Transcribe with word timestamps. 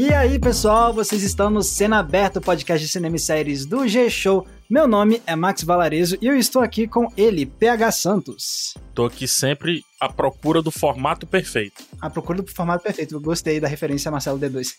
E 0.00 0.14
aí, 0.14 0.38
pessoal, 0.38 0.94
vocês 0.94 1.24
estão 1.24 1.50
no 1.50 1.60
Cena 1.60 1.98
Aberta, 1.98 2.40
podcast 2.40 2.86
de 2.86 2.92
cinema 2.92 3.16
e 3.16 3.18
séries 3.18 3.66
do 3.66 3.88
G-Show. 3.88 4.46
Meu 4.70 4.86
nome 4.86 5.20
é 5.26 5.34
Max 5.34 5.64
Valarezo 5.64 6.16
e 6.22 6.26
eu 6.28 6.36
estou 6.36 6.62
aqui 6.62 6.86
com 6.86 7.08
ele, 7.16 7.44
PH 7.44 7.90
Santos. 7.90 8.74
Tô 8.94 9.06
aqui 9.06 9.26
sempre 9.26 9.84
à 10.00 10.08
procura 10.08 10.62
do 10.62 10.70
formato 10.70 11.26
perfeito. 11.26 11.82
À 12.00 12.08
procura 12.08 12.40
do 12.40 12.48
formato 12.52 12.84
perfeito. 12.84 13.16
Eu 13.16 13.20
gostei 13.20 13.58
da 13.58 13.66
referência 13.66 14.08
a 14.08 14.12
Marcelo 14.12 14.38
D2. 14.38 14.76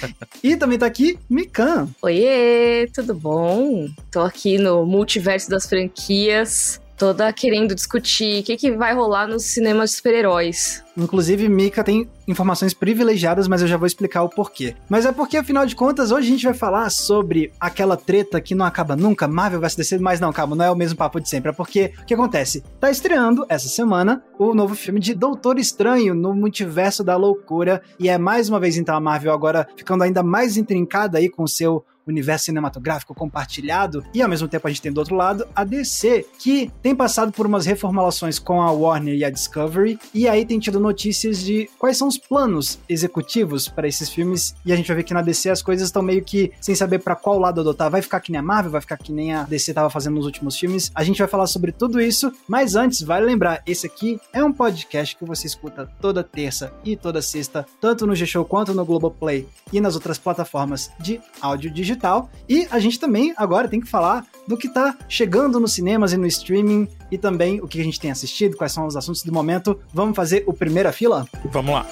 e 0.42 0.56
também 0.56 0.78
tá 0.78 0.86
aqui 0.86 1.18
Mikan. 1.28 1.90
Oiê, 2.00 2.88
tudo 2.94 3.14
bom? 3.14 3.86
Tô 4.10 4.20
aqui 4.20 4.56
no 4.56 4.86
multiverso 4.86 5.50
das 5.50 5.66
franquias 5.66 6.80
toda 7.02 7.32
querendo 7.32 7.74
discutir 7.74 8.38
o 8.38 8.44
que, 8.44 8.56
que 8.56 8.70
vai 8.70 8.94
rolar 8.94 9.26
nos 9.26 9.42
cinemas 9.42 9.90
de 9.90 9.96
super-heróis. 9.96 10.84
Inclusive, 10.96 11.48
Mika 11.48 11.82
tem 11.82 12.08
informações 12.28 12.72
privilegiadas, 12.72 13.48
mas 13.48 13.60
eu 13.60 13.66
já 13.66 13.76
vou 13.76 13.88
explicar 13.88 14.22
o 14.22 14.28
porquê. 14.28 14.76
Mas 14.88 15.04
é 15.04 15.10
porque, 15.10 15.36
afinal 15.36 15.66
de 15.66 15.74
contas, 15.74 16.12
hoje 16.12 16.28
a 16.28 16.30
gente 16.30 16.44
vai 16.44 16.54
falar 16.54 16.90
sobre 16.90 17.52
aquela 17.58 17.96
treta 17.96 18.40
que 18.40 18.54
não 18.54 18.64
acaba 18.64 18.94
nunca, 18.94 19.26
Marvel 19.26 19.60
vs 19.60 19.74
DC, 19.74 19.98
mas 19.98 20.20
não, 20.20 20.32
calma, 20.32 20.54
não 20.54 20.64
é 20.64 20.70
o 20.70 20.76
mesmo 20.76 20.96
papo 20.96 21.20
de 21.20 21.28
sempre. 21.28 21.50
É 21.50 21.52
porque, 21.52 21.92
o 22.00 22.04
que 22.04 22.14
acontece? 22.14 22.62
Tá 22.78 22.88
estreando, 22.88 23.44
essa 23.48 23.68
semana, 23.68 24.22
o 24.38 24.54
novo 24.54 24.76
filme 24.76 25.00
de 25.00 25.12
Doutor 25.12 25.58
Estranho 25.58 26.14
no 26.14 26.32
Multiverso 26.34 27.02
da 27.02 27.16
Loucura, 27.16 27.82
e 27.98 28.08
é 28.08 28.16
mais 28.16 28.48
uma 28.48 28.60
vez, 28.60 28.76
então, 28.76 28.94
a 28.94 29.00
Marvel 29.00 29.32
agora 29.32 29.66
ficando 29.76 30.04
ainda 30.04 30.22
mais 30.22 30.56
intrincada 30.56 31.18
aí 31.18 31.28
com 31.28 31.42
o 31.42 31.48
seu 31.48 31.84
universo 32.06 32.46
cinematográfico 32.46 33.14
compartilhado, 33.14 34.04
e 34.12 34.22
ao 34.22 34.28
mesmo 34.28 34.48
tempo 34.48 34.66
a 34.66 34.70
gente 34.70 34.82
tem 34.82 34.92
do 34.92 34.98
outro 34.98 35.14
lado 35.14 35.46
a 35.54 35.64
DC, 35.64 36.26
que 36.38 36.70
tem 36.82 36.94
passado 36.94 37.32
por 37.32 37.46
umas 37.46 37.66
reformulações 37.66 38.38
com 38.38 38.60
a 38.60 38.70
Warner 38.70 39.14
e 39.14 39.24
a 39.24 39.30
Discovery, 39.30 39.98
e 40.14 40.28
aí 40.28 40.44
tem 40.44 40.58
tido 40.58 40.80
notícias 40.80 41.40
de 41.40 41.68
quais 41.78 41.96
são 41.96 42.08
os 42.08 42.18
planos 42.18 42.78
executivos 42.88 43.68
para 43.68 43.88
esses 43.88 44.08
filmes, 44.08 44.54
e 44.64 44.72
a 44.72 44.76
gente 44.76 44.86
vai 44.86 44.96
ver 44.96 45.04
que 45.04 45.14
na 45.14 45.22
DC 45.22 45.50
as 45.50 45.62
coisas 45.62 45.88
estão 45.88 46.02
meio 46.02 46.22
que 46.22 46.52
sem 46.60 46.74
saber 46.74 46.98
para 46.98 47.16
qual 47.16 47.38
lado 47.38 47.60
adotar. 47.60 47.90
Vai 47.90 48.02
ficar 48.02 48.20
que 48.20 48.32
nem 48.32 48.38
a 48.38 48.42
Marvel, 48.42 48.72
vai 48.72 48.80
ficar 48.80 48.96
que 48.96 49.12
nem 49.12 49.32
a 49.32 49.44
DC 49.44 49.72
tava 49.72 49.90
fazendo 49.90 50.14
nos 50.14 50.26
últimos 50.26 50.58
filmes. 50.58 50.90
A 50.94 51.04
gente 51.04 51.18
vai 51.18 51.28
falar 51.28 51.46
sobre 51.46 51.72
tudo 51.72 52.00
isso, 52.00 52.32
mas 52.48 52.74
antes, 52.74 53.02
vale 53.02 53.26
lembrar, 53.26 53.62
esse 53.66 53.86
aqui 53.86 54.20
é 54.32 54.42
um 54.42 54.52
podcast 54.52 55.16
que 55.16 55.24
você 55.24 55.46
escuta 55.46 55.88
toda 56.00 56.24
terça 56.24 56.72
e 56.84 56.96
toda 56.96 57.22
sexta, 57.22 57.66
tanto 57.80 58.06
no 58.06 58.14
G-Show 58.14 58.44
quanto 58.44 58.74
no 58.74 58.84
Globoplay 58.84 59.46
e 59.72 59.80
nas 59.80 59.94
outras 59.94 60.18
plataformas 60.18 60.90
de 61.00 61.20
áudio 61.40 61.70
digital 61.70 61.91
digital. 61.92 62.30
E 62.48 62.66
a 62.70 62.78
gente 62.78 62.98
também 62.98 63.32
agora 63.36 63.68
tem 63.68 63.80
que 63.80 63.88
falar 63.88 64.26
do 64.46 64.56
que 64.56 64.66
está 64.66 64.96
chegando 65.08 65.60
nos 65.60 65.74
cinemas 65.74 66.12
e 66.12 66.16
no 66.16 66.26
streaming 66.26 66.88
e 67.10 67.18
também 67.18 67.60
o 67.60 67.68
que 67.68 67.80
a 67.80 67.84
gente 67.84 68.00
tem 68.00 68.10
assistido, 68.10 68.56
quais 68.56 68.72
são 68.72 68.86
os 68.86 68.96
assuntos 68.96 69.22
do 69.22 69.32
momento. 69.32 69.78
Vamos 69.92 70.16
fazer 70.16 70.44
o 70.46 70.52
primeira 70.52 70.92
fila? 70.92 71.26
Vamos 71.50 71.72
lá. 71.72 71.86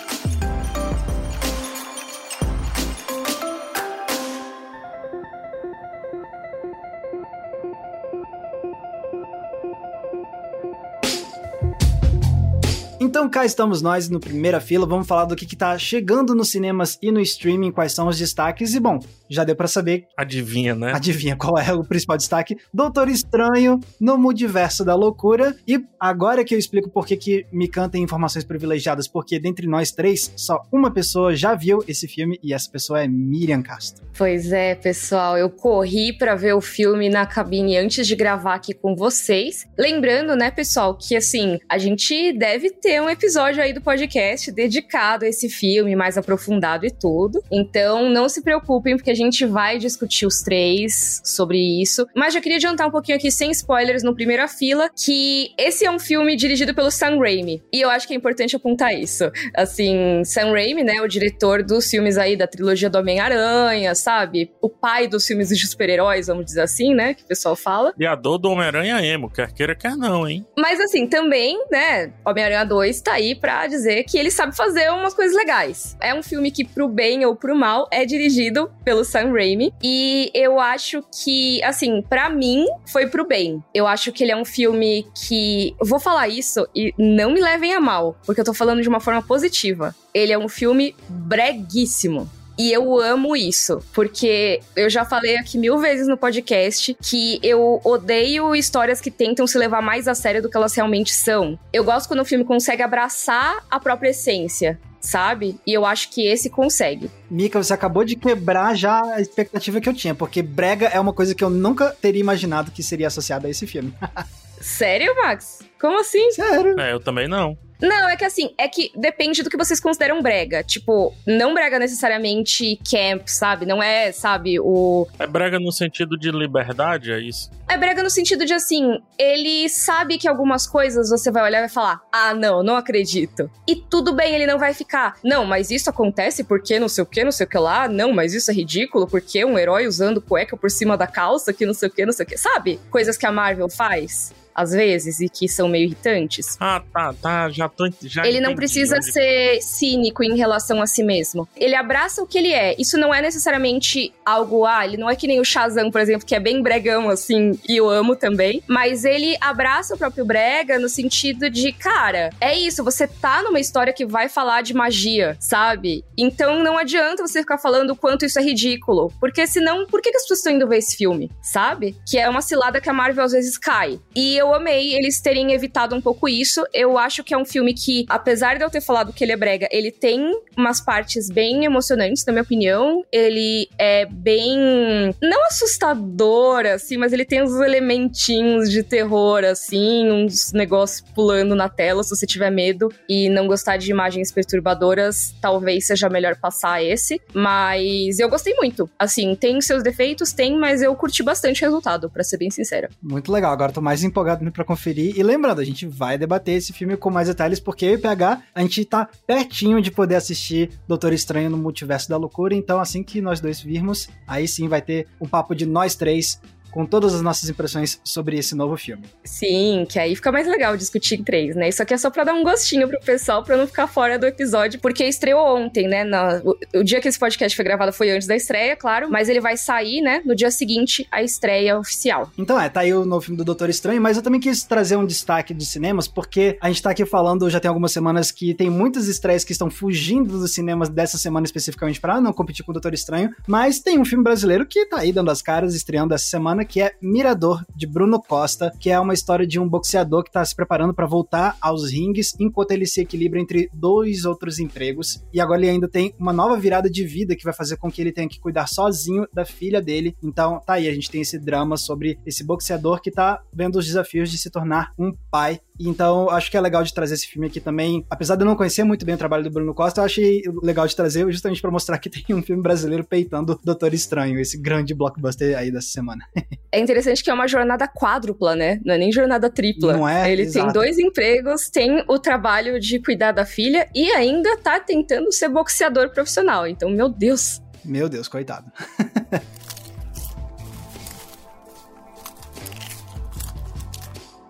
Então 13.20 13.28
cá 13.28 13.44
estamos 13.44 13.82
nós 13.82 14.08
no 14.08 14.18
primeira 14.18 14.62
fila, 14.62 14.86
vamos 14.86 15.06
falar 15.06 15.26
do 15.26 15.36
que, 15.36 15.44
que 15.44 15.54
tá 15.54 15.76
chegando 15.76 16.34
nos 16.34 16.48
cinemas 16.48 16.98
e 17.02 17.12
no 17.12 17.20
streaming, 17.20 17.70
quais 17.70 17.92
são 17.92 18.08
os 18.08 18.16
destaques. 18.16 18.72
E 18.72 18.80
bom, 18.80 18.98
já 19.28 19.44
deu 19.44 19.54
para 19.54 19.68
saber. 19.68 20.06
Adivinha, 20.16 20.74
né? 20.74 20.92
Adivinha 20.94 21.36
qual 21.36 21.58
é 21.58 21.70
o 21.70 21.84
principal 21.84 22.16
destaque? 22.16 22.56
Doutor 22.72 23.10
Estranho 23.10 23.78
no 24.00 24.16
Multiverso 24.16 24.86
da 24.86 24.94
Loucura. 24.94 25.54
E 25.68 25.84
agora 26.00 26.42
que 26.42 26.54
eu 26.54 26.58
explico 26.58 26.88
por 26.88 27.06
que, 27.06 27.14
que 27.14 27.46
Mikan 27.52 27.90
tem 27.90 28.02
informações 28.02 28.42
privilegiadas, 28.42 29.06
porque 29.06 29.38
dentre 29.38 29.66
nós 29.66 29.92
três, 29.92 30.32
só 30.34 30.62
uma 30.72 30.90
pessoa 30.90 31.36
já 31.36 31.54
viu 31.54 31.84
esse 31.86 32.08
filme 32.08 32.40
e 32.42 32.54
essa 32.54 32.70
pessoa 32.70 33.02
é 33.02 33.06
Miriam 33.06 33.60
Castro. 33.60 34.02
Pois 34.16 34.50
é, 34.50 34.74
pessoal, 34.74 35.36
eu 35.36 35.50
corri 35.50 36.16
para 36.16 36.34
ver 36.34 36.54
o 36.54 36.60
filme 36.62 37.10
na 37.10 37.26
cabine 37.26 37.76
antes 37.76 38.06
de 38.06 38.16
gravar 38.16 38.54
aqui 38.54 38.72
com 38.72 38.96
vocês. 38.96 39.68
Lembrando, 39.78 40.34
né, 40.34 40.50
pessoal, 40.50 40.96
que 40.96 41.14
assim, 41.14 41.58
a 41.68 41.76
gente 41.76 42.32
deve 42.32 42.70
ter 42.70 43.02
um 43.02 43.09
episódio 43.10 43.62
aí 43.62 43.72
do 43.72 43.80
podcast 43.80 44.50
dedicado 44.52 45.24
a 45.24 45.28
esse 45.28 45.48
filme, 45.48 45.96
mais 45.96 46.16
aprofundado 46.16 46.86
e 46.86 46.90
tudo. 46.90 47.42
Então, 47.50 48.08
não 48.08 48.28
se 48.28 48.42
preocupem, 48.42 48.96
porque 48.96 49.10
a 49.10 49.14
gente 49.14 49.44
vai 49.44 49.78
discutir 49.78 50.26
os 50.26 50.40
três 50.40 51.20
sobre 51.24 51.58
isso. 51.80 52.06
Mas 52.14 52.34
já 52.34 52.40
queria 52.40 52.56
adiantar 52.56 52.86
um 52.86 52.90
pouquinho 52.90 53.18
aqui, 53.18 53.30
sem 53.30 53.50
spoilers, 53.50 54.02
no 54.02 54.14
primeira 54.14 54.46
fila, 54.48 54.88
que 54.88 55.52
esse 55.58 55.84
é 55.84 55.90
um 55.90 55.98
filme 55.98 56.36
dirigido 56.36 56.74
pelo 56.74 56.90
Sam 56.90 57.18
Raimi. 57.18 57.62
E 57.72 57.80
eu 57.80 57.90
acho 57.90 58.06
que 58.06 58.14
é 58.14 58.16
importante 58.16 58.56
apontar 58.56 58.94
isso. 58.94 59.30
Assim, 59.54 60.22
Sam 60.24 60.52
Raimi, 60.52 60.84
né, 60.84 61.00
o 61.00 61.08
diretor 61.08 61.62
dos 61.62 61.88
filmes 61.88 62.18
aí 62.18 62.36
da 62.36 62.46
trilogia 62.46 62.90
do 62.90 62.98
Homem-Aranha, 62.98 63.94
sabe? 63.94 64.50
O 64.60 64.68
pai 64.68 65.08
dos 65.08 65.26
filmes 65.26 65.48
de 65.48 65.66
super-heróis, 65.66 66.26
vamos 66.26 66.44
dizer 66.44 66.62
assim, 66.62 66.94
né, 66.94 67.14
que 67.14 67.22
o 67.24 67.26
pessoal 67.26 67.56
fala. 67.56 67.92
E 67.98 68.06
a 68.06 68.14
dor 68.14 68.38
do 68.38 68.50
Homem-Aranha 68.50 69.04
emo, 69.04 69.30
quer 69.30 69.52
queira, 69.52 69.74
quer 69.74 69.96
não, 69.96 70.28
hein? 70.28 70.46
Mas 70.58 70.80
assim, 70.80 71.06
também, 71.06 71.58
né, 71.70 72.12
Homem-Aranha 72.24 72.64
2 72.64 72.99
2 73.00 73.02
tá 73.02 73.12
aí 73.12 73.34
pra 73.34 73.66
dizer 73.66 74.04
que 74.04 74.18
ele 74.18 74.30
sabe 74.30 74.56
fazer 74.56 74.90
umas 74.90 75.14
coisas 75.14 75.36
legais. 75.36 75.96
É 76.00 76.14
um 76.14 76.22
filme 76.22 76.50
que, 76.50 76.64
pro 76.64 76.88
bem 76.88 77.24
ou 77.24 77.34
pro 77.34 77.56
mal, 77.56 77.88
é 77.90 78.04
dirigido 78.04 78.70
pelo 78.84 79.04
Sam 79.04 79.32
Raimi. 79.32 79.72
E 79.82 80.30
eu 80.34 80.60
acho 80.60 81.02
que, 81.22 81.62
assim, 81.64 82.02
para 82.02 82.28
mim, 82.30 82.66
foi 82.86 83.06
pro 83.06 83.26
bem. 83.26 83.62
Eu 83.74 83.86
acho 83.86 84.12
que 84.12 84.22
ele 84.22 84.32
é 84.32 84.36
um 84.36 84.44
filme 84.44 85.06
que. 85.14 85.74
Vou 85.80 85.98
falar 85.98 86.28
isso 86.28 86.66
e 86.74 86.94
não 86.98 87.32
me 87.32 87.40
levem 87.40 87.74
a 87.74 87.80
mal, 87.80 88.16
porque 88.24 88.40
eu 88.40 88.44
tô 88.44 88.54
falando 88.54 88.82
de 88.82 88.88
uma 88.88 89.00
forma 89.00 89.22
positiva. 89.22 89.94
Ele 90.12 90.32
é 90.32 90.38
um 90.38 90.48
filme 90.48 90.94
breguíssimo. 91.08 92.28
E 92.60 92.70
eu 92.70 93.00
amo 93.00 93.34
isso, 93.34 93.82
porque 93.94 94.60
eu 94.76 94.90
já 94.90 95.02
falei 95.02 95.38
aqui 95.38 95.56
mil 95.56 95.78
vezes 95.78 96.06
no 96.06 96.14
podcast 96.14 96.94
que 97.00 97.40
eu 97.42 97.80
odeio 97.82 98.54
histórias 98.54 99.00
que 99.00 99.10
tentam 99.10 99.46
se 99.46 99.56
levar 99.56 99.80
mais 99.80 100.06
a 100.06 100.14
sério 100.14 100.42
do 100.42 100.50
que 100.50 100.58
elas 100.58 100.74
realmente 100.74 101.10
são. 101.10 101.58
Eu 101.72 101.82
gosto 101.82 102.06
quando 102.06 102.20
o 102.20 102.24
filme 102.24 102.44
consegue 102.44 102.82
abraçar 102.82 103.64
a 103.70 103.80
própria 103.80 104.10
essência 104.10 104.78
sabe? 105.00 105.58
E 105.66 105.72
eu 105.72 105.86
acho 105.86 106.10
que 106.10 106.26
esse 106.26 106.50
consegue. 106.50 107.10
Mika, 107.30 107.62
você 107.62 107.72
acabou 107.72 108.04
de 108.04 108.14
quebrar 108.14 108.76
já 108.76 109.00
a 109.14 109.18
expectativa 109.18 109.80
que 109.80 109.88
eu 109.88 109.94
tinha, 109.94 110.14
porque 110.14 110.42
brega 110.42 110.88
é 110.88 111.00
uma 111.00 111.14
coisa 111.14 111.34
que 111.34 111.42
eu 111.42 111.48
nunca 111.48 111.96
teria 112.02 112.20
imaginado 112.20 112.70
que 112.70 112.82
seria 112.82 113.06
associada 113.06 113.46
a 113.46 113.50
esse 113.50 113.66
filme. 113.66 113.94
Sério, 114.60 115.16
Max? 115.16 115.60
Como 115.80 115.98
assim? 115.98 116.30
Sério? 116.32 116.78
É, 116.78 116.92
eu 116.92 117.00
também 117.00 117.26
não. 117.26 117.56
Não, 117.80 118.08
é 118.08 118.16
que 118.16 118.24
assim, 118.24 118.54
é 118.58 118.68
que 118.68 118.92
depende 118.94 119.42
do 119.42 119.50
que 119.50 119.56
vocês 119.56 119.80
consideram 119.80 120.22
brega. 120.22 120.62
Tipo, 120.62 121.14
não 121.26 121.54
brega 121.54 121.78
necessariamente 121.78 122.78
camp, 122.88 123.26
sabe? 123.26 123.66
Não 123.66 123.82
é, 123.82 124.12
sabe, 124.12 124.58
o. 124.60 125.06
É 125.18 125.26
brega 125.26 125.58
no 125.58 125.72
sentido 125.72 126.16
de 126.18 126.30
liberdade, 126.30 127.12
é 127.12 127.20
isso? 127.20 127.50
É 127.68 127.76
brega 127.76 128.02
no 128.02 128.10
sentido 128.10 128.44
de 128.44 128.52
assim, 128.52 129.00
ele 129.16 129.68
sabe 129.68 130.18
que 130.18 130.26
algumas 130.26 130.66
coisas 130.66 131.08
você 131.08 131.30
vai 131.30 131.44
olhar 131.44 131.58
e 131.58 131.62
vai 131.62 131.68
falar: 131.68 132.00
ah, 132.12 132.34
não, 132.34 132.62
não 132.62 132.76
acredito. 132.76 133.50
E 133.66 133.76
tudo 133.76 134.12
bem, 134.12 134.34
ele 134.34 134.46
não 134.46 134.58
vai 134.58 134.74
ficar, 134.74 135.16
não, 135.22 135.44
mas 135.44 135.70
isso 135.70 135.88
acontece 135.88 136.44
porque 136.44 136.80
não 136.80 136.88
sei 136.88 137.02
o 137.02 137.06
que, 137.06 137.22
não 137.22 137.32
sei 137.32 137.46
o 137.46 137.48
que 137.48 137.58
lá, 137.58 137.88
não, 137.88 138.12
mas 138.12 138.34
isso 138.34 138.50
é 138.50 138.54
ridículo 138.54 139.06
porque 139.06 139.44
um 139.44 139.58
herói 139.58 139.86
usando 139.86 140.20
cueca 140.20 140.56
por 140.56 140.70
cima 140.70 140.96
da 140.96 141.06
calça, 141.06 141.52
que 141.52 141.64
não 141.64 141.74
sei 141.74 141.88
o 141.88 141.92
que, 141.92 142.04
não 142.04 142.12
sei 142.12 142.26
o 142.26 142.28
que. 142.28 142.36
Sabe? 142.36 142.80
Coisas 142.90 143.16
que 143.16 143.26
a 143.26 143.32
Marvel 143.32 143.68
faz 143.68 144.32
às 144.54 144.72
vezes, 144.72 145.20
e 145.20 145.28
que 145.28 145.48
são 145.48 145.68
meio 145.68 145.86
irritantes. 145.86 146.56
Ah, 146.60 146.82
tá, 146.92 147.14
tá, 147.14 147.50
já 147.50 147.68
tô. 147.68 147.88
Já 148.02 148.26
ele 148.26 148.40
não 148.40 148.54
precisa 148.54 148.96
onde... 148.96 149.12
ser 149.12 149.60
cínico 149.62 150.22
em 150.22 150.36
relação 150.36 150.80
a 150.82 150.86
si 150.86 151.02
mesmo. 151.02 151.48
Ele 151.56 151.74
abraça 151.74 152.22
o 152.22 152.26
que 152.26 152.38
ele 152.38 152.52
é. 152.52 152.74
Isso 152.78 152.98
não 152.98 153.14
é 153.14 153.22
necessariamente 153.22 154.12
algo, 154.24 154.64
ah, 154.66 154.84
ele 154.84 154.96
não 154.96 155.08
é 155.08 155.16
que 155.16 155.26
nem 155.26 155.40
o 155.40 155.44
Shazam, 155.44 155.90
por 155.90 156.00
exemplo, 156.00 156.26
que 156.26 156.34
é 156.34 156.40
bem 156.40 156.62
bregão, 156.62 157.08
assim, 157.08 157.58
e 157.68 157.76
eu 157.76 157.88
amo 157.88 158.16
também. 158.16 158.62
Mas 158.66 159.04
ele 159.04 159.36
abraça 159.40 159.94
o 159.94 159.98
próprio 159.98 160.24
brega 160.24 160.78
no 160.78 160.88
sentido 160.88 161.50
de, 161.50 161.72
cara, 161.72 162.30
é 162.40 162.56
isso, 162.56 162.84
você 162.84 163.06
tá 163.06 163.42
numa 163.42 163.60
história 163.60 163.92
que 163.92 164.06
vai 164.06 164.28
falar 164.28 164.62
de 164.62 164.74
magia, 164.74 165.36
sabe? 165.40 166.04
Então 166.16 166.62
não 166.62 166.76
adianta 166.76 167.26
você 167.26 167.40
ficar 167.40 167.58
falando 167.58 167.90
o 167.90 167.96
quanto 167.96 168.24
isso 168.24 168.38
é 168.38 168.42
ridículo. 168.42 169.12
Porque 169.20 169.46
senão, 169.46 169.86
por 169.86 170.00
que, 170.00 170.10
que 170.10 170.16
as 170.16 170.22
pessoas 170.22 170.38
estão 170.40 170.52
indo 170.52 170.68
ver 170.68 170.78
esse 170.78 170.96
filme, 170.96 171.30
sabe? 171.42 171.96
Que 172.08 172.18
é 172.18 172.28
uma 172.28 172.42
cilada 172.42 172.80
que 172.80 172.88
a 172.88 172.92
Marvel 172.92 173.24
às 173.24 173.32
vezes 173.32 173.56
cai. 173.58 174.00
E 174.14 174.39
eu 174.40 174.54
amei 174.54 174.94
eles 174.94 175.20
terem 175.20 175.52
evitado 175.52 175.94
um 175.94 176.00
pouco 176.00 176.28
isso. 176.28 176.64
Eu 176.72 176.98
acho 176.98 177.22
que 177.22 177.34
é 177.34 177.38
um 177.38 177.44
filme 177.44 177.74
que, 177.74 178.06
apesar 178.08 178.56
de 178.56 178.64
eu 178.64 178.70
ter 178.70 178.80
falado 178.80 179.12
que 179.12 179.22
ele 179.22 179.32
é 179.32 179.36
brega, 179.36 179.68
ele 179.70 179.90
tem 179.90 180.32
umas 180.56 180.80
partes 180.80 181.28
bem 181.28 181.64
emocionantes, 181.64 182.24
na 182.24 182.32
minha 182.32 182.42
opinião. 182.42 183.04
Ele 183.12 183.68
é 183.78 184.06
bem. 184.06 185.14
não 185.20 185.46
assustador, 185.46 186.66
assim, 186.66 186.96
mas 186.96 187.12
ele 187.12 187.24
tem 187.24 187.42
uns 187.42 187.52
elementinhos 187.60 188.70
de 188.70 188.82
terror, 188.82 189.44
assim, 189.44 190.10
uns 190.10 190.52
negócios 190.52 191.00
pulando 191.14 191.54
na 191.54 191.68
tela. 191.68 192.02
Se 192.02 192.10
você 192.10 192.26
tiver 192.26 192.50
medo 192.50 192.92
e 193.08 193.28
não 193.28 193.46
gostar 193.46 193.76
de 193.76 193.90
imagens 193.90 194.32
perturbadoras, 194.32 195.34
talvez 195.40 195.86
seja 195.86 196.08
melhor 196.08 196.36
passar 196.36 196.82
esse. 196.82 197.20
Mas 197.34 198.18
eu 198.18 198.28
gostei 198.28 198.54
muito. 198.54 198.88
Assim, 198.98 199.34
tem 199.34 199.60
seus 199.60 199.82
defeitos, 199.82 200.32
tem, 200.32 200.58
mas 200.58 200.82
eu 200.82 200.94
curti 200.94 201.22
bastante 201.22 201.62
o 201.62 201.66
resultado, 201.66 202.08
para 202.08 202.24
ser 202.24 202.38
bem 202.38 202.50
sincera. 202.50 202.88
Muito 203.02 203.30
legal. 203.30 203.52
Agora 203.52 203.72
tô 203.72 203.80
mais 203.80 204.02
empolgado 204.02 204.29
empolgado 204.30 204.52
para 204.52 204.64
conferir. 204.64 205.18
E 205.18 205.22
lembrando, 205.22 205.60
a 205.60 205.64
gente 205.64 205.86
vai 205.86 206.16
debater 206.16 206.56
esse 206.56 206.72
filme 206.72 206.96
com 206.96 207.10
mais 207.10 207.28
detalhes, 207.28 207.58
porque 207.58 207.84
eu 207.84 207.92
e 207.92 207.96
o 207.96 208.00
PH, 208.00 208.42
a 208.54 208.62
gente 208.62 208.84
tá 208.84 209.08
pertinho 209.26 209.80
de 209.80 209.90
poder 209.90 210.16
assistir 210.16 210.70
Doutor 210.86 211.12
Estranho 211.12 211.50
no 211.50 211.56
Multiverso 211.56 212.08
da 212.08 212.16
Loucura. 212.16 212.54
Então, 212.54 212.80
assim 212.80 213.02
que 213.02 213.20
nós 213.20 213.40
dois 213.40 213.60
virmos, 213.60 214.08
aí 214.26 214.46
sim 214.46 214.68
vai 214.68 214.80
ter 214.80 215.06
um 215.20 215.26
papo 215.26 215.54
de 215.54 215.66
nós 215.66 215.94
três 215.94 216.40
com 216.70 216.86
todas 216.86 217.14
as 217.14 217.22
nossas 217.22 217.48
impressões 217.48 218.00
sobre 218.04 218.38
esse 218.38 218.54
novo 218.54 218.76
filme. 218.76 219.04
Sim, 219.24 219.86
que 219.88 219.98
aí 219.98 220.14
fica 220.14 220.30
mais 220.32 220.46
legal 220.46 220.76
discutir 220.76 221.20
em 221.20 221.24
três, 221.24 221.56
né? 221.56 221.68
Isso 221.68 221.82
aqui 221.82 221.94
é 221.94 221.98
só 221.98 222.10
pra 222.10 222.24
dar 222.24 222.34
um 222.34 222.42
gostinho 222.42 222.88
pro 222.88 223.00
pessoal, 223.00 223.42
pra 223.42 223.56
não 223.56 223.66
ficar 223.66 223.86
fora 223.86 224.18
do 224.18 224.26
episódio, 224.26 224.80
porque 224.80 225.04
estreou 225.04 225.56
ontem, 225.56 225.88
né? 225.88 226.04
Na, 226.04 226.40
o, 226.44 226.56
o, 226.78 226.84
dia 226.84 227.00
que 227.00 227.08
esse 227.08 227.18
podcast 227.18 227.54
foi 227.54 227.64
gravado 227.64 227.92
foi 227.92 228.10
antes 228.10 228.26
da 228.26 228.36
estreia, 228.36 228.76
claro, 228.76 229.10
mas 229.10 229.28
ele 229.28 229.40
vai 229.40 229.56
sair, 229.56 230.00
né, 230.00 230.22
no 230.24 230.34
dia 230.34 230.50
seguinte, 230.50 231.06
a 231.10 231.22
estreia 231.22 231.78
oficial. 231.78 232.30
Então 232.38 232.60
é, 232.60 232.68
tá 232.68 232.80
aí 232.80 232.92
o 232.94 233.04
novo 233.04 233.22
filme 233.22 233.36
do 233.36 233.44
Doutor 233.44 233.68
Estranho, 233.68 234.00
mas 234.00 234.16
eu 234.16 234.22
também 234.22 234.40
quis 234.40 234.64
trazer 234.64 234.96
um 234.96 235.06
destaque 235.06 235.52
dos 235.52 235.68
cinemas, 235.68 236.06
porque 236.06 236.56
a 236.60 236.68
gente 236.68 236.82
tá 236.82 236.90
aqui 236.90 237.04
falando 237.04 237.48
já 237.50 237.60
tem 237.60 237.68
algumas 237.68 237.92
semanas 237.92 238.30
que 238.30 238.54
tem 238.54 238.70
muitas 238.70 239.08
estreias 239.08 239.44
que 239.44 239.52
estão 239.52 239.70
fugindo 239.70 240.38
dos 240.38 240.52
cinemas 240.52 240.88
dessa 240.88 241.18
semana 241.18 241.44
especificamente 241.44 242.00
para 242.00 242.20
não 242.20 242.32
competir 242.32 242.64
com 242.64 242.72
o 242.72 242.74
Doutor 242.74 242.94
Estranho, 242.94 243.34
mas 243.46 243.80
tem 243.80 243.98
um 243.98 244.04
filme 244.04 244.24
brasileiro 244.24 244.66
que 244.66 244.86
tá 244.86 244.98
aí 245.00 245.12
dando 245.12 245.30
as 245.30 245.42
caras, 245.42 245.74
estreando 245.74 246.14
essa 246.14 246.24
semana 246.24 246.59
semana, 246.60 246.64
que 246.64 246.80
é 246.80 246.92
Mirador, 247.00 247.64
de 247.74 247.86
Bruno 247.86 248.20
Costa, 248.22 248.72
que 248.78 248.90
é 248.90 248.98
uma 248.98 249.14
história 249.14 249.46
de 249.46 249.58
um 249.58 249.68
boxeador 249.68 250.22
que 250.22 250.28
está 250.28 250.44
se 250.44 250.54
preparando 250.54 250.94
para 250.94 251.06
voltar 251.06 251.56
aos 251.60 251.90
rings 251.90 252.34
enquanto 252.38 252.72
ele 252.72 252.86
se 252.86 253.00
equilibra 253.00 253.40
entre 253.40 253.70
dois 253.72 254.24
outros 254.24 254.58
empregos. 254.58 255.22
E 255.32 255.40
agora 255.40 255.60
ele 255.60 255.70
ainda 255.70 255.88
tem 255.88 256.14
uma 256.18 256.32
nova 256.32 256.56
virada 256.56 256.88
de 256.88 257.04
vida 257.04 257.34
que 257.34 257.44
vai 257.44 257.52
fazer 257.52 257.76
com 257.76 257.90
que 257.90 258.00
ele 258.00 258.12
tenha 258.12 258.28
que 258.28 258.40
cuidar 258.40 258.66
sozinho 258.66 259.26
da 259.32 259.44
filha 259.44 259.80
dele. 259.80 260.16
Então, 260.22 260.60
tá 260.64 260.74
aí, 260.74 260.88
a 260.88 260.94
gente 260.94 261.10
tem 261.10 261.22
esse 261.22 261.38
drama 261.38 261.76
sobre 261.76 262.18
esse 262.26 262.44
boxeador 262.44 263.00
que 263.00 263.10
tá 263.10 263.40
vendo 263.52 263.76
os 263.76 263.86
desafios 263.86 264.30
de 264.30 264.38
se 264.38 264.50
tornar 264.50 264.92
um 264.98 265.12
pai 265.30 265.60
então, 265.88 266.28
acho 266.30 266.50
que 266.50 266.56
é 266.56 266.60
legal 266.60 266.82
de 266.82 266.92
trazer 266.92 267.14
esse 267.14 267.26
filme 267.26 267.46
aqui 267.46 267.60
também. 267.60 268.04
Apesar 268.10 268.36
de 268.36 268.42
eu 268.42 268.46
não 268.46 268.56
conhecer 268.56 268.84
muito 268.84 269.04
bem 269.04 269.14
o 269.14 269.18
trabalho 269.18 269.44
do 269.44 269.50
Bruno 269.50 269.74
Costa, 269.74 270.00
eu 270.00 270.04
achei 270.04 270.42
legal 270.62 270.86
de 270.86 270.94
trazer 270.94 271.30
justamente 271.30 271.60
para 271.60 271.70
mostrar 271.70 271.96
que 271.98 272.10
tem 272.10 272.34
um 272.34 272.42
filme 272.42 272.62
brasileiro 272.62 273.04
peitando 273.04 273.58
Doutor 273.64 273.94
Estranho, 273.94 274.38
esse 274.38 274.60
grande 274.60 274.94
blockbuster 274.94 275.56
aí 275.56 275.70
dessa 275.70 275.88
semana. 275.88 276.24
é 276.72 276.80
interessante 276.80 277.22
que 277.22 277.30
é 277.30 277.34
uma 277.34 277.48
jornada 277.48 277.88
quádrupla, 277.88 278.54
né? 278.54 278.80
Não 278.84 278.94
é 278.94 278.98
nem 278.98 279.12
jornada 279.12 279.50
tripla. 279.50 279.96
Não 279.96 280.08
é? 280.08 280.30
Ele 280.30 280.42
Exato. 280.42 280.66
tem 280.66 280.72
dois 280.72 280.98
empregos, 280.98 281.68
tem 281.70 282.04
o 282.08 282.18
trabalho 282.18 282.78
de 282.78 282.98
cuidar 282.98 283.32
da 283.32 283.44
filha 283.44 283.88
e 283.94 284.10
ainda 284.10 284.56
tá 284.56 284.78
tentando 284.80 285.32
ser 285.32 285.48
boxeador 285.48 286.10
profissional. 286.10 286.66
Então, 286.66 286.90
meu 286.90 287.08
Deus. 287.08 287.60
Meu 287.84 288.08
Deus, 288.08 288.28
coitado. 288.28 288.70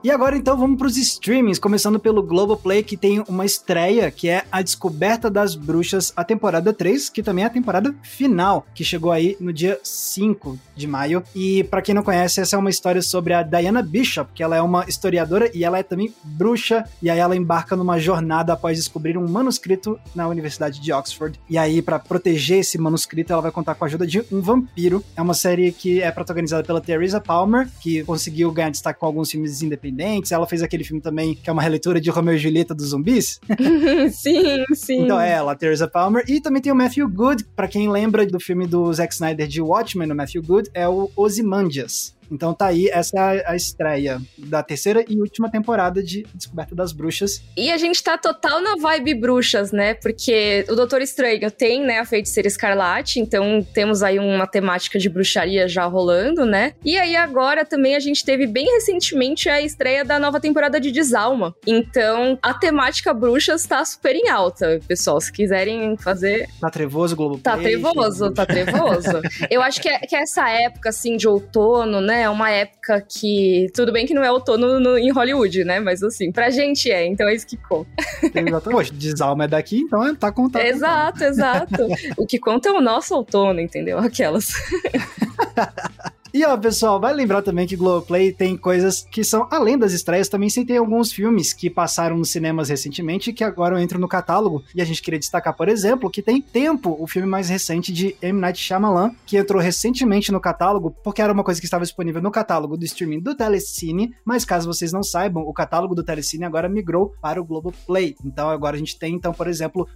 E 0.03 0.11
agora 0.11 0.35
então 0.35 0.57
vamos 0.57 0.79
para 0.79 0.87
os 0.87 0.97
streamings, 0.97 1.59
começando 1.59 2.01
pelo 2.01 2.23
Globoplay, 2.23 2.83
que 2.83 2.97
tem 2.97 3.23
uma 3.29 3.45
estreia, 3.45 4.11
que 4.11 4.31
é 4.31 4.45
A 4.51 4.63
Descoberta 4.63 5.29
das 5.29 5.55
Bruxas, 5.55 6.11
a 6.17 6.25
temporada 6.25 6.73
3, 6.73 7.11
que 7.11 7.23
também 7.23 7.45
é 7.45 7.47
a 7.47 7.51
temporada 7.51 7.95
final, 8.03 8.67
que 8.75 8.83
chegou 8.83 9.13
aí 9.13 9.37
no 9.39 9.53
dia 9.53 9.79
5 9.83 10.59
de 10.75 10.87
maio. 10.87 11.23
E 11.37 11.65
para 11.65 11.83
quem 11.83 11.95
não 11.95 12.03
conhece, 12.03 12.41
essa 12.41 12.57
é 12.57 12.59
uma 12.59 12.71
história 12.71 13.03
sobre 13.03 13.35
a 13.35 13.43
Diana 13.43 13.83
Bishop, 13.83 14.33
que 14.33 14.43
ela 14.43 14.57
é 14.57 14.63
uma 14.63 14.87
historiadora 14.89 15.51
e 15.55 15.65
ela 15.65 15.79
é 15.79 15.83
também 15.83 16.15
bruxa, 16.25 16.83
e 17.03 17.11
aí 17.11 17.19
ela 17.19 17.37
embarca 17.37 17.77
numa 17.77 17.99
jornada 17.99 18.55
após 18.55 18.79
descobrir 18.79 19.19
um 19.19 19.29
manuscrito 19.29 20.01
na 20.15 20.27
Universidade 20.27 20.81
de 20.81 20.91
Oxford. 20.95 21.39
E 21.47 21.59
aí, 21.59 21.83
para 21.83 21.99
proteger 21.99 22.61
esse 22.61 22.79
manuscrito, 22.79 23.35
ela 23.35 23.43
vai 23.43 23.53
contar 23.53 23.75
com 23.75 23.85
a 23.85 23.87
ajuda 23.87 24.07
de 24.07 24.25
um 24.33 24.41
vampiro. 24.41 25.05
É 25.15 25.21
uma 25.21 25.35
série 25.35 25.73
que 25.73 26.01
é 26.01 26.11
protagonizada 26.11 26.65
pela 26.65 26.81
Teresa 26.81 27.21
Palmer, 27.21 27.69
que 27.83 28.03
conseguiu 28.05 28.51
ganhar 28.51 28.71
destaque 28.71 28.99
com 28.99 29.05
alguns 29.05 29.31
filmes 29.31 29.61
independentes 29.61 29.90
independentes. 29.91 30.33
Ela 30.33 30.47
fez 30.47 30.63
aquele 30.63 30.85
filme 30.85 31.03
também, 31.03 31.35
que 31.35 31.51
é 31.51 31.53
uma 31.53 31.63
releitura 31.63 32.01
de 32.01 32.11
Romeo 32.11 32.35
e 32.35 32.39
Julieta 32.39 32.75
dos 32.75 32.89
zumbis. 32.89 33.41
sim, 34.13 34.65
sim. 34.75 35.03
Então 35.03 35.21
é 35.21 35.33
ela, 35.33 35.55
Teresa 35.55 35.89
Palmer. 35.89 36.25
E 36.29 36.41
também 36.41 36.63
tem 36.63 36.73
o 36.73 36.77
Matthew 36.77 37.09
Good, 37.09 37.45
para 37.55 37.69
quem 37.69 37.91
lembra 37.91 38.25
do 38.25 38.41
filme 38.41 38.67
do 38.67 38.93
Zack 38.93 39.13
Snyder 39.13 39.47
de 39.47 39.61
Watchmen, 39.61 40.11
o 40.11 40.15
Matthew 40.15 40.43
Good, 40.43 40.71
é 40.73 40.89
o 40.89 41.11
Ozymandias. 41.17 42.15
Então 42.31 42.55
tá 42.55 42.67
aí, 42.67 42.89
essa 42.89 43.17
é 43.19 43.45
a, 43.47 43.57
estreia 43.57 44.21
da 44.39 44.63
terceira 44.63 45.05
e 45.09 45.21
última 45.21 45.51
temporada 45.51 46.03
de 46.03 46.25
Descoberta 46.35 46.75
das 46.75 46.93
Bruxas. 46.93 47.43
E 47.57 47.71
a 47.71 47.77
gente 47.77 48.03
tá 48.03 48.17
total 48.17 48.61
na 48.61 48.77
vibe 48.77 49.15
bruxas, 49.15 49.73
né? 49.73 49.95
Porque 49.95 50.65
o 50.69 50.75
Doutor 50.75 51.03
Estranho 51.03 51.51
tem, 51.51 51.83
né, 51.83 51.99
a 51.99 52.05
feiticeira 52.05 52.47
escarlate, 52.47 53.21
então 53.21 53.67
temos 53.75 54.03
aí 54.03 54.19
uma 54.19 54.47
temática 54.47 54.99
de 54.99 55.09
bruxaria 55.09 55.69
já 55.69 55.85
rolando, 55.87 56.45
né? 56.45 56.75
E 56.85 56.97
aí 56.97 57.17
agora 57.17 57.65
também 57.65 57.97
a 57.97 58.01
gente 58.01 58.25
teve 58.25 58.47
bem 58.47 58.67
recentemente 58.67 59.49
a 59.49 59.61
estreia 59.61 60.05
da 60.05 60.19
nova 60.19 60.41
temporada 60.41 60.81
de 60.81 60.91
Desalma. 60.91 61.55
Então 61.67 62.39
a 62.43 62.55
temática 62.55 63.13
bruxas 63.13 63.65
tá 63.65 63.85
super 63.85 64.15
em 64.15 64.29
alta, 64.29 64.81
pessoal. 64.87 65.21
Se 65.21 65.33
quiserem 65.33 65.97
fazer. 65.97 66.49
Tá 66.61 66.71
trevoso, 66.71 67.17
Globo. 67.17 67.39
Tá 67.39 67.57
trevoso, 67.57 68.33
tá 68.33 68.47
trevoso. 68.47 69.21
Eu 69.51 69.63
acho 69.63 69.81
que, 69.81 69.89
é, 69.89 69.99
que 70.01 70.17
é 70.17 70.23
essa 70.23 70.49
época, 70.49 70.91
assim, 70.91 71.17
de 71.17 71.29
outono, 71.29 72.01
né? 72.01 72.20
É 72.21 72.29
uma 72.29 72.51
época 72.51 73.01
que. 73.01 73.69
Tudo 73.75 73.93
bem 73.93 74.07
que 74.07 74.15
não 74.15 74.23
é 74.23 74.31
outono 74.31 74.79
no, 74.79 74.99
em 74.99 75.11
Hollywood, 75.11 75.65
né? 75.65 75.81
Mas 75.81 76.03
assim, 76.03 76.31
pra 76.31 76.51
gente 76.51 76.91
é, 76.91 77.07
então 77.07 77.29
é 77.29 77.35
isso 77.35 77.47
que 77.47 77.57
conta. 77.57 77.91
Exatamente. 78.35 78.93
Desalma 78.93 79.45
é 79.45 79.49
daqui, 79.49 79.79
então 79.79 80.07
é, 80.07 80.15
tá 80.15 80.31
contando. 80.31 80.63
Exato, 80.63 81.25
exato. 81.25 81.89
o 82.17 82.27
que 82.27 82.39
conta 82.39 82.69
é 82.69 82.73
o 82.73 82.81
nosso 82.81 83.15
outono, 83.15 83.61
entendeu? 83.61 83.99
Aquelas. 83.99 84.53
E 86.33 86.45
ó, 86.45 86.57
pessoal, 86.57 87.01
vai 87.01 87.13
lembrar 87.13 87.43
também 87.43 87.67
que 87.67 87.75
Globoplay 87.75 88.33
tem 88.33 88.57
coisas 88.57 89.03
que 89.11 89.25
são 89.25 89.49
além 89.51 89.77
das 89.77 89.93
estreias, 89.93 90.29
também 90.29 90.49
sem 90.49 90.65
ter 90.65 90.77
alguns 90.77 91.13
filmes 91.13 91.53
que 91.53 91.69
passaram 91.69 92.17
nos 92.17 92.31
cinemas 92.31 92.69
recentemente 92.69 93.33
que 93.33 93.43
agora 93.43 93.83
entram 93.83 94.01
no 94.01 94.07
catálogo. 94.07 94.63
E 94.75 94.81
a 94.81 94.85
gente 94.85 95.03
queria 95.03 95.19
destacar, 95.19 95.57
por 95.57 95.69
exemplo, 95.69 96.11
que 96.11 96.23
tem 96.23 96.41
Tempo, 96.41 96.97
o 97.01 97.07
filme 97.07 97.29
mais 97.29 97.49
recente 97.49 97.93
de 97.93 98.17
M. 98.23 98.41
Night 98.41 98.61
Shyamalan, 98.61 99.13
que 99.27 99.37
entrou 99.37 99.61
recentemente 99.61 100.31
no 100.31 100.41
catálogo, 100.41 100.95
porque 101.03 101.21
era 101.21 101.33
uma 101.33 101.45
coisa 101.45 101.61
que 101.61 101.67
estava 101.67 101.85
disponível 101.85 102.23
no 102.23 102.31
catálogo 102.31 102.77
do 102.77 102.85
streaming 102.85 103.21
do 103.21 103.35
Telecine, 103.35 104.15
mas 104.25 104.45
caso 104.45 104.67
vocês 104.67 104.93
não 104.93 105.03
saibam, 105.03 105.43
o 105.43 105.53
catálogo 105.53 105.95
do 105.95 106.05
Telecine 106.05 106.45
agora 106.45 106.69
migrou 106.69 107.13
para 107.21 107.41
o 107.41 107.45
Globoplay. 107.45 108.15
Então 108.25 108.49
agora 108.49 108.77
a 108.77 108.79
gente 108.79 108.99
tem, 108.99 109.15
então, 109.15 109.33
por 109.33 109.49
exemplo, 109.49 109.89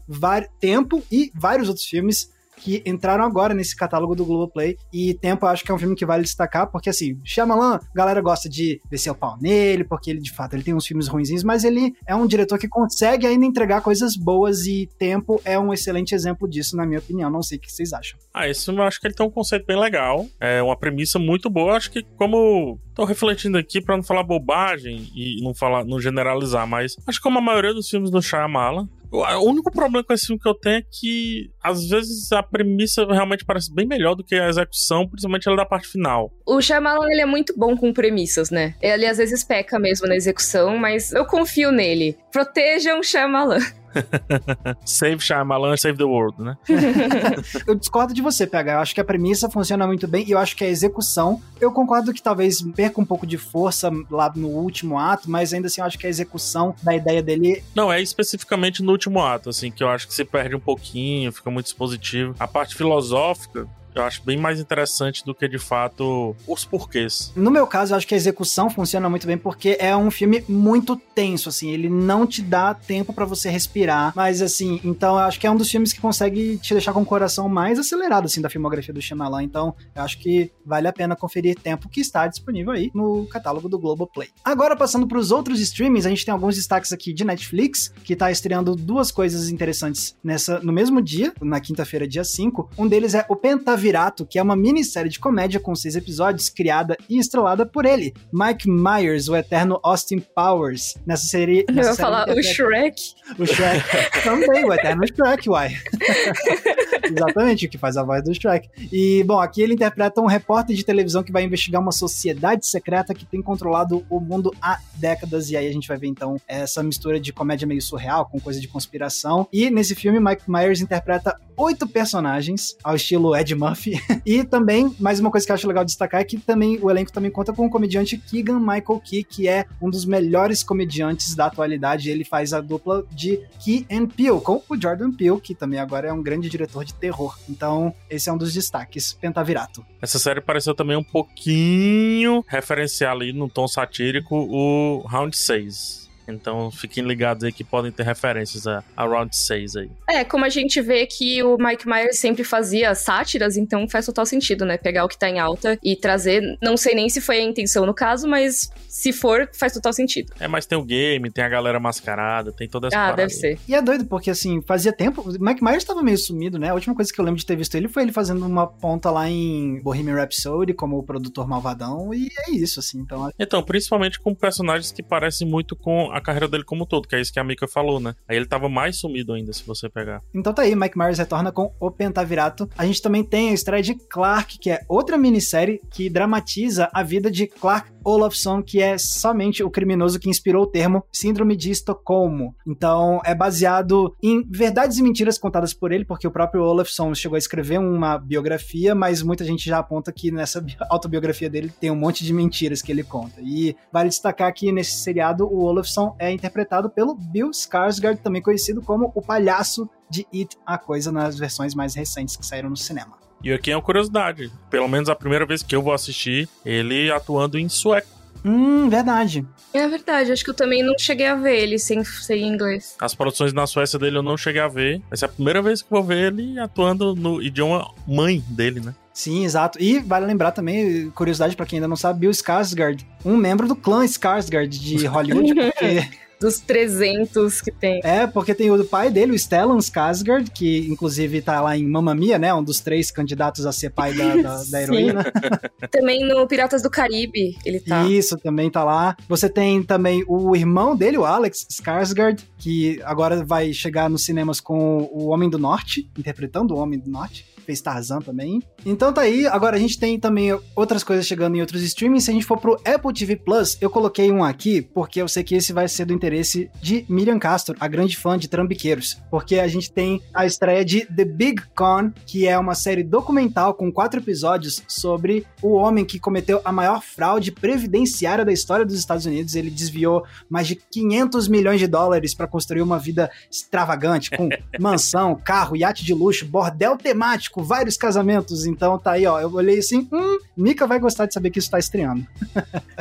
Tempo 0.60 1.02
e 1.10 1.30
vários 1.34 1.68
outros 1.68 1.86
filmes 1.86 2.33
que 2.56 2.82
entraram 2.86 3.24
agora 3.24 3.54
nesse 3.54 3.76
catálogo 3.76 4.14
do 4.14 4.24
Globoplay. 4.24 4.76
E 4.92 5.14
Tempo 5.14 5.46
eu 5.46 5.50
acho 5.50 5.64
que 5.64 5.70
é 5.70 5.74
um 5.74 5.78
filme 5.78 5.94
que 5.94 6.06
vale 6.06 6.22
destacar, 6.22 6.70
porque 6.70 6.90
assim, 6.90 7.18
Shyamalan, 7.24 7.76
a 7.76 7.80
galera 7.94 8.20
gosta 8.20 8.48
de 8.48 8.80
descer 8.90 9.10
o 9.10 9.14
pau 9.14 9.36
nele, 9.40 9.84
porque 9.84 10.10
ele 10.10 10.20
de 10.20 10.32
fato 10.32 10.54
ele 10.54 10.62
tem 10.62 10.74
uns 10.74 10.86
filmes 10.86 11.08
ruinzinhos, 11.08 11.42
mas 11.42 11.64
ele 11.64 11.92
é 12.06 12.14
um 12.14 12.26
diretor 12.26 12.58
que 12.58 12.68
consegue 12.68 13.26
ainda 13.26 13.44
entregar 13.44 13.80
coisas 13.80 14.16
boas 14.16 14.66
e 14.66 14.88
Tempo 14.98 15.40
é 15.44 15.58
um 15.58 15.72
excelente 15.72 16.14
exemplo 16.14 16.48
disso, 16.48 16.76
na 16.76 16.86
minha 16.86 16.98
opinião. 16.98 17.30
Não 17.30 17.42
sei 17.42 17.58
o 17.58 17.60
que 17.60 17.72
vocês 17.72 17.92
acham. 17.92 18.18
Ah, 18.32 18.52
filme 18.54 18.80
eu 18.80 18.84
acho 18.84 19.00
que 19.00 19.06
ele 19.06 19.14
tem 19.14 19.26
um 19.26 19.30
conceito 19.30 19.66
bem 19.66 19.78
legal, 19.78 20.26
é 20.40 20.62
uma 20.62 20.76
premissa 20.76 21.18
muito 21.18 21.50
boa. 21.50 21.76
Acho 21.76 21.90
que 21.90 22.02
como 22.16 22.78
tô 22.94 23.04
refletindo 23.04 23.58
aqui 23.58 23.80
para 23.80 23.96
não 23.96 24.04
falar 24.04 24.22
bobagem 24.22 25.10
e 25.14 25.42
não 25.42 25.54
falar, 25.54 25.84
não 25.84 26.00
generalizar, 26.00 26.66
mas 26.66 26.96
acho 27.06 27.18
que 27.18 27.22
como 27.22 27.38
a 27.38 27.42
maioria 27.42 27.74
dos 27.74 27.88
filmes 27.88 28.10
do 28.10 28.22
Shyamalan, 28.22 28.88
o 29.22 29.48
único 29.48 29.70
problema 29.70 30.04
com 30.04 30.12
esse 30.12 30.26
filme 30.26 30.40
que 30.40 30.48
eu 30.48 30.54
tenho 30.54 30.78
é 30.78 30.82
que, 30.82 31.50
às 31.62 31.88
vezes, 31.88 32.32
a 32.32 32.42
premissa 32.42 33.06
realmente 33.06 33.44
parece 33.44 33.72
bem 33.72 33.86
melhor 33.86 34.14
do 34.14 34.24
que 34.24 34.34
a 34.34 34.48
execução, 34.48 35.06
principalmente 35.08 35.46
ela 35.46 35.56
da 35.56 35.66
parte 35.66 35.88
final. 35.88 36.32
O 36.46 36.60
Shyamalan, 36.60 37.06
ele 37.10 37.22
é 37.22 37.26
muito 37.26 37.54
bom 37.56 37.76
com 37.76 37.92
premissas, 37.92 38.50
né? 38.50 38.74
Ele, 38.80 39.06
às 39.06 39.18
vezes, 39.18 39.44
peca 39.44 39.78
mesmo 39.78 40.06
na 40.06 40.16
execução, 40.16 40.76
mas 40.76 41.12
eu 41.12 41.24
confio 41.24 41.70
nele. 41.70 42.16
Protejam 42.32 43.02
Shyamalan. 43.02 43.60
save 44.84 45.20
Shyamalan, 45.20 45.76
save 45.76 45.96
the 45.96 46.04
world, 46.04 46.40
né? 46.42 46.56
eu 47.66 47.74
discordo 47.74 48.12
de 48.12 48.22
você, 48.22 48.46
PH. 48.46 48.72
Eu 48.72 48.78
acho 48.80 48.94
que 48.94 49.00
a 49.00 49.04
premissa 49.04 49.50
funciona 49.50 49.86
muito 49.86 50.06
bem 50.06 50.26
e 50.26 50.32
eu 50.32 50.38
acho 50.38 50.56
que 50.56 50.64
a 50.64 50.68
execução, 50.68 51.40
eu 51.60 51.72
concordo 51.72 52.12
que 52.12 52.22
talvez 52.22 52.62
perca 52.74 53.00
um 53.00 53.04
pouco 53.04 53.26
de 53.26 53.38
força 53.38 53.90
lá 54.10 54.32
no 54.34 54.48
último 54.48 54.98
ato, 54.98 55.30
mas 55.30 55.52
ainda 55.52 55.66
assim 55.66 55.80
eu 55.80 55.86
acho 55.86 55.98
que 55.98 56.06
a 56.06 56.10
execução 56.10 56.74
da 56.82 56.94
ideia 56.94 57.22
dele. 57.22 57.62
Não, 57.74 57.92
é 57.92 58.00
especificamente 58.00 58.82
no 58.82 58.92
último 58.92 59.22
ato, 59.22 59.50
assim, 59.50 59.70
que 59.70 59.82
eu 59.82 59.88
acho 59.88 60.06
que 60.06 60.14
se 60.14 60.24
perde 60.24 60.54
um 60.54 60.60
pouquinho, 60.60 61.32
fica 61.32 61.50
muito 61.50 61.66
expositivo. 61.66 62.34
A 62.38 62.46
parte 62.46 62.74
filosófica, 62.74 63.68
eu 63.94 64.02
acho 64.02 64.22
bem 64.24 64.36
mais 64.36 64.58
interessante 64.58 65.24
do 65.24 65.34
que 65.34 65.46
de 65.46 65.58
fato 65.58 66.34
os 66.46 66.64
porquês. 66.64 67.32
No 67.36 67.50
meu 67.50 67.66
caso, 67.66 67.92
eu 67.92 67.96
acho 67.96 68.06
que 68.06 68.14
a 68.14 68.16
execução 68.16 68.68
funciona 68.68 69.08
muito 69.08 69.26
bem 69.26 69.38
porque 69.38 69.76
é 69.78 69.96
um 69.96 70.10
filme 70.10 70.44
muito 70.48 70.96
tenso, 70.96 71.48
assim, 71.48 71.70
ele 71.70 71.88
não 71.88 72.26
te 72.26 72.42
dá 72.42 72.74
tempo 72.74 73.12
para 73.12 73.24
você 73.24 73.48
respirar, 73.48 74.12
mas 74.16 74.42
assim, 74.42 74.80
então 74.84 75.14
eu 75.14 75.24
acho 75.24 75.38
que 75.38 75.46
é 75.46 75.50
um 75.50 75.56
dos 75.56 75.70
filmes 75.70 75.92
que 75.92 76.00
consegue 76.00 76.58
te 76.58 76.74
deixar 76.74 76.92
com 76.92 77.02
o 77.02 77.06
coração 77.06 77.48
mais 77.48 77.78
acelerado, 77.78 78.26
assim, 78.26 78.40
da 78.40 78.50
filmografia 78.50 78.92
do 78.92 79.00
Shyamalan, 79.00 79.44
então 79.44 79.74
eu 79.94 80.02
acho 80.02 80.18
que 80.18 80.50
vale 80.64 80.88
a 80.88 80.92
pena 80.92 81.14
conferir 81.14 81.56
tempo 81.56 81.88
que 81.88 82.00
está 82.00 82.26
disponível 82.26 82.72
aí 82.72 82.90
no 82.94 83.26
catálogo 83.26 83.68
do 83.68 83.78
Globoplay. 83.78 84.28
Agora, 84.44 84.76
passando 84.76 85.06
para 85.06 85.18
os 85.18 85.30
outros 85.30 85.60
streamings, 85.60 86.06
a 86.06 86.08
gente 86.08 86.24
tem 86.24 86.32
alguns 86.32 86.56
destaques 86.56 86.92
aqui 86.92 87.12
de 87.12 87.24
Netflix, 87.24 87.92
que 88.02 88.16
tá 88.16 88.30
estreando 88.30 88.74
duas 88.74 89.10
coisas 89.10 89.48
interessantes 89.50 90.16
nessa 90.22 90.58
no 90.60 90.72
mesmo 90.72 91.00
dia, 91.00 91.32
na 91.40 91.60
quinta-feira, 91.60 92.08
dia 92.08 92.24
5. 92.24 92.70
Um 92.78 92.88
deles 92.88 93.14
é 93.14 93.24
o 93.28 93.36
Pentavision 93.36 93.83
Pentavirato, 93.84 94.24
que 94.24 94.38
é 94.38 94.42
uma 94.42 94.56
minissérie 94.56 95.10
de 95.10 95.18
comédia 95.18 95.60
com 95.60 95.74
seis 95.74 95.94
episódios, 95.94 96.48
criada 96.48 96.96
e 97.08 97.18
estrelada 97.18 97.66
por 97.66 97.84
ele, 97.84 98.14
Mike 98.32 98.68
Myers, 98.68 99.28
o 99.28 99.36
eterno 99.36 99.78
Austin 99.82 100.20
Powers. 100.34 100.94
Nessa 101.06 101.26
série. 101.26 101.66
Nessa 101.70 101.88
Eu 101.88 101.92
ia 101.92 101.96
falar 101.96 102.28
o 102.30 102.42
Shrek. 102.42 103.02
O 103.38 103.46
Shrek 103.46 103.84
também, 104.22 104.64
o 104.64 104.72
eterno 104.72 105.06
Shrek, 105.06 105.50
uai. 105.50 105.76
Exatamente, 107.10 107.66
o 107.66 107.68
que 107.68 107.78
faz 107.78 107.96
a 107.96 108.02
voz 108.02 108.22
do 108.22 108.34
Shrek. 108.34 108.68
E, 108.92 109.22
bom, 109.24 109.38
aqui 109.38 109.62
ele 109.62 109.74
interpreta 109.74 110.20
um 110.20 110.26
repórter 110.26 110.74
de 110.74 110.84
televisão 110.84 111.22
que 111.22 111.32
vai 111.32 111.44
investigar 111.44 111.80
uma 111.80 111.92
sociedade 111.92 112.66
secreta 112.66 113.14
que 113.14 113.24
tem 113.24 113.42
controlado 113.42 114.04
o 114.08 114.20
mundo 114.20 114.52
há 114.60 114.78
décadas. 114.96 115.50
E 115.50 115.56
aí 115.56 115.68
a 115.68 115.72
gente 115.72 115.88
vai 115.88 115.96
ver, 115.96 116.08
então, 116.08 116.36
essa 116.46 116.82
mistura 116.82 117.20
de 117.20 117.32
comédia 117.32 117.66
meio 117.66 117.82
surreal 117.82 118.26
com 118.26 118.40
coisa 118.40 118.60
de 118.60 118.68
conspiração. 118.68 119.46
E 119.52 119.70
nesse 119.70 119.94
filme, 119.94 120.20
Mike 120.20 120.50
Myers 120.50 120.80
interpreta 120.80 121.38
oito 121.56 121.86
personagens, 121.86 122.76
ao 122.82 122.96
estilo 122.96 123.34
Ed 123.36 123.54
Murphy. 123.54 124.00
e 124.24 124.44
também, 124.44 124.94
mais 124.98 125.20
uma 125.20 125.30
coisa 125.30 125.46
que 125.46 125.52
eu 125.52 125.54
acho 125.54 125.68
legal 125.68 125.84
destacar 125.84 126.20
é 126.20 126.24
que 126.24 126.38
também 126.38 126.78
o 126.80 126.90
elenco 126.90 127.12
também 127.12 127.30
conta 127.30 127.52
com 127.52 127.66
o 127.66 127.70
comediante 127.70 128.16
Keegan 128.16 128.58
Michael 128.58 129.00
Key, 129.04 129.24
que 129.24 129.48
é 129.48 129.64
um 129.80 129.90
dos 129.90 130.04
melhores 130.04 130.62
comediantes 130.62 131.34
da 131.34 131.46
atualidade. 131.46 132.10
Ele 132.10 132.24
faz 132.24 132.52
a 132.52 132.60
dupla 132.60 133.04
de 133.12 133.40
Key 133.60 133.86
and 133.90 134.06
Peele, 134.06 134.40
com 134.40 134.62
o 134.68 134.80
Jordan 134.80 135.12
Peele, 135.12 135.40
que 135.40 135.54
também 135.54 135.78
agora 135.78 136.08
é 136.08 136.12
um 136.12 136.22
grande 136.22 136.48
diretor 136.48 136.84
de 136.84 136.93
terror. 136.94 137.38
Então, 137.48 137.94
esse 138.08 138.28
é 138.28 138.32
um 138.32 138.38
dos 138.38 138.52
destaques, 138.52 139.12
Pentavirato. 139.12 139.84
Essa 140.00 140.18
série 140.18 140.40
pareceu 140.40 140.74
também 140.74 140.96
um 140.96 141.04
pouquinho 141.04 142.44
referenciar 142.48 143.12
ali 143.12 143.32
no 143.32 143.48
tom 143.48 143.66
satírico 143.66 144.36
o 144.36 145.06
Round 145.06 145.36
6 145.36 146.03
então 146.26 146.70
fiquem 146.70 147.04
ligados 147.04 147.44
aí 147.44 147.52
que 147.52 147.64
podem 147.64 147.90
ter 147.90 148.04
referências 148.04 148.66
a, 148.66 148.82
a 148.96 149.04
Round 149.04 149.34
6 149.36 149.76
aí. 149.76 149.90
É, 150.08 150.24
como 150.24 150.44
a 150.44 150.48
gente 150.48 150.80
vê 150.80 151.06
que 151.06 151.42
o 151.42 151.56
Mike 151.58 151.86
Myers 151.86 152.18
sempre 152.18 152.44
fazia 152.44 152.94
sátiras, 152.94 153.56
então 153.56 153.88
faz 153.88 154.06
total 154.06 154.26
sentido, 154.26 154.64
né? 154.64 154.76
Pegar 154.76 155.04
o 155.04 155.08
que 155.08 155.18
tá 155.18 155.28
em 155.28 155.38
alta 155.38 155.78
e 155.82 155.96
trazer. 155.96 156.56
Não 156.62 156.76
sei 156.76 156.94
nem 156.94 157.08
se 157.08 157.20
foi 157.20 157.38
a 157.38 157.42
intenção 157.42 157.86
no 157.86 157.94
caso, 157.94 158.28
mas 158.28 158.70
se 158.88 159.12
for, 159.12 159.48
faz 159.52 159.72
total 159.72 159.92
sentido. 159.92 160.32
É, 160.38 160.46
mas 160.46 160.66
tem 160.66 160.78
o 160.78 160.84
game, 160.84 161.30
tem 161.30 161.44
a 161.44 161.48
galera 161.48 161.80
mascarada, 161.80 162.52
tem 162.52 162.68
toda 162.68 162.88
essa 162.88 162.98
Ah, 162.98 163.12
deve 163.12 163.32
ser. 163.32 163.58
E 163.68 163.74
é 163.74 163.82
doido, 163.82 164.04
porque 164.06 164.30
assim, 164.30 164.62
fazia 164.62 164.92
tempo. 164.92 165.22
O 165.22 165.44
Mike 165.44 165.62
Myers 165.62 165.84
tava 165.84 166.02
meio 166.02 166.18
sumido, 166.18 166.58
né? 166.58 166.70
A 166.70 166.74
última 166.74 166.94
coisa 166.94 167.12
que 167.12 167.20
eu 167.20 167.24
lembro 167.24 167.38
de 167.38 167.46
ter 167.46 167.56
visto 167.56 167.74
ele 167.74 167.88
foi 167.88 168.02
ele 168.02 168.12
fazendo 168.12 168.46
uma 168.46 168.66
ponta 168.66 169.10
lá 169.10 169.28
em 169.28 169.80
Bohemian 169.82 170.14
Rhapsody 170.14 170.74
como 170.74 171.02
produtor 171.02 171.46
malvadão, 171.46 172.14
e 172.14 172.28
é 172.46 172.52
isso, 172.52 172.80
assim. 172.80 173.00
Então, 173.00 173.30
então 173.38 173.62
principalmente 173.62 174.20
com 174.20 174.34
personagens 174.34 174.92
que 174.92 175.02
parecem 175.02 175.46
muito 175.46 175.74
com 175.74 176.10
a 176.14 176.20
carreira 176.20 176.46
dele 176.46 176.62
como 176.62 176.84
um 176.84 176.86
todo, 176.86 177.08
que 177.08 177.16
é 177.16 177.20
isso 177.20 177.32
que 177.32 177.40
a 177.40 177.44
Mika 177.44 177.66
falou, 177.66 177.98
né? 177.98 178.14
Aí 178.28 178.36
ele 178.36 178.46
tava 178.46 178.68
mais 178.68 178.98
sumido 178.98 179.32
ainda, 179.32 179.52
se 179.52 179.66
você 179.66 179.88
pegar. 179.88 180.22
Então 180.32 180.54
tá 180.54 180.62
aí, 180.62 180.74
Mike 180.76 180.96
Myers 180.96 181.18
retorna 181.18 181.50
com 181.50 181.74
O 181.80 181.90
Pentavirato. 181.90 182.70
A 182.78 182.86
gente 182.86 183.02
também 183.02 183.24
tem 183.24 183.50
a 183.50 183.52
estreia 183.52 183.82
de 183.82 183.94
Clark, 183.94 184.58
que 184.58 184.70
é 184.70 184.80
outra 184.88 185.18
minissérie 185.18 185.80
que 185.90 186.08
dramatiza 186.08 186.88
a 186.92 187.02
vida 187.02 187.30
de 187.30 187.48
Clark 187.48 187.90
Olafson, 188.04 188.62
que 188.62 188.80
é 188.80 188.96
somente 188.98 189.64
o 189.64 189.70
criminoso 189.70 190.20
que 190.20 190.28
inspirou 190.28 190.64
o 190.64 190.66
termo 190.66 191.04
Síndrome 191.10 191.56
de 191.56 191.70
Estocolmo. 191.70 192.54
Então, 192.66 193.20
é 193.24 193.34
baseado 193.34 194.14
em 194.22 194.44
verdades 194.48 194.98
e 194.98 195.02
mentiras 195.02 195.38
contadas 195.38 195.72
por 195.72 195.90
ele, 195.90 196.04
porque 196.04 196.28
o 196.28 196.30
próprio 196.30 196.62
Olafson 196.62 197.14
chegou 197.14 197.34
a 197.34 197.38
escrever 197.38 197.78
uma 197.78 198.18
biografia, 198.18 198.94
mas 198.94 199.22
muita 199.22 199.44
gente 199.44 199.64
já 199.68 199.78
aponta 199.78 200.12
que 200.12 200.30
nessa 200.30 200.64
autobiografia 200.90 201.48
dele 201.48 201.72
tem 201.80 201.90
um 201.90 201.96
monte 201.96 202.22
de 202.22 202.32
mentiras 202.32 202.82
que 202.82 202.92
ele 202.92 203.02
conta. 203.02 203.40
E 203.40 203.74
vale 203.90 204.10
destacar 204.10 204.52
que 204.52 204.70
nesse 204.70 204.98
seriado 204.98 205.46
o 205.46 205.64
Olafson 205.64 206.03
é 206.18 206.30
interpretado 206.32 206.90
pelo 206.90 207.14
Bill 207.14 207.50
Skarsgård, 207.50 208.18
também 208.18 208.42
conhecido 208.42 208.82
como 208.82 209.12
o 209.14 209.22
palhaço 209.22 209.88
de 210.10 210.26
It, 210.32 210.56
a 210.66 210.76
coisa 210.76 211.10
nas 211.10 211.38
versões 211.38 211.74
mais 211.74 211.94
recentes 211.94 212.36
que 212.36 212.44
saíram 212.44 212.70
no 212.70 212.76
cinema. 212.76 213.16
E 213.42 213.52
aqui 213.52 213.70
é 213.70 213.76
uma 213.76 213.82
curiosidade. 213.82 214.50
Pelo 214.70 214.88
menos 214.88 215.08
a 215.08 215.14
primeira 215.14 215.44
vez 215.44 215.62
que 215.62 215.76
eu 215.76 215.82
vou 215.82 215.92
assistir, 215.92 216.48
ele 216.64 217.10
atuando 217.10 217.58
em 217.58 217.68
sueco. 217.68 218.13
Hum, 218.44 218.88
verdade. 218.88 219.46
É 219.72 219.88
verdade, 219.88 220.30
acho 220.30 220.44
que 220.44 220.50
eu 220.50 220.54
também 220.54 220.82
não 220.82 220.94
cheguei 220.98 221.26
a 221.26 221.34
ver 221.34 221.56
ele 221.56 221.78
sem 221.78 222.04
ser 222.04 222.36
em 222.36 222.46
inglês. 222.48 222.94
As 223.00 223.14
produções 223.14 223.52
na 223.52 223.66
Suécia 223.66 223.98
dele 223.98 224.18
eu 224.18 224.22
não 224.22 224.36
cheguei 224.36 224.60
a 224.60 224.68
ver. 224.68 225.00
Essa 225.10 225.24
é 225.24 225.28
a 225.28 225.32
primeira 225.32 225.62
vez 225.62 225.80
que 225.80 225.92
eu 225.92 225.98
vou 225.98 226.04
ver 226.04 226.32
ele 226.32 226.58
atuando 226.58 227.14
no 227.14 227.42
idioma 227.42 227.90
mãe 228.06 228.44
dele, 228.48 228.80
né? 228.80 228.94
Sim, 229.14 229.44
exato. 229.44 229.80
E 229.80 230.00
vale 230.00 230.26
lembrar 230.26 230.50
também, 230.50 231.08
curiosidade 231.10 231.56
para 231.56 231.64
quem 231.64 231.78
ainda 231.78 231.88
não 231.88 231.96
sabe, 231.96 232.20
Bill 232.20 232.32
Skarsgård, 232.32 233.06
um 233.24 233.36
membro 233.36 233.68
do 233.68 233.76
clã 233.76 234.04
Skarsgård 234.04 234.68
de 234.68 235.06
Hollywood, 235.06 235.54
porque 235.72 236.08
dos 236.44 236.60
300 236.60 237.62
que 237.62 237.70
tem. 237.70 238.00
É, 238.04 238.26
porque 238.26 238.54
tem 238.54 238.70
o 238.70 238.84
pai 238.84 239.10
dele, 239.10 239.32
o 239.32 239.38
Stellan 239.38 239.78
Skarsgård, 239.78 240.50
que 240.50 240.86
inclusive 240.90 241.40
tá 241.40 241.60
lá 241.60 241.76
em 241.76 241.86
Mamma 241.86 242.14
Mia, 242.14 242.38
né? 242.38 242.52
Um 242.52 242.62
dos 242.62 242.80
três 242.80 243.10
candidatos 243.10 243.64
a 243.64 243.72
ser 243.72 243.90
pai 243.90 244.12
da, 244.12 244.36
da, 244.36 244.62
da 244.70 244.82
heroína. 244.82 245.24
também 245.90 246.26
no 246.26 246.46
Piratas 246.46 246.82
do 246.82 246.90
Caribe 246.90 247.56
ele 247.64 247.80
tá. 247.80 248.04
Isso, 248.04 248.36
também 248.36 248.70
tá 248.70 248.84
lá. 248.84 249.16
Você 249.26 249.48
tem 249.48 249.82
também 249.82 250.22
o 250.28 250.54
irmão 250.54 250.94
dele, 250.94 251.16
o 251.16 251.24
Alex 251.24 251.66
Skarsgård, 251.70 252.42
que 252.58 253.00
agora 253.04 253.42
vai 253.42 253.72
chegar 253.72 254.10
nos 254.10 254.24
cinemas 254.24 254.60
com 254.60 255.08
o 255.10 255.28
Homem 255.28 255.48
do 255.48 255.58
Norte, 255.58 256.10
interpretando 256.18 256.74
o 256.74 256.78
Homem 256.78 256.98
do 256.98 257.10
Norte 257.10 257.53
fez 257.64 257.80
Tarzan 257.80 258.20
também. 258.20 258.62
Então 258.84 259.12
tá 259.12 259.22
aí, 259.22 259.46
agora 259.46 259.76
a 259.76 259.80
gente 259.80 259.98
tem 259.98 260.18
também 260.18 260.58
outras 260.76 261.02
coisas 261.02 261.26
chegando 261.26 261.56
em 261.56 261.60
outros 261.60 261.82
streamings. 261.82 262.24
Se 262.24 262.30
a 262.30 262.34
gente 262.34 262.46
for 262.46 262.58
pro 262.58 262.80
Apple 262.84 263.12
TV 263.12 263.36
Plus, 263.36 263.76
eu 263.80 263.90
coloquei 263.90 264.30
um 264.30 264.44
aqui, 264.44 264.82
porque 264.82 265.20
eu 265.20 265.28
sei 265.28 265.42
que 265.42 265.54
esse 265.54 265.72
vai 265.72 265.88
ser 265.88 266.04
do 266.04 266.12
interesse 266.12 266.70
de 266.80 267.04
Miriam 267.08 267.38
Castro, 267.38 267.76
a 267.80 267.88
grande 267.88 268.16
fã 268.16 268.38
de 268.38 268.48
Trambiqueiros. 268.48 269.20
Porque 269.30 269.58
a 269.58 269.68
gente 269.68 269.90
tem 269.90 270.22
a 270.32 270.46
estreia 270.46 270.84
de 270.84 271.06
The 271.06 271.24
Big 271.24 271.62
Con, 271.74 272.12
que 272.26 272.46
é 272.46 272.58
uma 272.58 272.74
série 272.74 273.02
documental 273.02 273.74
com 273.74 273.90
quatro 273.92 274.20
episódios 274.20 274.82
sobre 274.86 275.46
o 275.62 275.72
homem 275.72 276.04
que 276.04 276.18
cometeu 276.18 276.60
a 276.64 276.72
maior 276.72 277.02
fraude 277.02 277.50
previdenciária 277.50 278.44
da 278.44 278.52
história 278.52 278.84
dos 278.84 278.98
Estados 278.98 279.26
Unidos. 279.26 279.54
Ele 279.54 279.70
desviou 279.70 280.24
mais 280.48 280.66
de 280.66 280.76
500 280.76 281.48
milhões 281.48 281.80
de 281.80 281.86
dólares 281.86 282.34
para 282.34 282.46
construir 282.46 282.82
uma 282.82 282.98
vida 282.98 283.30
extravagante, 283.50 284.30
com 284.30 284.48
mansão, 284.78 285.34
carro, 285.34 285.76
iate 285.76 286.04
de 286.04 286.12
luxo, 286.12 286.46
bordel 286.46 286.96
temático 286.96 287.53
vários 287.62 287.96
casamentos. 287.96 288.66
Então 288.66 288.98
tá 288.98 289.12
aí, 289.12 289.26
ó. 289.26 289.40
Eu 289.40 289.52
olhei 289.52 289.78
assim, 289.78 290.08
hum, 290.12 290.38
Mika 290.56 290.86
vai 290.86 290.98
gostar 290.98 291.26
de 291.26 291.34
saber 291.34 291.50
que 291.50 291.58
isso 291.58 291.70
tá 291.70 291.78
estreando. 291.78 292.26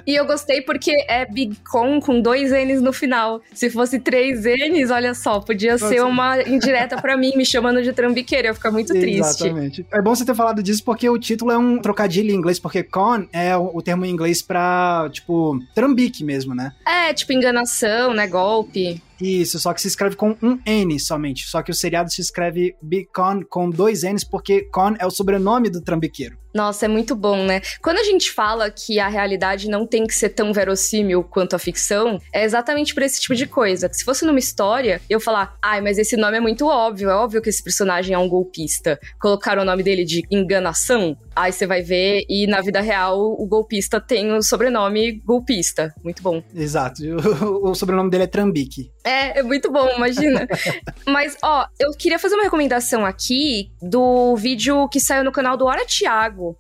e 0.05 0.15
eu 0.15 0.25
gostei 0.25 0.62
porque 0.62 0.91
é 1.07 1.25
Big 1.25 1.57
Con 1.69 2.00
com 2.00 2.22
dois 2.22 2.51
N's 2.51 2.81
no 2.81 2.93
final. 2.93 3.41
Se 3.53 3.69
fosse 3.69 4.00
três 4.00 4.43
N's, 4.45 4.91
olha 4.91 5.13
só, 5.13 5.39
podia 5.39 5.77
ser 5.77 6.03
uma 6.03 6.41
indireta 6.41 7.01
para 7.01 7.17
mim, 7.17 7.33
me 7.36 7.45
chamando 7.45 7.81
de 7.81 7.93
trambiqueira. 7.93 8.50
Eu 8.50 8.55
ficar 8.55 8.72
muito 8.72 8.93
triste. 8.93 9.19
Exatamente. 9.19 9.86
É 9.91 10.01
bom 10.01 10.13
você 10.15 10.25
ter 10.25 10.36
falado 10.36 10.62
disso 10.62 10.83
porque 10.83 11.10
o 11.10 11.17
título 11.17 11.51
é 11.51 11.57
um 11.57 11.79
trocadilho 11.79 12.31
em 12.31 12.36
inglês, 12.36 12.60
porque 12.60 12.83
con 12.83 13.25
é 13.31 13.55
o 13.55 13.81
termo 13.81 14.05
em 14.05 14.10
inglês 14.10 14.41
pra, 14.41 15.10
tipo, 15.12 15.60
trambique 15.74 16.24
mesmo, 16.24 16.53
né? 16.53 16.74
É, 16.86 17.13
tipo, 17.13 17.33
enganação, 17.33 18.13
né? 18.13 18.27
Golpe. 18.27 19.01
Isso, 19.20 19.60
só 19.60 19.74
que 19.74 19.82
se 19.82 19.88
escreve 19.88 20.15
com 20.15 20.36
um 20.41 20.60
N 20.65 21.00
somente. 21.00 21.48
Só 21.48 21.62
que 21.62 21.72
o 21.72 21.74
seriado 21.74 22.12
se 22.12 22.22
escreve 22.22 22.75
Bicon 22.82 23.43
com 23.50 23.70
dois 23.70 24.03
N's, 24.03 24.24
porque 24.24 24.63
Con 24.72 24.96
é 25.00 25.05
o 25.05 25.12
sobrenome 25.12 25.70
do 25.70 25.82
trambiqueiro. 25.82 26.42
Nossa, 26.53 26.86
é 26.86 26.88
muito 26.88 27.15
bom, 27.15 27.43
né? 27.45 27.62
Quando 27.81 27.98
a 27.98 28.03
gente 28.03 28.31
fala 28.31 28.69
que 28.69 29.00
a 29.00 29.07
realidade 29.07 29.69
não 29.69 29.88
tem 29.88 30.05
que 30.05 30.13
ser 30.13 30.29
tão 30.29 30.53
verossímil 30.53 31.24
quanto 31.24 31.55
a 31.55 31.60
ficção, 31.60 32.19
é 32.31 32.43
exatamente 32.43 32.93
por 32.93 33.01
esse 33.03 33.19
tipo 33.19 33.36
de 33.36 33.48
coisa. 33.48 33.89
Se 33.91 34.03
fosse 34.03 34.25
numa 34.25 34.39
história, 34.39 35.01
eu 35.10 35.19
falar, 35.19 35.57
ai, 35.62 35.81
mas 35.81 35.98
esse 35.98 36.15
nome 36.15 36.38
é 36.38 36.39
muito 36.39 36.67
óbvio, 36.67 37.10
é 37.10 37.15
óbvio 37.15 37.41
que 37.41 37.50
esse 37.50 37.63
personagem 37.63 38.13
é 38.13 38.17
um 38.17 38.29
golpista. 38.29 39.00
Colocaram 39.19 39.63
o 39.63 39.65
nome 39.65 39.81
dele 39.81 40.05
de 40.05 40.24
enganação, 40.29 41.17
aí 41.36 41.51
você 41.51 41.65
vai 41.65 41.81
ver, 41.81 42.24
e 42.29 42.45
na 42.45 42.62
vida 42.62 42.81
real 42.81 43.19
o 43.19 43.45
golpista 43.48 44.00
tem 44.00 44.31
o 44.31 44.43
sobrenome 44.43 45.13
golpista. 45.25 45.93
Muito 46.03 46.22
bom. 46.22 46.43
Exato. 46.53 47.01
O, 47.03 47.69
o 47.72 47.75
sobrenome 47.75 48.10
dele 48.10 48.24
é 48.24 48.27
Trambique. 48.27 48.91
É, 49.03 49.39
é 49.39 49.43
muito 49.43 49.72
bom, 49.72 49.89
imagina. 49.95 50.48
mas, 51.07 51.36
ó, 51.43 51.65
eu 51.79 51.91
queria 51.91 52.19
fazer 52.19 52.36
uma 52.36 52.43
recomendação 52.43 53.05
aqui 53.05 53.72
do 53.81 54.36
vídeo 54.36 54.88
que 54.89 55.00
saiu 55.00 55.24
no 55.24 55.31
canal 55.31 55.57
do 55.57 55.65
Hora 55.65 55.86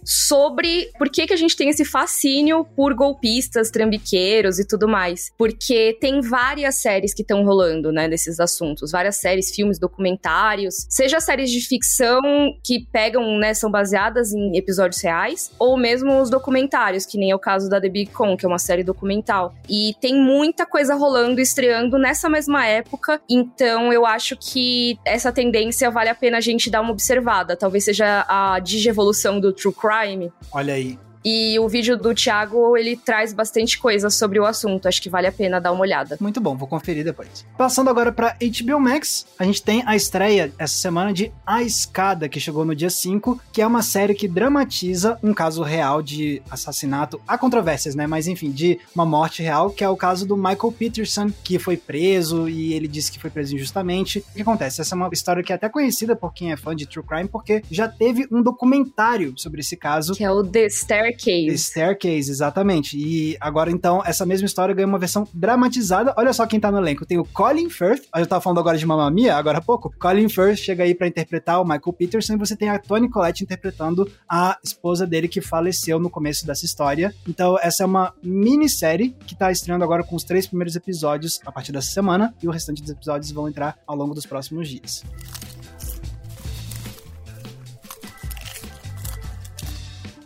Sobre 0.03 0.89
por 0.97 1.09
que, 1.09 1.27
que 1.27 1.33
a 1.33 1.37
gente 1.37 1.55
tem 1.55 1.69
esse 1.69 1.85
fascínio 1.85 2.65
por 2.75 2.93
golpistas, 2.93 3.69
trambiqueiros 3.69 4.59
e 4.59 4.67
tudo 4.67 4.87
mais. 4.87 5.31
Porque 5.37 5.97
tem 5.99 6.21
várias 6.21 6.75
séries 6.75 7.13
que 7.13 7.21
estão 7.21 7.43
rolando, 7.43 7.91
né, 7.91 8.07
desses 8.07 8.39
assuntos. 8.39 8.91
Várias 8.91 9.17
séries, 9.17 9.53
filmes, 9.53 9.79
documentários. 9.79 10.85
Seja 10.89 11.19
séries 11.19 11.51
de 11.51 11.61
ficção 11.61 12.21
que 12.63 12.87
pegam, 12.91 13.37
né, 13.37 13.53
são 13.53 13.69
baseadas 13.69 14.33
em 14.33 14.57
episódios 14.57 15.01
reais, 15.01 15.51
ou 15.59 15.77
mesmo 15.77 16.21
os 16.21 16.29
documentários, 16.29 17.05
que 17.05 17.17
nem 17.17 17.31
é 17.31 17.35
o 17.35 17.39
caso 17.39 17.69
da 17.69 17.79
The 17.79 17.89
Big 17.89 18.11
Con, 18.11 18.37
que 18.37 18.45
é 18.45 18.49
uma 18.49 18.59
série 18.59 18.83
documental. 18.83 19.53
E 19.69 19.93
tem 19.99 20.15
muita 20.15 20.65
coisa 20.65 20.95
rolando, 20.95 21.41
estreando 21.41 21.97
nessa 21.97 22.29
mesma 22.29 22.65
época. 22.65 23.21
Então 23.29 23.91
eu 23.91 24.05
acho 24.05 24.37
que 24.37 24.97
essa 25.05 25.31
tendência 25.31 25.89
vale 25.89 26.09
a 26.09 26.15
pena 26.15 26.37
a 26.37 26.41
gente 26.41 26.69
dar 26.69 26.81
uma 26.81 26.91
observada. 26.91 27.55
Talvez 27.55 27.85
seja 27.85 28.25
a 28.27 28.59
digievolução 28.59 29.39
do 29.39 29.53
True 29.53 29.72
Crime. 29.73 30.31
Olha 30.51 30.73
aí. 30.73 30.97
E 31.23 31.57
o 31.59 31.69
vídeo 31.69 31.97
do 31.97 32.13
Thiago, 32.13 32.75
ele 32.75 32.97
traz 32.97 33.33
bastante 33.33 33.79
coisa 33.79 34.09
sobre 34.09 34.39
o 34.39 34.45
assunto. 34.45 34.87
Acho 34.87 35.01
que 35.01 35.09
vale 35.09 35.27
a 35.27 35.31
pena 35.31 35.59
dar 35.59 35.71
uma 35.71 35.81
olhada. 35.81 36.17
Muito 36.19 36.41
bom, 36.41 36.55
vou 36.55 36.67
conferir 36.67 37.03
depois. 37.03 37.45
Passando 37.57 37.89
agora 37.89 38.11
para 38.11 38.35
HBO 38.41 38.79
Max, 38.79 39.25
a 39.39 39.45
gente 39.45 39.63
tem 39.63 39.83
a 39.85 39.95
estreia 39.95 40.51
essa 40.57 40.75
semana 40.75 41.13
de 41.13 41.31
A 41.45 41.63
Escada, 41.63 42.27
que 42.27 42.39
chegou 42.39 42.65
no 42.65 42.75
dia 42.75 42.89
5, 42.89 43.39
que 43.51 43.61
é 43.61 43.67
uma 43.67 43.81
série 43.81 44.13
que 44.13 44.27
dramatiza 44.27 45.17
um 45.23 45.33
caso 45.33 45.63
real 45.63 46.01
de 46.01 46.41
assassinato. 46.51 47.21
Há 47.27 47.37
controvérsias, 47.37 47.95
né? 47.95 48.05
Mas 48.05 48.27
enfim, 48.27 48.51
de 48.51 48.79
uma 48.93 49.05
morte 49.05 49.41
real, 49.41 49.69
que 49.69 49.83
é 49.83 49.89
o 49.89 49.95
caso 49.95 50.25
do 50.25 50.35
Michael 50.35 50.73
Peterson, 50.77 51.31
que 51.43 51.57
foi 51.57 51.77
preso 51.77 52.49
e 52.49 52.73
ele 52.73 52.87
disse 52.87 53.11
que 53.11 53.19
foi 53.19 53.29
preso 53.29 53.55
injustamente. 53.55 54.19
O 54.19 54.35
que 54.35 54.41
acontece? 54.41 54.81
Essa 54.81 54.95
é 54.95 54.97
uma 54.97 55.09
história 55.13 55.41
que 55.41 55.53
é 55.53 55.55
até 55.55 55.69
conhecida 55.69 56.15
por 56.15 56.33
quem 56.33 56.51
é 56.51 56.57
fã 56.57 56.75
de 56.75 56.85
True 56.85 57.05
Crime, 57.05 57.29
porque 57.29 57.63
já 57.71 57.87
teve 57.87 58.27
um 58.31 58.41
documentário 58.41 59.33
sobre 59.37 59.61
esse 59.61 59.77
caso. 59.77 60.13
Que 60.13 60.23
é 60.23 60.31
o 60.31 60.43
The 60.43 60.67
Staircase. 60.69 61.12
The 61.51 61.57
Staircase, 61.57 62.29
exatamente. 62.29 62.97
E 62.97 63.37
agora, 63.39 63.71
então, 63.71 64.01
essa 64.05 64.25
mesma 64.25 64.45
história 64.45 64.73
ganha 64.73 64.87
uma 64.87 64.99
versão 64.99 65.27
dramatizada. 65.33 66.13
Olha 66.17 66.33
só 66.33 66.45
quem 66.45 66.59
tá 66.59 66.71
no 66.71 66.77
elenco. 66.77 67.05
Tem 67.05 67.17
o 67.17 67.25
Colin 67.25 67.69
Firth, 67.69 68.03
eu 68.15 68.27
tava 68.27 68.41
falando 68.41 68.59
agora 68.59 68.77
de 68.77 68.85
Mamma 68.85 69.09
Mia, 69.09 69.35
agora 69.35 69.57
há 69.57 69.61
pouco. 69.61 69.93
Colin 69.99 70.29
Firth 70.29 70.57
chega 70.57 70.83
aí 70.83 70.95
para 70.95 71.07
interpretar 71.07 71.61
o 71.61 71.63
Michael 71.63 71.93
Peterson 71.93 72.33
e 72.33 72.37
você 72.37 72.55
tem 72.55 72.69
a 72.69 72.79
Toni 72.79 73.09
Collette 73.09 73.43
interpretando 73.43 74.09
a 74.29 74.57
esposa 74.63 75.05
dele 75.05 75.27
que 75.27 75.41
faleceu 75.41 75.99
no 75.99 76.09
começo 76.09 76.45
dessa 76.45 76.65
história. 76.65 77.13
Então, 77.27 77.57
essa 77.61 77.83
é 77.83 77.85
uma 77.85 78.13
minissérie 78.23 79.15
que 79.25 79.35
tá 79.35 79.51
estreando 79.51 79.83
agora 79.83 80.03
com 80.03 80.15
os 80.15 80.23
três 80.23 80.47
primeiros 80.47 80.75
episódios 80.75 81.39
a 81.45 81.51
partir 81.51 81.71
dessa 81.71 81.91
semana 81.91 82.33
e 82.41 82.47
o 82.47 82.51
restante 82.51 82.81
dos 82.81 82.91
episódios 82.91 83.31
vão 83.31 83.47
entrar 83.47 83.77
ao 83.85 83.95
longo 83.95 84.13
dos 84.13 84.25
próximos 84.25 84.69
dias. 84.69 85.03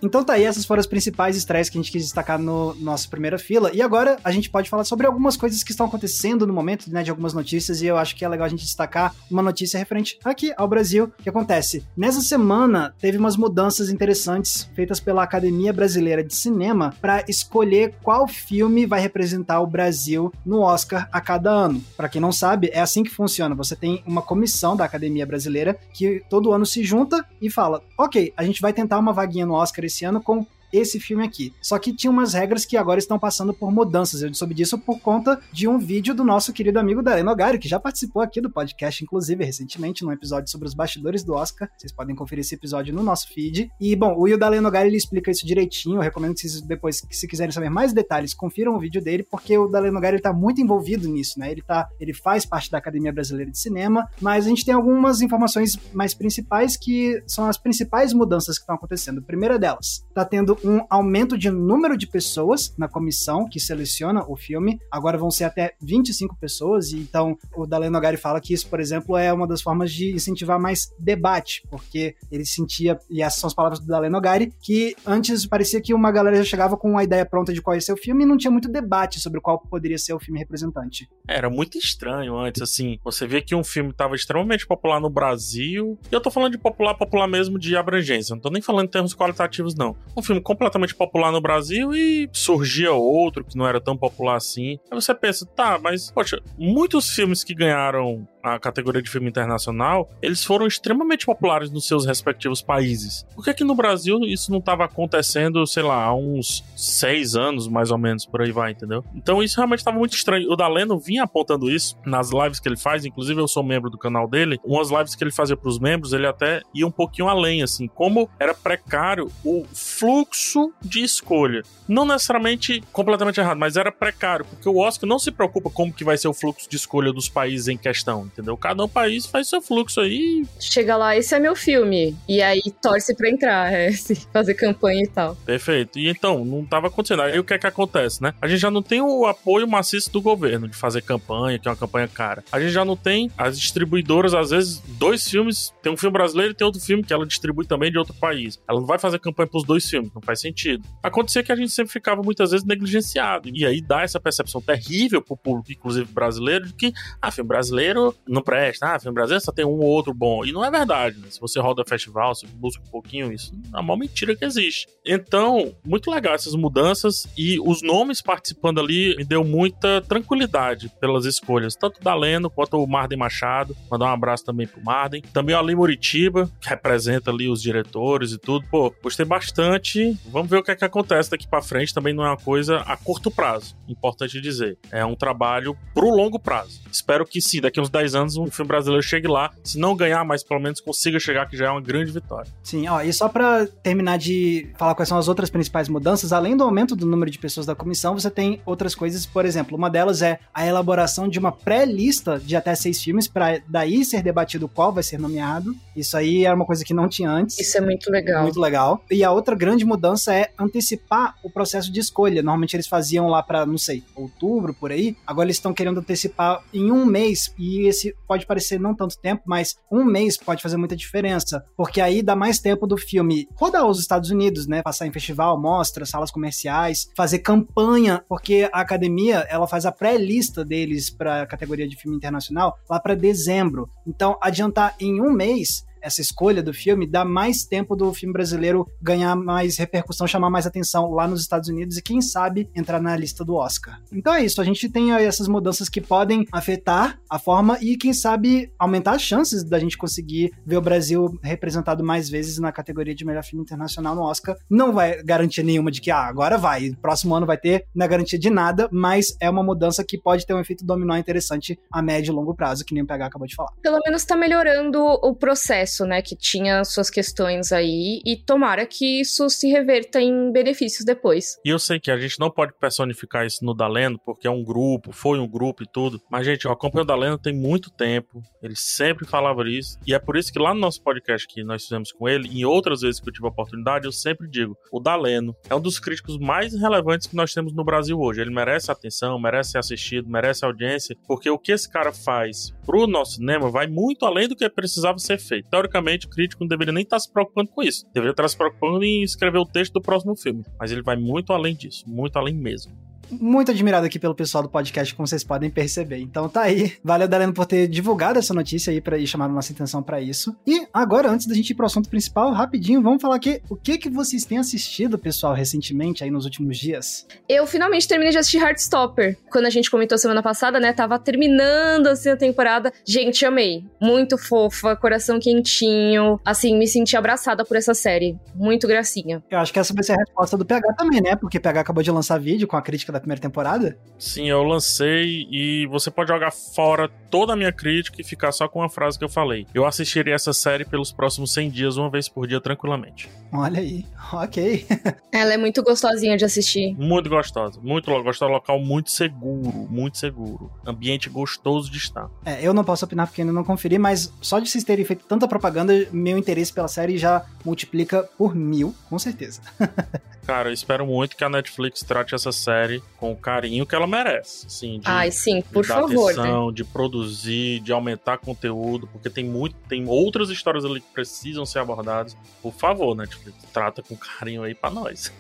Então 0.08 0.24
tá 0.24 0.34
aí, 0.34 0.46
essas 0.46 0.64
foram 0.64 0.80
as 0.80 0.88
principais 0.88 1.36
estreias 1.36 1.70
que 1.70 1.78
a 1.78 1.82
gente 1.82 1.92
quis 1.92 2.02
destacar 2.02 2.40
no 2.40 2.74
nossa 2.76 3.10
primeira 3.10 3.38
fila. 3.38 3.70
E 3.74 3.82
agora 3.82 4.18
a 4.24 4.32
gente 4.32 4.50
pode 4.50 4.70
falar 4.70 4.86
sobre 4.86 5.06
algumas 5.06 5.36
coisas 5.36 5.64
que 5.64 5.72
estão 5.72 5.86
acontecendo 5.86 6.48
no 6.48 6.54
momento, 6.54 6.90
né, 6.90 7.04
de 7.04 7.10
algumas 7.10 7.34
notícias, 7.34 7.82
e 7.82 7.88
eu 7.88 7.98
acho 7.98 8.16
que 8.16 8.24
é 8.24 8.30
legal 8.30 8.46
a 8.46 8.50
gente 8.50 8.64
destacar 8.64 9.14
uma 9.30 9.42
notícia 9.42 9.78
referente 9.78 10.18
aqui 10.24 10.54
ao 10.56 10.66
Brasil, 10.66 11.12
que 11.22 11.28
acontece. 11.28 11.84
Nessa 11.96 12.22
semana 12.22 12.96
teve 13.02 13.18
umas 13.18 13.36
mudanças 13.36 13.90
interessantes 13.90 14.70
feitas 14.74 15.02
pela 15.02 15.24
Academia 15.24 15.74
Brasileira 15.74 16.24
de 16.24 16.34
Cinema 16.34 16.96
para 17.02 17.26
escolher 17.28 17.96
qual 18.02 18.30
filme 18.30 18.86
vai 18.86 19.02
representar 19.02 19.60
o 19.60 19.68
Brasil 19.68 20.32
no 20.46 20.62
Oscar 20.62 21.10
a 21.12 21.20
cada 21.20 21.52
ano. 21.52 21.84
Para 21.98 22.08
quem 22.08 22.22
não 22.22 22.32
sabe, 22.32 22.70
é 22.72 22.80
assim 22.80 23.04
que 23.04 23.12
funciona. 23.12 23.54
Você 23.56 23.76
tem 23.76 24.02
uma 24.08 24.22
comissão 24.22 24.74
da 24.78 24.86
Academia 24.86 25.26
Brasileira 25.26 25.78
que 25.94 26.24
todo 26.30 26.54
ano 26.54 26.66
se 26.66 26.82
junta 26.82 27.26
e 27.42 27.50
fala: 27.50 27.82
"OK, 27.98 28.34
a 28.38 28.44
gente 28.46 28.62
vai 28.62 28.72
tentar 28.72 28.98
uma 29.00 29.12
vaguinha 29.12 29.46
no 29.46 29.54
Oscar 29.54 29.84
esse 29.84 29.97
ano 30.06 30.22
com 30.22 30.46
esse 30.72 31.00
filme 31.00 31.24
aqui. 31.24 31.54
Só 31.62 31.78
que 31.80 31.94
tinha 31.94 32.12
umas 32.12 32.34
regras 32.34 32.66
que 32.66 32.78
agora 32.78 33.00
estão 33.00 33.18
passando 33.18 33.54
por 33.54 33.72
mudanças. 33.72 34.22
Eu 34.22 34.34
soube 34.34 34.54
disso 34.54 34.78
por 34.78 35.00
conta 35.00 35.40
de 35.52 35.68
um 35.68 35.78
vídeo 35.78 36.14
do 36.14 36.24
nosso 36.24 36.54
querido 36.54 36.80
amigo 36.80 37.02
Dalen 37.02 37.24
Nogari, 37.24 37.60
que 37.60 37.68
já 37.68 37.80
participou 37.80 38.22
aqui 38.22 38.42
do 38.42 38.50
podcast, 38.50 39.04
inclusive, 39.04 39.44
recentemente, 39.44 40.04
num 40.04 40.12
episódio 40.12 40.50
sobre 40.50 40.68
os 40.68 40.74
bastidores 40.74 41.24
do 41.24 41.34
Oscar. 41.34 41.70
Vocês 41.78 41.92
podem 41.92 42.16
conferir 42.16 42.42
esse 42.42 42.56
episódio 42.56 42.94
no 42.94 43.04
nosso 43.04 43.28
feed. 43.34 43.70
E, 43.80 43.96
bom, 43.96 44.14
o 44.14 44.22
Will 44.22 44.38
Nogari, 44.62 44.90
ele 44.90 44.98
explica 44.98 45.32
isso 45.32 45.46
direitinho. 45.46 45.98
Eu 45.98 46.02
recomendo 46.02 46.34
que 46.34 46.42
vocês, 46.42 46.62
depois, 46.62 47.02
se 47.10 47.28
quiserem 47.28 47.52
saber 47.52 47.70
mais 47.70 47.94
detalhes, 47.94 48.34
confiram 48.34 48.76
o 48.76 48.80
vídeo 48.80 49.02
dele, 49.02 49.24
porque 49.24 49.58
o 49.58 49.68
Dalen 49.68 49.92
Nogari, 49.92 50.16
ele 50.16 50.22
tá 50.22 50.34
muito 50.34 50.62
envolvido 50.62 51.08
nisso, 51.08 51.40
né? 51.40 51.52
Ele, 51.52 51.62
tá, 51.62 51.88
ele 52.00 52.14
faz 52.14 52.46
parte 52.46 52.70
da 52.70 52.78
Academia 52.78 53.14
Brasileira 53.14 53.52
de 53.52 53.58
Cinema, 53.58 54.08
mas 54.22 54.46
a 54.46 54.50
gente 54.50 54.66
tem 54.66 54.74
algumas 54.74 55.22
informações 55.22 55.78
mais 55.94 56.14
principais 56.14 56.76
que 56.76 57.22
são 57.26 57.46
as 57.48 57.58
principais 57.58 58.14
mudanças 58.14 58.58
que 58.58 58.64
estão 58.64 58.76
acontecendo. 58.76 59.20
A 59.20 59.24
primeira 59.24 59.58
delas, 59.58 60.06
tá 60.14 60.26
tendo 60.26 60.57
um 60.64 60.82
aumento 60.90 61.38
de 61.38 61.50
número 61.50 61.98
de 61.98 62.08
pessoas 62.08 62.74
na 62.78 62.88
comissão 62.88 63.48
que 63.48 63.60
seleciona 63.60 64.24
o 64.28 64.36
filme. 64.36 64.80
Agora 64.92 65.18
vão 65.18 65.32
ser 65.32 65.46
até 65.46 65.74
25 65.82 66.36
pessoas, 66.40 66.92
e 66.92 66.98
então 66.98 67.38
o 67.56 67.66
Daleno 67.66 67.94
Nogari 67.94 68.18
fala 68.18 68.42
que 68.42 68.54
isso, 68.54 68.68
por 68.70 68.80
exemplo, 68.80 69.18
é 69.18 69.32
uma 69.32 69.48
das 69.48 69.62
formas 69.62 69.92
de 69.92 70.12
incentivar 70.12 70.60
mais 70.60 70.92
debate, 71.00 71.64
porque 71.70 72.16
ele 72.32 72.46
sentia, 72.46 73.00
e 73.10 73.22
essas 73.22 73.40
são 73.40 73.48
as 73.48 73.54
palavras 73.54 73.80
do 73.80 73.88
Daleno 73.88 74.14
Nogari, 74.14 74.54
que 74.62 74.96
antes 75.06 75.46
parecia 75.46 75.82
que 75.82 75.94
uma 75.94 76.12
galera 76.12 76.38
já 76.38 76.44
chegava 76.44 76.78
com 76.78 76.92
uma 76.92 77.04
ideia 77.04 77.26
pronta 77.26 77.54
de 77.54 77.62
qual 77.62 77.76
ia 77.76 77.82
ser 77.82 77.94
o 77.94 77.98
filme 77.98 78.24
e 78.24 78.28
não 78.28 78.38
tinha 78.38 78.52
muito 78.52 78.70
debate 78.70 79.20
sobre 79.20 79.40
qual 79.40 79.60
poderia 79.60 79.98
ser 79.98 80.14
o 80.14 80.20
filme 80.20 80.40
representante. 80.40 81.08
Era 81.28 81.50
muito 81.50 81.78
estranho 81.78 82.38
antes, 82.38 82.62
assim, 82.62 83.00
você 83.04 83.28
vê 83.28 83.42
que 83.42 83.56
um 83.56 83.64
filme 83.64 83.92
estava 83.92 84.16
extremamente 84.16 84.66
popular 84.66 85.00
no 85.00 85.10
Brasil, 85.10 85.98
e 86.12 86.14
eu 86.14 86.22
tô 86.22 86.32
falando 86.32 86.52
de 86.52 86.58
popular, 86.58 86.96
popular 86.96 87.28
mesmo 87.28 87.60
de 87.60 87.76
abrangência, 87.76 88.34
não 88.34 88.42
tô 88.42 88.50
nem 88.50 88.62
falando 88.62 88.88
em 88.88 88.92
termos 88.92 89.14
qualitativos, 89.14 89.76
não. 89.76 89.96
Um 90.16 90.22
filme 90.22 90.42
completamente 90.48 90.96
popular 90.96 91.30
no 91.30 91.42
Brasil 91.42 91.94
e 91.94 92.30
surgia 92.32 92.94
outro 92.94 93.44
que 93.44 93.58
não 93.58 93.68
era 93.68 93.82
tão 93.82 93.98
popular 93.98 94.38
assim. 94.38 94.80
Aí 94.90 95.02
você 95.02 95.14
pensa, 95.14 95.46
tá, 95.46 95.78
mas, 95.78 96.10
poxa, 96.10 96.42
muitos 96.58 97.10
filmes 97.10 97.44
que 97.44 97.54
ganharam 97.54 98.26
a 98.56 98.60
categoria 98.60 99.02
de 99.02 99.10
filme 99.10 99.30
internacional, 99.30 100.10
eles 100.22 100.44
foram 100.44 100.68
extremamente 100.68 101.26
populares 101.26 101.70
nos 101.70 101.88
seus 101.88 102.06
respectivos 102.06 102.62
países. 102.62 103.26
Por 103.36 103.44
que 103.44 103.50
aqui 103.50 103.64
no 103.64 103.76
Brasil 103.76 104.20
isso 104.22 104.52
não 104.52 104.60
estava 104.60 104.86
acontecendo, 104.86 105.66
sei 105.66 105.84
lá, 105.84 106.04
há 106.04 106.16
uns 106.16 106.64
seis 106.76 107.36
anos, 107.36 107.68
mais 107.68 107.92
ou 107.92 107.98
menos, 107.98 108.26
por 108.26 108.42
aí 108.42 108.52
vai, 108.52 108.72
entendeu? 108.72 109.04
Então 109.16 109.42
isso 109.42 109.58
realmente 109.58 109.80
estava 109.80 109.98
muito 109.98 110.16
estranho. 110.16 110.52
O 110.52 110.56
Daleno 110.56 110.98
vinha 110.98 111.24
apontando 111.24 111.70
isso 111.70 111.98
nas 112.06 112.32
lives 112.32 112.60
que 112.60 112.68
ele 112.68 112.78
faz, 112.78 113.06
inclusive 113.06 113.40
eu 113.40 113.48
sou 113.48 113.64
membro 113.64 113.90
do 113.90 113.98
canal 113.98 114.28
dele, 114.28 114.60
umas 114.64 114.90
lives 114.90 115.16
que 115.16 115.24
ele 115.24 115.32
fazia 115.32 115.58
para 115.58 115.70
os 115.70 115.80
membros, 115.80 116.14
ele 116.14 116.28
até 116.28 116.62
ia 116.74 116.86
um 116.86 116.92
pouquinho 116.92 117.28
além, 117.28 117.62
assim, 117.62 117.88
como 117.88 118.30
era 118.40 118.54
precário 118.54 119.32
o 119.44 119.66
fluxo 119.74 120.72
de 120.82 121.04
escolha. 121.04 121.64
Não 121.88 122.06
necessariamente 122.06 122.82
completamente 122.92 123.40
errado, 123.40 123.58
mas 123.58 123.76
era 123.78 123.92
precário, 123.92 124.46
porque 124.46 124.68
o 124.68 124.78
Oscar 124.78 125.08
não 125.08 125.20
se 125.20 125.32
preocupa 125.32 125.70
como 125.70 125.94
que 125.94 126.04
vai 126.04 126.18
ser 126.18 126.28
o 126.28 126.34
fluxo 126.34 126.70
de 126.70 126.76
escolha 126.76 127.14
dos 127.14 127.30
países 127.30 127.68
em 127.68 127.78
questão, 127.78 128.26
entendeu? 128.38 128.56
Cada 128.56 128.84
um 128.84 128.88
país 128.88 129.26
faz 129.26 129.48
seu 129.48 129.62
fluxo 129.62 130.00
aí. 130.00 130.46
Chega 130.60 130.96
lá, 130.96 131.18
esse 131.18 131.34
é 131.34 131.40
meu 131.40 131.56
filme. 131.56 132.16
E 132.28 132.42
aí 132.42 132.62
torce 132.82 133.16
pra 133.16 133.30
entrar, 133.30 133.74
é, 133.74 133.92
fazer 134.32 134.54
campanha 134.54 135.04
e 135.04 135.08
tal. 135.08 135.36
Perfeito. 135.36 135.98
E 135.98 136.08
então, 136.08 136.46
não 136.46 136.64
tava 136.64 136.88
acontecendo. 136.88 137.24
Aí 137.24 137.40
o 137.40 137.44
que 137.44 137.54
é 137.54 137.58
que 137.58 137.68
acontece, 137.68 138.22
né? 138.22 138.34
A 138.42 138.48
gente 138.48 138.60
já 138.60 138.70
não 138.70 138.82
tem 138.82 139.02
o 139.02 139.26
apoio 139.26 139.68
maciço 139.68 140.12
do 140.12 140.22
governo 140.22 140.68
de 140.68 140.76
fazer 140.76 141.02
campanha, 141.02 141.58
que 141.58 141.68
é 141.68 141.72
uma 141.72 141.78
campanha 141.78 142.08
cara. 142.08 142.44
A 142.52 142.60
gente 142.60 142.72
já 142.72 142.86
não 142.86 142.96
tem 142.96 143.32
as 143.38 143.60
distribuidoras, 143.60 144.34
às 144.34 144.52
vezes, 144.52 144.82
dois 144.88 145.28
filmes, 145.28 145.74
tem 145.82 145.92
um 145.92 145.98
filme 145.98 146.14
brasileiro 146.14 146.52
e 146.52 146.56
tem 146.56 146.66
outro 146.66 146.82
filme 146.82 147.04
que 147.04 147.14
ela 147.14 147.26
distribui 147.26 147.66
também 147.66 147.92
de 147.92 147.98
outro 147.98 148.14
país. 148.14 148.60
Ela 148.68 148.80
não 148.80 148.88
vai 148.88 149.00
fazer 149.00 149.20
campanha 149.20 149.48
pros 149.48 149.64
dois 149.64 149.90
filmes, 149.90 150.12
não 150.14 150.22
faz 150.22 150.40
sentido. 150.40 150.84
Acontecia 151.02 151.44
que 151.44 151.52
a 151.52 151.56
gente 151.56 151.72
sempre 151.72 151.92
ficava 151.92 152.22
muitas 152.22 152.52
vezes 152.52 152.66
negligenciado. 152.66 153.50
E 153.54 153.66
aí 153.66 153.82
dá 153.82 154.02
essa 154.02 154.20
percepção 154.20 154.62
terrível 154.62 155.22
pro 155.22 155.38
público, 155.38 155.72
inclusive 155.72 156.12
brasileiro, 156.12 156.68
de 156.68 156.74
que, 156.74 156.94
ah, 157.22 157.32
filme 157.32 157.48
brasileiro 157.48 158.16
não 158.28 158.42
presta, 158.42 158.96
ah, 158.96 159.00
filme 159.00 159.16
brasileiro 159.16 159.44
só 159.44 159.52
tem 159.52 159.66
um 159.66 159.80
ou 159.80 159.86
outro 159.86 160.14
bom. 160.14 160.46
E 160.46 160.52
não 160.52 160.64
é 160.64 160.72
verdade, 160.72 161.18
né? 161.20 161.28
Se 161.30 161.40
você 161.40 161.60
roda 161.60 161.84
festival, 161.86 162.36
se 162.36 162.46
busca 162.48 162.82
um 162.84 162.92
pouquinho, 162.92 163.32
isso 163.32 163.52
é 163.74 163.80
uma 163.80 163.98
mentira 163.98 164.36
que 164.36 164.46
existe. 164.46 164.88
Então, 165.06 165.74
muito 165.86 166.12
legal 166.12 166.36
essas 166.36 166.56
mudanças 166.56 167.28
e 167.38 167.60
os 167.60 167.82
nomes 167.82 168.22
participando 168.22 168.80
ali 168.80 169.16
me 169.16 169.24
deu 169.24 169.44
muita 169.44 170.02
tranquilidade 170.02 170.92
pelas 171.00 171.26
escolhas, 171.26 171.76
tanto 171.76 172.02
da 172.02 172.14
Leno 172.16 172.50
quanto 172.50 172.82
o 172.82 172.88
Marden 172.88 173.18
Machado. 173.18 173.76
Mandar 173.90 174.06
um 174.06 174.14
abraço 174.14 174.44
também 174.44 174.68
pro 174.68 174.84
Marden. 174.84 175.22
Também 175.34 175.56
o 175.56 175.60
Ali 175.60 175.76
Muritiba, 175.76 176.50
que 176.60 176.70
representa 176.70 177.32
ali 177.32 177.50
os 177.50 177.62
diretores 177.62 178.32
e 178.32 178.38
tudo. 178.38 178.66
Pô, 178.70 178.94
gostei 179.02 179.26
bastante. 179.26 180.18
Vamos 180.28 180.50
ver 180.50 180.58
o 180.58 180.64
que 180.64 180.72
é 180.72 180.76
que 180.76 180.86
acontece 180.86 181.32
daqui 181.32 181.48
para 181.48 181.62
frente. 181.62 181.94
Também 181.94 182.14
não 182.14 182.26
é 182.26 182.30
uma 182.30 182.38
coisa 182.38 182.78
a 182.82 182.98
curto 182.98 183.30
prazo, 183.32 183.76
importante 183.88 184.40
dizer. 184.42 184.78
É 184.92 185.06
um 185.06 185.16
trabalho 185.16 185.78
pro 185.94 186.10
longo 186.10 186.40
prazo. 186.40 186.82
Espero 186.92 187.26
que 187.26 187.42
sim, 187.42 187.62
daqui 187.62 187.80
uns 187.80 187.90
10 187.90 188.07
anos 188.16 188.38
um 188.38 188.48
filme 188.48 188.68
brasileiro 188.68 189.04
chegue 189.04 189.28
lá. 189.28 189.52
Se 189.64 189.78
não 189.78 189.96
ganhar, 189.96 190.24
mas 190.24 190.44
pelo 190.44 190.60
menos 190.60 190.80
consiga 190.80 191.20
chegar, 191.20 191.48
que 191.48 191.58
já 191.58 191.68
é 191.68 191.70
uma 191.70 191.82
grande 191.82 192.12
vitória. 192.12 192.52
Sim, 192.64 192.88
ó, 192.88 193.02
e 193.02 193.12
só 193.14 193.30
para 193.30 193.66
terminar 193.84 194.18
de 194.18 194.70
falar 194.78 194.96
quais 194.96 195.10
são 195.10 195.18
as 195.18 195.28
outras 195.28 195.50
principais 195.50 195.90
mudanças, 195.90 196.32
além 196.34 196.56
do 196.56 196.64
aumento 196.64 196.96
do 196.96 197.06
número 197.06 197.32
de 197.32 197.40
pessoas 197.40 197.66
da 197.66 197.76
comissão, 197.76 198.14
você 198.14 198.30
tem 198.30 198.62
outras 198.66 198.96
coisas, 198.96 199.26
por 199.26 199.46
exemplo, 199.46 199.78
uma 199.78 199.90
delas 199.90 200.22
é 200.22 200.40
a 200.54 200.66
elaboração 200.66 201.28
de 201.28 201.40
uma 201.40 201.52
pré-lista 201.52 202.40
de 202.40 202.56
até 202.56 202.76
seis 202.76 203.02
filmes, 203.02 203.28
para 203.28 203.60
daí 203.68 204.04
ser 204.04 204.22
debatido 204.22 204.68
qual 204.68 204.92
vai 204.92 205.04
ser 205.04 205.20
nomeado. 205.20 205.76
Isso 205.96 206.16
aí 206.16 206.46
era 206.46 206.56
uma 206.56 206.66
coisa 206.66 206.84
que 206.84 206.94
não 206.94 207.08
tinha 207.08 207.30
antes. 207.30 207.60
Isso 207.60 207.78
é 207.78 207.82
muito 207.82 208.12
legal. 208.12 208.44
Muito 208.44 208.60
legal. 208.60 209.04
E 209.10 209.24
a 209.24 209.32
outra 209.32 209.56
grande 209.56 209.86
mudança 209.86 210.34
é 210.34 210.52
antecipar 210.60 211.36
o 211.44 211.50
processo 211.50 211.92
de 211.92 212.00
escolha. 212.00 212.42
Normalmente 212.42 212.76
eles 212.76 212.88
faziam 212.88 213.28
lá 213.28 213.42
para, 213.42 213.66
não 213.66 213.78
sei, 213.78 214.04
outubro, 214.16 214.74
por 214.74 214.92
aí. 214.92 215.16
Agora 215.26 215.48
eles 215.48 215.58
estão 215.58 215.74
querendo 215.74 216.00
antecipar 216.00 216.64
em 216.74 216.92
um 216.92 217.06
mês, 217.06 217.54
e 217.58 217.88
esse 217.98 218.16
pode 218.28 218.46
parecer 218.46 218.80
não 218.80 218.96
tanto 218.96 219.20
tempo, 219.20 219.44
mas 219.46 219.76
um 219.92 220.06
mês 220.06 220.38
pode 220.38 220.62
fazer 220.62 220.78
muita 220.78 220.96
diferença, 220.96 221.66
porque 221.76 222.00
aí 222.00 222.22
dá 222.22 222.36
mais 222.36 222.60
tempo 222.60 222.86
do 222.86 222.98
filme 222.98 223.48
rodar 223.56 223.86
os 223.86 224.00
Estados 224.00 224.30
Unidos, 224.30 224.68
né? 224.68 224.82
Passar 224.84 225.08
em 225.08 225.12
festival, 225.12 225.60
mostras, 225.60 226.10
salas 226.10 226.32
comerciais, 226.32 227.10
fazer 227.16 227.40
campanha, 227.40 228.24
porque 228.30 228.70
a 228.72 228.82
academia 228.82 229.46
ela 229.50 229.68
faz 229.68 229.86
a 229.86 229.92
pré-lista 229.92 230.64
deles 230.64 231.10
para 231.10 231.42
a 231.42 231.48
categoria 231.48 231.88
de 231.88 231.96
filme 231.96 232.16
internacional 232.16 232.78
lá 232.90 233.00
para 233.00 233.16
dezembro. 233.16 233.90
Então, 234.06 234.38
adiantar 234.42 234.96
em 235.00 235.20
um 235.22 235.32
mês 235.32 235.86
essa 236.08 236.22
escolha 236.22 236.64
do 236.64 236.74
filme, 236.74 237.06
dá 237.06 237.24
mais 237.24 237.66
tempo 237.66 237.96
do 237.96 238.14
filme 238.14 238.34
brasileiro 238.34 238.88
ganhar 239.02 239.36
mais 239.36 239.78
repercussão, 239.78 240.26
chamar 240.26 240.50
mais 240.50 240.66
atenção 240.66 241.12
lá 241.12 241.28
nos 241.28 241.42
Estados 241.42 241.70
Unidos 241.70 241.98
e, 241.98 242.02
quem 242.02 242.22
sabe, 242.22 242.70
entrar 242.74 243.02
na 243.02 243.16
lista 243.16 243.44
do 243.44 243.56
Oscar. 243.56 244.02
Então 244.12 244.34
é 244.34 244.44
isso, 244.44 244.62
a 244.62 244.64
gente 244.64 244.90
tem 244.90 245.12
essas 245.12 245.48
mudanças 245.48 245.90
que 245.90 246.02
podem 246.02 246.46
afetar 246.52 247.20
a 247.30 247.38
forma 247.38 247.78
e, 247.82 247.98
quem 247.98 248.14
sabe, 248.14 248.72
aumentar 248.80 249.12
as 249.12 249.22
chances 249.22 249.64
da 249.64 249.78
gente 249.78 249.98
conseguir 249.98 250.52
ver 250.66 250.78
o 250.78 250.82
Brasil 250.82 251.38
representado 251.44 252.04
mais 252.04 252.30
vezes 252.30 252.58
na 252.58 252.72
categoria 252.72 253.14
de 253.14 253.26
melhor 253.26 253.44
filme 253.44 253.64
internacional 253.64 254.16
no 254.16 254.22
Oscar. 254.22 254.56
Não 254.70 254.94
vai 254.94 255.22
garantir 255.24 255.64
nenhuma 255.64 255.92
de 255.92 256.00
que, 256.00 256.10
ah, 256.10 256.26
agora 256.26 256.58
vai, 256.58 256.92
próximo 257.02 257.36
ano 257.36 257.46
vai 257.46 257.58
ter, 257.58 257.86
não 257.94 258.06
é 258.06 258.10
garantia 258.10 258.40
de 258.40 258.50
nada, 258.50 258.88
mas 258.92 259.36
é 259.42 259.50
uma 259.50 259.64
mudança 259.64 260.04
que 260.04 260.18
pode 260.18 260.46
ter 260.46 260.54
um 260.54 260.60
efeito 260.60 260.86
dominó 260.86 261.18
interessante 261.18 261.78
a 261.92 262.02
médio 262.02 262.32
e 262.32 262.36
longo 262.36 262.56
prazo, 262.56 262.86
que 262.86 262.94
nem 262.94 263.04
o 263.04 263.08
PH 263.08 263.26
acabou 263.26 263.48
de 263.48 263.56
falar. 263.56 263.72
Pelo 263.82 264.00
menos 264.06 264.24
tá 264.24 264.36
melhorando 264.36 265.04
o 265.04 265.36
processo, 265.36 265.97
né, 266.06 266.22
que 266.22 266.36
tinha 266.36 266.84
suas 266.84 267.10
questões 267.10 267.72
aí, 267.72 268.22
e 268.26 268.36
tomara 268.38 268.86
que 268.86 269.22
isso 269.22 269.50
se 269.50 269.70
reverta 269.70 270.22
em 270.22 270.52
benefícios 270.52 271.06
depois. 271.06 271.58
E 271.66 271.70
eu 271.70 271.80
sei 271.80 272.00
que 272.00 272.12
a 272.12 272.18
gente 272.18 272.40
não 272.40 272.50
pode 272.50 272.74
personificar 272.80 273.46
isso 273.46 273.64
no 273.64 273.74
Daleno, 273.74 274.20
porque 274.26 274.48
é 274.48 274.52
um 274.52 274.64
grupo, 274.64 275.12
foi 275.12 275.40
um 275.40 275.48
grupo 275.48 275.84
e 275.84 275.88
tudo, 275.92 276.22
mas, 276.30 276.46
gente, 276.46 276.66
eu 276.66 276.72
acompanho 276.72 277.04
o 277.04 277.08
Daleno 277.08 277.38
tem 277.38 277.54
muito 277.54 277.90
tempo, 277.92 278.42
ele 278.62 278.76
sempre 278.76 279.26
falava 279.26 279.68
isso, 279.68 279.98
e 280.06 280.14
é 280.14 280.20
por 280.20 280.38
isso 280.38 280.52
que 280.52 280.60
lá 280.60 280.74
no 280.74 280.80
nosso 280.80 281.02
podcast 281.02 281.48
que 281.48 281.64
nós 281.64 281.84
fizemos 281.84 282.12
com 282.12 282.28
ele, 282.28 282.50
e 282.52 282.66
outras 282.66 283.02
vezes 283.02 283.20
que 283.20 283.30
eu 283.30 283.34
tive 283.34 283.48
a 283.48 283.50
oportunidade, 283.50 284.06
eu 284.06 284.12
sempre 284.12 284.50
digo, 284.50 284.78
o 284.92 285.00
Daleno 285.00 285.56
é 285.70 285.76
um 285.76 285.82
dos 285.82 286.00
críticos 286.00 286.38
mais 286.38 286.74
relevantes 286.74 287.28
que 287.28 287.36
nós 287.36 287.54
temos 287.54 287.74
no 287.74 287.84
Brasil 287.84 288.20
hoje. 288.20 288.42
Ele 288.42 288.54
merece 288.54 288.92
atenção, 288.92 289.40
merece 289.40 289.72
ser 289.72 289.78
assistido, 289.80 290.30
merece 290.30 290.66
audiência, 290.66 291.16
porque 291.28 291.50
o 291.50 291.58
que 291.58 291.72
esse 291.72 291.90
cara 291.90 292.12
faz 292.12 292.72
pro 292.86 293.08
nosso 293.08 293.36
cinema 293.36 293.70
vai 293.70 293.88
muito 293.88 294.26
além 294.26 294.48
do 294.48 294.56
que 294.56 294.68
precisava 294.70 295.18
ser 295.20 295.38
feito. 295.38 295.68
Teoricamente, 295.78 296.26
o 296.26 296.30
crítico 296.30 296.64
não 296.64 296.68
deveria 296.68 296.92
nem 296.92 297.04
estar 297.04 297.20
se 297.20 297.32
preocupando 297.32 297.70
com 297.70 297.84
isso. 297.84 298.04
Deveria 298.12 298.32
estar 298.32 298.48
se 298.48 298.58
preocupando 298.58 299.04
em 299.04 299.22
escrever 299.22 299.60
o 299.60 299.66
texto 299.66 299.94
do 299.94 300.02
próximo 300.02 300.36
filme. 300.36 300.66
Mas 300.80 300.92
ele 300.92 301.04
vai 301.04 301.16
muito 301.16 301.54
além 301.54 301.76
disso, 301.76 302.04
muito 302.08 302.36
além 302.38 302.56
mesmo 302.56 302.92
muito 303.30 303.72
admirado 303.72 304.06
aqui 304.06 304.20
pelo 304.20 304.36
pessoal 304.36 304.64
do 304.64 304.70
podcast, 304.70 305.14
como 305.16 305.28
vocês 305.28 305.44
podem 305.44 305.70
perceber. 305.70 306.20
Então 306.20 306.48
tá 306.50 306.62
aí. 306.62 306.94
Valeu, 307.04 307.28
Dareno, 307.28 307.54
por 307.54 307.66
ter 307.66 307.88
divulgado 307.88 308.40
essa 308.40 308.54
notícia 308.54 308.92
aí 308.92 309.02
para 309.02 309.18
ir 309.18 309.28
chamar 309.28 309.46
a 309.46 309.50
nossa 309.50 309.74
atenção 309.74 310.02
para 310.02 310.22
isso. 310.22 310.56
E 310.66 310.88
agora, 310.94 311.30
antes 311.30 311.48
da 311.48 311.54
gente 311.54 311.72
ir 311.72 311.76
pro 311.76 311.86
assunto 311.86 312.10
principal, 312.10 312.52
rapidinho, 312.52 313.02
vamos 313.02 313.22
falar 313.22 313.36
aqui 313.36 313.62
o 313.70 313.76
que 313.76 313.98
que 313.98 314.10
vocês 314.10 314.46
têm 314.46 314.58
assistido, 314.58 315.18
pessoal, 315.18 315.54
recentemente 315.54 316.24
aí 316.24 316.32
nos 316.32 316.46
últimos 316.46 316.78
dias. 316.78 317.26
Eu 317.48 317.66
finalmente 317.68 318.08
terminei 318.08 318.32
de 318.32 318.38
assistir 318.38 318.62
Heartstopper. 318.62 319.38
Quando 319.52 319.66
a 319.66 319.70
gente 319.70 319.90
comentou 319.90 320.18
semana 320.18 320.42
passada, 320.42 320.80
né, 320.80 320.94
tava 320.94 321.20
terminando 321.20 322.08
assim 322.08 322.30
a 322.30 322.38
temporada. 322.38 322.92
Gente, 323.06 323.46
amei. 323.46 323.86
Muito 324.02 324.38
fofa, 324.38 324.96
coração 324.96 325.40
quentinho. 325.40 326.40
Assim, 326.46 326.78
me 326.78 326.88
senti 326.88 327.16
abraçada 327.18 327.66
por 327.66 327.78
essa 327.78 327.94
série. 327.94 328.38
Muito 328.56 328.88
gracinha. 328.88 329.44
Eu 329.50 329.60
acho 329.60 329.74
que 329.74 329.80
essa 329.80 329.94
vai 329.94 330.04
ser 330.04 330.14
a 330.14 330.18
resposta 330.18 330.58
do 330.58 330.66
PH 330.66 330.94
também, 330.94 331.22
né? 331.22 331.36
Porque 331.36 331.58
o 331.58 331.62
PH 331.62 331.82
acabou 331.82 332.04
de 332.04 332.12
lançar 332.12 332.40
vídeo 332.40 332.68
com 332.68 332.78
a 332.78 332.82
crítica 332.82 333.12
da 333.12 333.17
primeira 333.20 333.42
temporada? 333.42 333.98
Sim, 334.20 334.50
eu 334.50 334.64
lancei 334.64 335.48
e 335.52 335.86
você 335.88 336.10
pode 336.10 336.32
jogar 336.32 336.52
fora 336.52 337.08
toda 337.30 337.54
a 337.54 337.56
minha 337.56 337.72
crítica 337.72 338.20
e 338.20 338.24
ficar 338.24 338.52
só 338.52 338.68
com 338.68 338.82
a 338.82 338.90
frase 338.90 339.18
que 339.18 339.24
eu 339.24 339.30
falei. 339.30 339.68
Eu 339.74 339.86
assistiria 339.86 340.34
essa 340.34 340.54
série 340.54 340.86
pelos 340.86 341.12
próximos 341.12 341.54
100 341.54 341.70
dias, 341.70 341.98
uma 341.98 342.10
vez 342.10 342.28
por 342.28 342.48
dia, 342.48 342.60
tranquilamente. 342.60 343.30
Olha 343.54 343.80
aí, 343.80 344.06
ok. 344.34 344.86
Ela 345.32 345.54
é 345.54 345.58
muito 345.58 345.84
gostosinha 345.84 346.36
de 346.36 346.46
assistir. 346.46 346.96
Muito 346.98 347.30
gostosa, 347.30 347.80
muito 347.82 348.12
gostosa, 348.24 348.52
local 348.52 348.80
muito 348.80 349.12
seguro, 349.12 349.88
muito 349.90 350.18
seguro. 350.18 350.72
Ambiente 350.86 351.30
gostoso 351.30 351.92
de 351.92 351.98
estar. 351.98 352.30
É, 352.46 352.66
eu 352.66 352.74
não 352.74 352.84
posso 352.84 353.06
opinar 353.06 353.28
porque 353.28 353.42
ainda 353.42 353.54
não 353.54 353.64
conferi, 353.64 354.00
mas 354.00 354.34
só 354.42 354.60
de 354.60 354.70
vocês 354.70 354.84
terem 354.84 355.06
feito 355.06 355.26
tanta 355.26 355.48
propaganda, 355.48 355.94
meu 356.12 356.38
interesse 356.38 356.74
pela 356.74 356.88
série 356.88 357.18
já 357.18 357.46
multiplica 357.64 358.24
por 358.38 358.56
mil, 358.56 358.96
com 359.10 359.20
certeza. 359.20 359.62
Cara, 360.48 360.70
eu 360.70 360.74
espero 360.74 361.06
muito 361.06 361.36
que 361.36 361.44
a 361.44 361.50
Netflix 361.50 362.02
trate 362.04 362.34
essa 362.34 362.54
série 362.54 363.04
com 363.18 363.32
o 363.32 363.36
carinho 363.36 363.86
que 363.86 363.96
ela 363.96 364.06
merece. 364.06 364.68
Assim, 364.68 365.00
de, 365.00 365.08
Ai, 365.08 365.32
sim, 365.32 365.62
por 365.62 365.82
de 365.82 365.88
favor. 365.88 366.32
Atenção, 366.32 366.68
né? 366.68 366.74
De 366.74 366.84
produzir, 366.84 367.80
de 367.80 367.92
aumentar 367.92 368.38
conteúdo, 368.38 369.08
porque 369.08 369.30
tem 369.30 369.44
muito, 369.44 369.76
tem 369.88 370.08
outras 370.08 370.50
histórias 370.50 370.86
ali 370.86 371.02
que 371.02 371.12
precisam 371.14 371.66
ser 371.66 371.80
abordadas. 371.80 372.38
Por 372.62 372.74
favor, 372.74 373.16
Netflix, 373.16 373.58
trata 373.74 374.04
com 374.04 374.16
carinho 374.16 374.64
aí 374.64 374.76
pra 374.76 374.90
nós. 374.90 375.32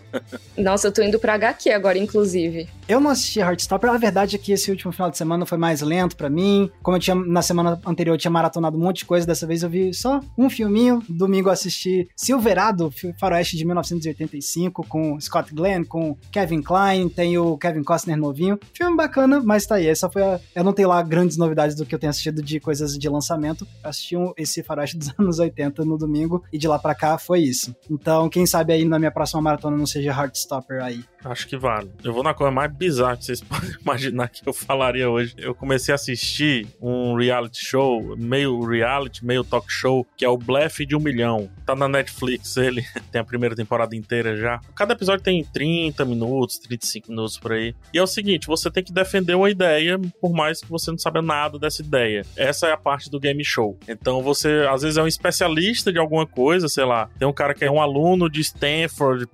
Nossa, 0.57 0.87
eu 0.87 0.91
tô 0.91 1.01
indo 1.01 1.19
pra 1.19 1.33
HQ 1.33 1.69
agora, 1.69 1.97
inclusive. 1.97 2.67
Eu 2.87 2.99
não 2.99 3.11
assisti 3.11 3.39
Heartstopper, 3.39 3.89
a 3.89 3.97
verdade 3.97 4.35
é 4.35 4.39
que 4.39 4.51
esse 4.51 4.71
último 4.71 4.91
final 4.91 5.11
de 5.11 5.17
semana 5.17 5.45
foi 5.45 5.57
mais 5.57 5.81
lento 5.81 6.15
para 6.15 6.29
mim. 6.29 6.71
Como 6.81 6.95
eu 6.95 7.01
tinha 7.01 7.15
na 7.15 7.41
semana 7.41 7.79
anterior, 7.85 8.13
eu 8.13 8.17
tinha 8.17 8.31
maratonado 8.31 8.77
um 8.77 8.79
monte 8.79 8.99
de 8.99 9.05
coisa, 9.05 9.27
dessa 9.27 9.45
vez 9.45 9.61
eu 9.61 9.69
vi 9.69 9.93
só 9.93 10.21
um 10.37 10.49
filminho. 10.49 11.03
Domingo 11.09 11.49
eu 11.49 11.53
assisti 11.53 12.07
Silverado, 12.15 12.91
faroeste 13.19 13.57
de 13.57 13.65
1985, 13.65 14.85
com 14.87 15.19
Scott 15.19 15.53
Glenn, 15.53 15.83
com 15.83 16.17
Kevin 16.31 16.61
Klein, 16.61 17.09
tem 17.09 17.37
o 17.37 17.57
Kevin 17.57 17.83
Costner 17.83 18.17
novinho. 18.17 18.57
Filme 18.73 18.95
bacana, 18.95 19.41
mas 19.43 19.65
tá 19.65 19.75
aí. 19.75 19.87
Essa 19.87 20.09
foi 20.09 20.23
a... 20.23 20.39
Eu 20.55 20.63
não 20.63 20.73
tenho 20.73 20.89
lá 20.89 21.01
grandes 21.01 21.37
novidades 21.37 21.75
do 21.75 21.85
que 21.85 21.93
eu 21.93 21.99
tenho 21.99 22.09
assistido 22.09 22.41
de 22.41 22.59
coisas 22.59 22.97
de 22.97 23.09
lançamento. 23.09 23.67
Eu 23.83 23.89
assisti 23.89 24.15
um, 24.15 24.33
esse 24.37 24.63
faroeste 24.63 24.95
dos 24.97 25.13
anos 25.19 25.39
80 25.39 25.83
no 25.83 25.97
domingo 25.97 26.43
e 26.51 26.57
de 26.57 26.67
lá 26.67 26.79
para 26.79 26.95
cá 26.95 27.17
foi 27.17 27.41
isso. 27.41 27.75
Então, 27.89 28.29
quem 28.29 28.45
sabe 28.45 28.73
aí 28.73 28.85
na 28.85 28.97
minha 28.97 29.11
próxima 29.11 29.41
maratona 29.41 29.75
não 29.75 29.85
seja 29.85 29.96
Heartstopper 30.05 30.83
aí. 30.83 31.03
Acho 31.23 31.47
que 31.47 31.57
vale. 31.57 31.91
Eu 32.03 32.13
vou 32.13 32.23
na 32.23 32.33
coisa 32.33 32.51
mais 32.51 32.71
bizarra 32.71 33.17
que 33.17 33.25
vocês 33.25 33.41
podem 33.43 33.71
imaginar 33.81 34.29
que 34.29 34.47
eu 34.47 34.53
falaria 34.53 35.09
hoje. 35.09 35.35
Eu 35.37 35.53
comecei 35.53 35.91
a 35.91 35.95
assistir 35.95 36.67
um 36.81 37.15
reality 37.15 37.65
show, 37.65 38.15
meio 38.17 38.59
reality, 38.63 39.25
meio 39.25 39.43
talk 39.43 39.71
show, 39.71 40.05
que 40.15 40.23
é 40.23 40.29
o 40.29 40.37
Blefe 40.37 40.85
de 40.85 40.95
um 40.95 40.99
Milhão. 40.99 41.49
Tá 41.65 41.75
na 41.75 41.87
Netflix, 41.87 42.57
ele 42.57 42.85
tem 43.11 43.19
a 43.21 43.23
primeira 43.23 43.55
temporada 43.55 43.95
inteira 43.95 44.35
já. 44.35 44.59
Cada 44.75 44.93
episódio 44.93 45.23
tem 45.23 45.43
30 45.43 46.05
minutos, 46.05 46.59
35 46.59 47.09
minutos 47.09 47.37
por 47.37 47.51
aí. 47.51 47.75
E 47.93 47.97
é 47.97 48.03
o 48.03 48.07
seguinte, 48.07 48.47
você 48.47 48.69
tem 48.69 48.83
que 48.83 48.93
defender 48.93 49.35
uma 49.35 49.49
ideia, 49.49 49.99
por 50.21 50.31
mais 50.31 50.61
que 50.61 50.69
você 50.69 50.91
não 50.91 50.97
saiba 50.97 51.21
nada 51.21 51.59
dessa 51.59 51.81
ideia. 51.81 52.25
Essa 52.35 52.67
é 52.67 52.71
a 52.71 52.77
parte 52.77 53.09
do 53.09 53.19
game 53.19 53.43
show. 53.43 53.77
Então 53.87 54.21
você, 54.21 54.65
às 54.69 54.81
vezes, 54.81 54.97
é 54.97 55.03
um 55.03 55.07
especialista 55.07 55.91
de 55.91 55.99
alguma 55.99 56.25
coisa, 56.25 56.67
sei 56.67 56.85
lá. 56.85 57.09
Tem 57.17 57.27
um 57.27 57.33
cara 57.33 57.53
que 57.53 57.65
é 57.65 57.71
um 57.71 57.81
aluno 57.81 58.29
de 58.29 58.41
Stanford, 58.41 59.21
de 59.21 59.27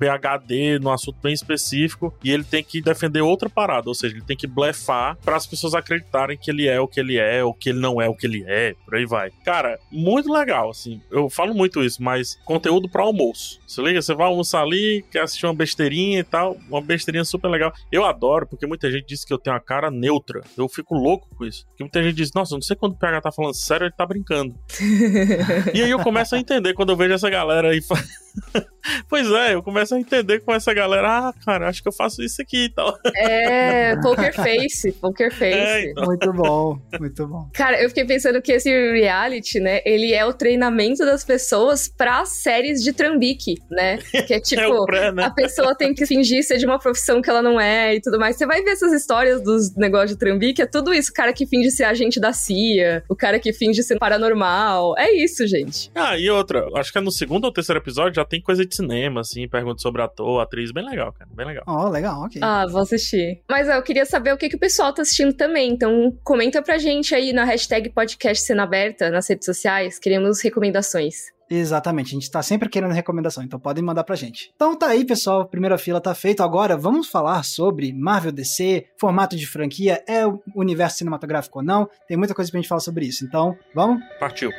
PhD, 0.54 0.80
num 0.80 0.92
assunto 0.92 1.18
bem 1.22 1.34
específico, 1.34 2.14
e 2.24 2.32
ele 2.32 2.44
tem 2.44 2.64
que 2.64 2.82
defender 2.82 3.22
outra 3.22 3.50
parada, 3.50 3.90
ou 3.90 3.96
seja, 3.96 4.16
ele 4.16 4.24
tem 4.24 4.38
que 4.38 4.48
blefar 4.48 5.18
para 5.18 5.36
as 5.36 5.48
pessoas 5.48 5.74
acreditarem 5.74 6.38
que 6.38 6.52
ele 6.52 6.68
é 6.68 6.80
o 6.80 6.88
que 6.88 7.00
ele 7.00 7.18
é, 7.18 7.44
ou 7.44 7.54
que 7.54 7.70
ele 7.70 7.80
não 7.80 8.02
é 8.02 8.08
o 8.08 8.16
que 8.16 8.28
ele 8.28 8.44
é, 8.48 8.76
por 8.86 8.96
aí 8.96 9.06
vai. 9.06 9.32
Cara, 9.44 9.80
muito 9.92 10.32
legal, 10.32 10.70
assim. 10.70 11.02
Eu 11.12 11.30
falo 11.30 11.54
muito 11.54 11.84
isso, 11.84 12.02
mas 12.02 12.40
conteúdo 12.46 12.90
para 12.90 13.04
almoço. 13.04 13.60
Se 13.68 13.82
liga, 13.82 14.02
você 14.02 14.14
vai 14.14 14.28
almoçar 14.28 14.62
ali, 14.62 15.04
quer 15.12 15.22
assistir 15.22 15.46
uma 15.46 15.54
besteirinha 15.54 16.20
e 16.20 16.24
tal, 16.24 16.58
uma 16.70 16.82
besteirinha 16.82 17.26
super 17.26 17.48
legal. 17.48 17.74
Eu 17.92 18.06
adoro, 18.06 18.48
porque 18.48 18.68
muita 18.68 18.92
gente 18.92 19.08
diz 19.08 19.26
que 19.26 19.34
eu 19.34 19.38
tenho 19.38 19.56
a 19.56 19.60
cara 19.60 19.90
neutra. 19.90 20.42
Eu 20.58 20.70
fico 20.70 20.96
louco 20.96 21.28
com 21.36 21.46
isso. 21.46 21.66
Porque 21.68 21.84
muita 21.84 22.04
gente 22.04 22.16
diz, 22.16 22.32
nossa, 22.34 22.54
não 22.54 22.62
sei 22.62 22.76
quando 22.76 22.94
o 22.94 22.98
PH 22.98 23.22
tá 23.22 23.32
falando 23.32 23.56
sério, 23.56 23.86
ele 23.86 23.94
tá 23.94 24.06
brincando. 24.06 24.56
e 25.74 25.82
aí 25.82 25.90
eu 25.90 26.00
começo 26.00 26.36
a 26.36 26.40
entender 26.40 26.74
quando 26.74 26.92
eu 26.92 26.98
vejo 26.98 27.14
essa 27.14 27.30
galera 27.30 27.70
aí. 27.70 27.82
pois 29.10 29.30
é, 29.32 29.54
eu 29.54 29.64
começo 29.64 29.96
a 29.96 30.00
entender 30.00 30.40
com 30.42 30.54
essa 30.54 30.74
galera, 30.74 31.30
ah, 31.30 31.34
cara, 31.46 31.70
acho 31.70 31.82
que 31.82 31.88
eu 31.88 31.94
faço 31.94 32.22
isso 32.22 32.42
aqui 32.42 32.66
e 32.66 32.70
tal. 32.70 32.98
É, 33.16 33.96
poker 33.98 34.34
face, 34.34 34.92
poker 34.94 35.32
face. 35.34 35.58
É, 35.58 35.92
então. 35.92 36.06
Muito 36.06 36.34
bom, 36.34 36.80
muito 37.00 37.28
bom. 37.28 37.50
Cara, 37.54 37.82
eu 37.82 37.90
fiquei 37.90 38.06
pensando 38.06 38.42
que 38.42 38.52
esse 38.52 38.70
reality, 38.70 39.60
né, 39.60 39.82
ele 39.86 40.14
é 40.14 40.26
o 40.26 40.34
treinamento 40.34 41.06
das 41.06 41.24
pessoas 41.24 41.88
pra 41.88 42.26
séries 42.26 42.84
de 42.84 42.94
trambique, 42.94 43.56
né? 43.70 43.98
Que 44.28 44.34
é 44.34 44.40
tipo, 44.42 44.62
é 44.62 44.86
pré, 44.86 45.12
né? 45.12 45.24
a 45.24 45.30
pessoa 45.30 45.76
tem 45.76 45.94
que 45.94 46.06
fingir 46.06 46.44
ser 46.44 46.58
de 46.58 46.66
uma 46.66 46.80
profissão 46.80 47.22
que 47.22 47.30
ela 47.30 47.42
não 47.42 47.60
é 47.60 47.96
e 47.96 48.02
tudo 48.02 48.20
mais. 48.20 48.36
Você 48.36 48.46
vai 48.46 48.62
ver 48.62 48.72
essas 48.72 48.92
histórias 48.94 49.42
dos 49.42 49.76
negócios 49.76 50.12
de 50.12 50.18
trambique, 50.18 50.62
é 50.62 50.66
tudo 50.66 50.94
isso. 50.94 51.12
O 51.12 51.14
cara 51.14 51.34
que 51.34 51.46
finge 51.46 51.72
ser 51.72 51.84
agente 51.84 52.20
da 52.20 52.34
CIA, 52.34 53.04
o 53.10 53.16
cara 53.16 53.40
que 53.40 53.54
finge 53.54 53.84
ser 53.84 53.98
paranormal. 53.98 54.98
É 54.98 55.12
isso, 55.12 55.46
gente. 55.48 55.92
Ah, 55.96 56.18
e 56.18 56.30
outra, 56.30 56.68
acho 56.76 56.92
que 56.92 56.98
é 56.98 57.02
no 57.02 57.12
segundo 57.12 57.46
ou 57.46 57.52
terceiro 57.52 57.80
episódio 57.80 58.23
já 58.24 58.26
tem 58.26 58.42
coisa 58.42 58.66
de 58.66 58.76
cinema, 58.76 59.22
assim, 59.22 59.48
pergunta 59.48 59.82
sobre 59.82 60.02
ator, 60.02 60.42
atriz, 60.42 60.72
bem 60.72 60.86
legal, 60.86 61.12
cara, 61.12 61.30
bem 61.34 61.46
legal. 61.46 61.64
Ó, 61.68 61.86
oh, 61.86 61.90
legal, 61.90 62.24
ok. 62.24 62.42
Ah, 62.42 62.66
vou 62.70 62.82
assistir. 62.82 63.42
Mas 63.50 63.68
eu 63.68 63.82
queria 63.84 64.06
saber 64.06 64.34
o 64.34 64.38
que, 64.38 64.50
que 64.50 64.56
o 64.56 64.60
pessoal 64.60 64.94
tá 64.94 65.02
assistindo 65.02 65.34
também, 65.34 65.72
então 65.72 66.18
comenta 66.24 66.62
pra 66.62 66.78
gente 66.78 67.14
aí 67.14 67.34
na 67.34 67.44
hashtag 67.44 67.90
podcast 67.90 68.46
Cena 68.46 68.64
Aberta 68.64 69.10
nas 69.10 69.28
redes 69.28 69.46
sociais, 69.46 70.00
queremos 70.00 70.42
recomendações. 70.42 71.34
Exatamente, 71.50 72.08
a 72.08 72.20
gente 72.20 72.32
tá 72.32 72.42
sempre 72.42 72.70
querendo 72.70 72.94
recomendação, 72.94 73.44
então 73.44 73.60
podem 73.60 73.84
mandar 73.84 74.04
pra 74.04 74.16
gente. 74.16 74.52
Então 74.56 74.76
tá 74.76 74.88
aí, 74.88 75.06
pessoal, 75.06 75.48
primeira 75.48 75.78
fila 75.78 76.02
tá 76.02 76.16
feita. 76.16 76.44
Agora 76.44 76.76
vamos 76.76 77.08
falar 77.08 77.44
sobre 77.44 77.94
Marvel 77.94 78.32
DC, 78.32 78.86
formato 79.00 79.36
de 79.36 79.46
franquia, 79.46 80.04
é 80.08 80.26
o 80.26 80.42
universo 80.56 80.98
cinematográfico 80.98 81.60
ou 81.60 81.66
não? 81.66 81.88
Tem 82.08 82.18
muita 82.18 82.34
coisa 82.34 82.50
pra 82.50 82.60
gente 82.60 82.70
falar 82.70 82.82
sobre 82.82 83.06
isso. 83.06 83.24
Então, 83.26 83.56
vamos? 83.76 84.02
Partiu. 84.20 84.50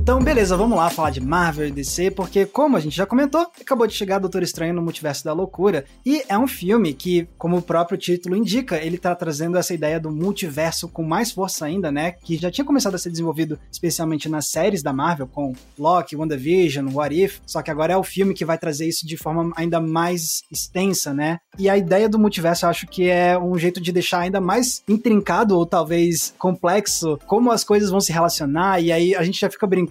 Então, 0.00 0.20
beleza, 0.22 0.56
vamos 0.56 0.78
lá 0.78 0.88
falar 0.88 1.10
de 1.10 1.20
Marvel 1.20 1.66
e 1.66 1.72
DC, 1.72 2.12
porque, 2.12 2.46
como 2.46 2.76
a 2.76 2.80
gente 2.80 2.96
já 2.96 3.04
comentou, 3.04 3.40
acabou 3.60 3.84
de 3.84 3.94
chegar 3.94 4.20
Doutor 4.20 4.44
Estranho 4.44 4.72
no 4.72 4.80
Multiverso 4.80 5.24
da 5.24 5.32
Loucura. 5.32 5.84
E 6.06 6.22
é 6.28 6.38
um 6.38 6.46
filme 6.46 6.94
que, 6.94 7.28
como 7.36 7.56
o 7.56 7.62
próprio 7.62 7.98
título 7.98 8.36
indica, 8.36 8.76
ele 8.76 8.96
tá 8.96 9.12
trazendo 9.12 9.58
essa 9.58 9.74
ideia 9.74 9.98
do 9.98 10.12
multiverso 10.12 10.88
com 10.88 11.02
mais 11.02 11.32
força 11.32 11.66
ainda, 11.66 11.90
né? 11.90 12.12
Que 12.12 12.36
já 12.36 12.48
tinha 12.48 12.64
começado 12.64 12.94
a 12.94 12.98
ser 12.98 13.10
desenvolvido 13.10 13.58
especialmente 13.72 14.28
nas 14.28 14.46
séries 14.46 14.84
da 14.84 14.92
Marvel, 14.92 15.26
com 15.26 15.52
Loki, 15.76 16.14
WandaVision, 16.14 16.94
What 16.94 17.20
If. 17.20 17.40
Só 17.44 17.60
que 17.60 17.70
agora 17.70 17.92
é 17.92 17.96
o 17.96 18.04
filme 18.04 18.34
que 18.34 18.44
vai 18.44 18.56
trazer 18.56 18.86
isso 18.86 19.04
de 19.04 19.16
forma 19.16 19.50
ainda 19.56 19.80
mais 19.80 20.44
extensa, 20.50 21.12
né? 21.12 21.40
E 21.58 21.68
a 21.68 21.76
ideia 21.76 22.08
do 22.08 22.20
multiverso 22.20 22.66
eu 22.66 22.70
acho 22.70 22.86
que 22.86 23.10
é 23.10 23.36
um 23.36 23.58
jeito 23.58 23.80
de 23.80 23.90
deixar 23.90 24.20
ainda 24.20 24.40
mais 24.40 24.80
intrincado 24.88 25.58
ou 25.58 25.66
talvez 25.66 26.32
complexo 26.38 27.18
como 27.26 27.50
as 27.50 27.64
coisas 27.64 27.90
vão 27.90 28.00
se 28.00 28.12
relacionar. 28.12 28.80
E 28.80 28.92
aí 28.92 29.16
a 29.16 29.24
gente 29.24 29.40
já 29.40 29.50
fica 29.50 29.66
brincando 29.66 29.87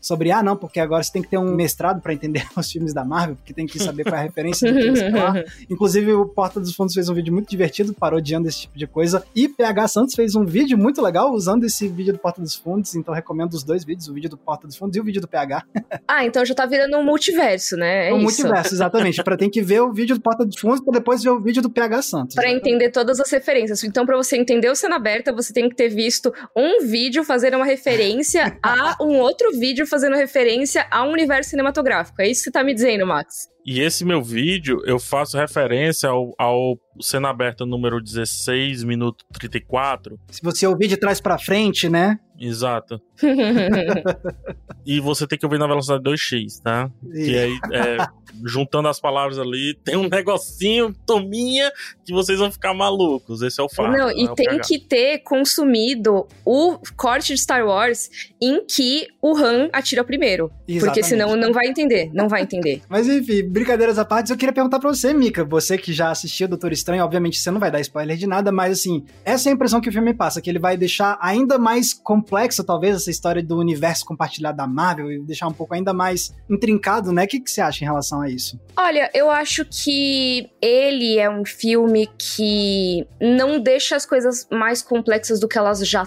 sobre, 0.00 0.30
ah, 0.30 0.42
não, 0.42 0.56
porque 0.56 0.80
agora 0.80 1.02
você 1.02 1.12
tem 1.12 1.22
que 1.22 1.28
ter 1.28 1.38
um 1.38 1.54
mestrado 1.54 2.00
para 2.00 2.12
entender 2.12 2.46
os 2.56 2.70
filmes 2.70 2.92
da 2.92 3.04
Marvel, 3.04 3.36
porque 3.36 3.52
tem 3.52 3.66
que 3.66 3.78
saber 3.78 4.04
qual 4.04 4.16
é 4.16 4.18
a 4.18 4.22
referência 4.22 4.72
do 4.72 4.78
que 4.78 4.90
você 4.90 5.10
falar. 5.12 5.44
Inclusive, 5.70 6.12
o 6.12 6.26
Porta 6.26 6.60
dos 6.60 6.74
Fundos 6.74 6.94
fez 6.94 7.08
um 7.08 7.14
vídeo 7.14 7.32
muito 7.32 7.48
divertido, 7.48 7.94
parodiando 7.94 8.48
esse 8.48 8.62
tipo 8.62 8.78
de 8.78 8.86
coisa. 8.86 9.24
E 9.34 9.48
PH 9.48 9.88
Santos 9.88 10.14
fez 10.14 10.34
um 10.34 10.44
vídeo 10.44 10.76
muito 10.76 11.00
legal 11.02 11.32
usando 11.32 11.64
esse 11.64 11.88
vídeo 11.88 12.12
do 12.12 12.18
Porta 12.18 12.40
dos 12.40 12.54
Fundos, 12.54 12.94
então 12.94 13.14
recomendo 13.14 13.54
os 13.54 13.62
dois 13.62 13.84
vídeos, 13.84 14.08
o 14.08 14.14
vídeo 14.14 14.30
do 14.30 14.36
Porta 14.36 14.66
dos 14.66 14.76
Fundos 14.76 14.96
e 14.96 15.00
o 15.00 15.04
vídeo 15.04 15.20
do 15.20 15.28
PH. 15.28 15.64
ah, 16.06 16.24
então 16.24 16.44
já 16.44 16.54
tá 16.54 16.66
virando 16.66 16.96
um 16.96 17.04
multiverso, 17.04 17.76
né? 17.76 18.08
É 18.08 18.12
um 18.12 18.16
isso. 18.16 18.24
multiverso, 18.24 18.74
exatamente. 18.74 19.22
para 19.22 19.36
tem 19.36 19.50
que 19.50 19.62
ver 19.62 19.80
o 19.80 19.92
vídeo 19.92 20.16
do 20.16 20.22
Porta 20.22 20.44
dos 20.44 20.58
Fundos 20.58 20.80
para 20.80 20.94
depois 20.94 21.22
ver 21.22 21.30
o 21.30 21.40
vídeo 21.40 21.62
do 21.62 21.70
PH 21.70 22.02
Santos. 22.02 22.34
Para 22.34 22.50
entender 22.50 22.90
todas 22.90 23.20
as 23.20 23.30
referências. 23.30 23.82
Então, 23.84 24.04
para 24.04 24.16
você 24.16 24.36
entender 24.36 24.70
o 24.70 24.74
Cena 24.74 24.96
Aberta, 24.96 25.32
você 25.32 25.52
tem 25.52 25.68
que 25.68 25.76
ter 25.76 25.88
visto 25.88 26.32
um 26.56 26.86
vídeo 26.86 27.24
fazendo 27.24 27.56
uma 27.56 27.64
referência 27.64 28.58
a 28.62 28.96
um 29.00 29.18
outro 29.18 29.37
vídeo 29.52 29.86
fazendo 29.86 30.16
referência 30.16 30.86
a 30.90 31.04
um 31.04 31.12
universo 31.12 31.50
cinematográfico. 31.50 32.20
É 32.20 32.28
isso 32.28 32.40
que 32.40 32.44
você 32.44 32.50
tá 32.50 32.64
me 32.64 32.74
dizendo, 32.74 33.06
Max? 33.06 33.48
E 33.70 33.80
esse 33.80 34.02
meu 34.02 34.22
vídeo, 34.22 34.80
eu 34.86 34.98
faço 34.98 35.36
referência 35.36 36.08
ao, 36.08 36.34
ao 36.38 36.80
cena 37.02 37.28
aberta 37.28 37.66
número 37.66 38.00
16, 38.00 38.82
minuto 38.82 39.26
34. 39.30 40.18
Se 40.30 40.40
você 40.42 40.66
ouvir 40.66 40.88
de 40.88 40.96
trás 40.96 41.20
para 41.20 41.38
frente, 41.38 41.86
né? 41.86 42.18
Exato. 42.40 43.00
e 44.86 45.00
você 45.00 45.26
tem 45.26 45.38
que 45.38 45.44
ouvir 45.44 45.58
na 45.58 45.66
velocidade 45.66 46.02
2x, 46.02 46.62
tá? 46.62 46.88
E 47.12 47.36
aí, 47.36 47.58
é, 47.72 47.96
juntando 48.44 48.86
as 48.88 49.00
palavras 49.00 49.38
ali, 49.38 49.74
tem 49.84 49.96
um 49.96 50.08
negocinho, 50.08 50.94
tominha, 51.04 51.72
que 52.04 52.12
vocês 52.12 52.38
vão 52.38 52.50
ficar 52.50 52.72
malucos. 52.74 53.42
Esse 53.42 53.60
é 53.60 53.64
o 53.64 53.68
fato. 53.68 53.90
Não, 53.90 54.10
e 54.10 54.32
tem 54.34 54.60
que 54.60 54.78
ter 54.78 55.18
consumido 55.18 56.26
o 56.44 56.78
corte 56.96 57.34
de 57.34 57.40
Star 57.40 57.66
Wars 57.66 58.08
em 58.40 58.64
que 58.64 59.08
o 59.20 59.36
Han 59.36 59.68
atira 59.72 60.04
primeiro. 60.04 60.50
Exatamente. 60.68 60.80
Porque 60.80 61.02
senão 61.02 61.36
não 61.36 61.52
vai 61.52 61.66
entender, 61.66 62.10
não 62.12 62.28
vai 62.28 62.42
entender. 62.42 62.82
Mas 62.88 63.08
enfim, 63.08 63.48
brincadeiras 63.58 63.98
à 63.98 64.04
parte, 64.04 64.30
eu 64.30 64.36
queria 64.36 64.52
perguntar 64.52 64.78
pra 64.78 64.88
você, 64.88 65.12
Mika. 65.12 65.44
Você 65.44 65.76
que 65.76 65.92
já 65.92 66.12
assistiu 66.12 66.46
Doutor 66.46 66.72
Estranho, 66.72 67.02
obviamente 67.02 67.40
você 67.40 67.50
não 67.50 67.58
vai 67.58 67.72
dar 67.72 67.80
spoiler 67.80 68.16
de 68.16 68.24
nada, 68.24 68.52
mas 68.52 68.78
assim, 68.78 69.04
essa 69.24 69.48
é 69.48 69.50
a 69.50 69.54
impressão 69.54 69.80
que 69.80 69.88
o 69.88 69.92
filme 69.92 70.14
passa, 70.14 70.40
que 70.40 70.48
ele 70.48 70.60
vai 70.60 70.76
deixar 70.76 71.18
ainda 71.20 71.58
mais 71.58 71.92
complexa, 71.92 72.62
talvez, 72.62 72.94
essa 72.94 73.10
história 73.10 73.42
do 73.42 73.58
universo 73.58 74.04
compartilhado 74.04 74.56
da 74.56 74.66
Marvel 74.66 75.10
e 75.10 75.18
deixar 75.24 75.48
um 75.48 75.52
pouco 75.52 75.74
ainda 75.74 75.92
mais 75.92 76.32
intrincado, 76.48 77.10
né? 77.10 77.24
O 77.24 77.26
que, 77.26 77.40
que 77.40 77.50
você 77.50 77.60
acha 77.60 77.82
em 77.82 77.86
relação 77.86 78.20
a 78.20 78.30
isso? 78.30 78.60
Olha, 78.76 79.10
eu 79.12 79.28
acho 79.28 79.64
que 79.64 80.48
ele 80.62 81.18
é 81.18 81.28
um 81.28 81.44
filme 81.44 82.08
que 82.16 83.04
não 83.20 83.58
deixa 83.58 83.96
as 83.96 84.06
coisas 84.06 84.46
mais 84.52 84.82
complexas 84.82 85.40
do 85.40 85.48
que 85.48 85.58
elas 85.58 85.80
já 85.80 86.06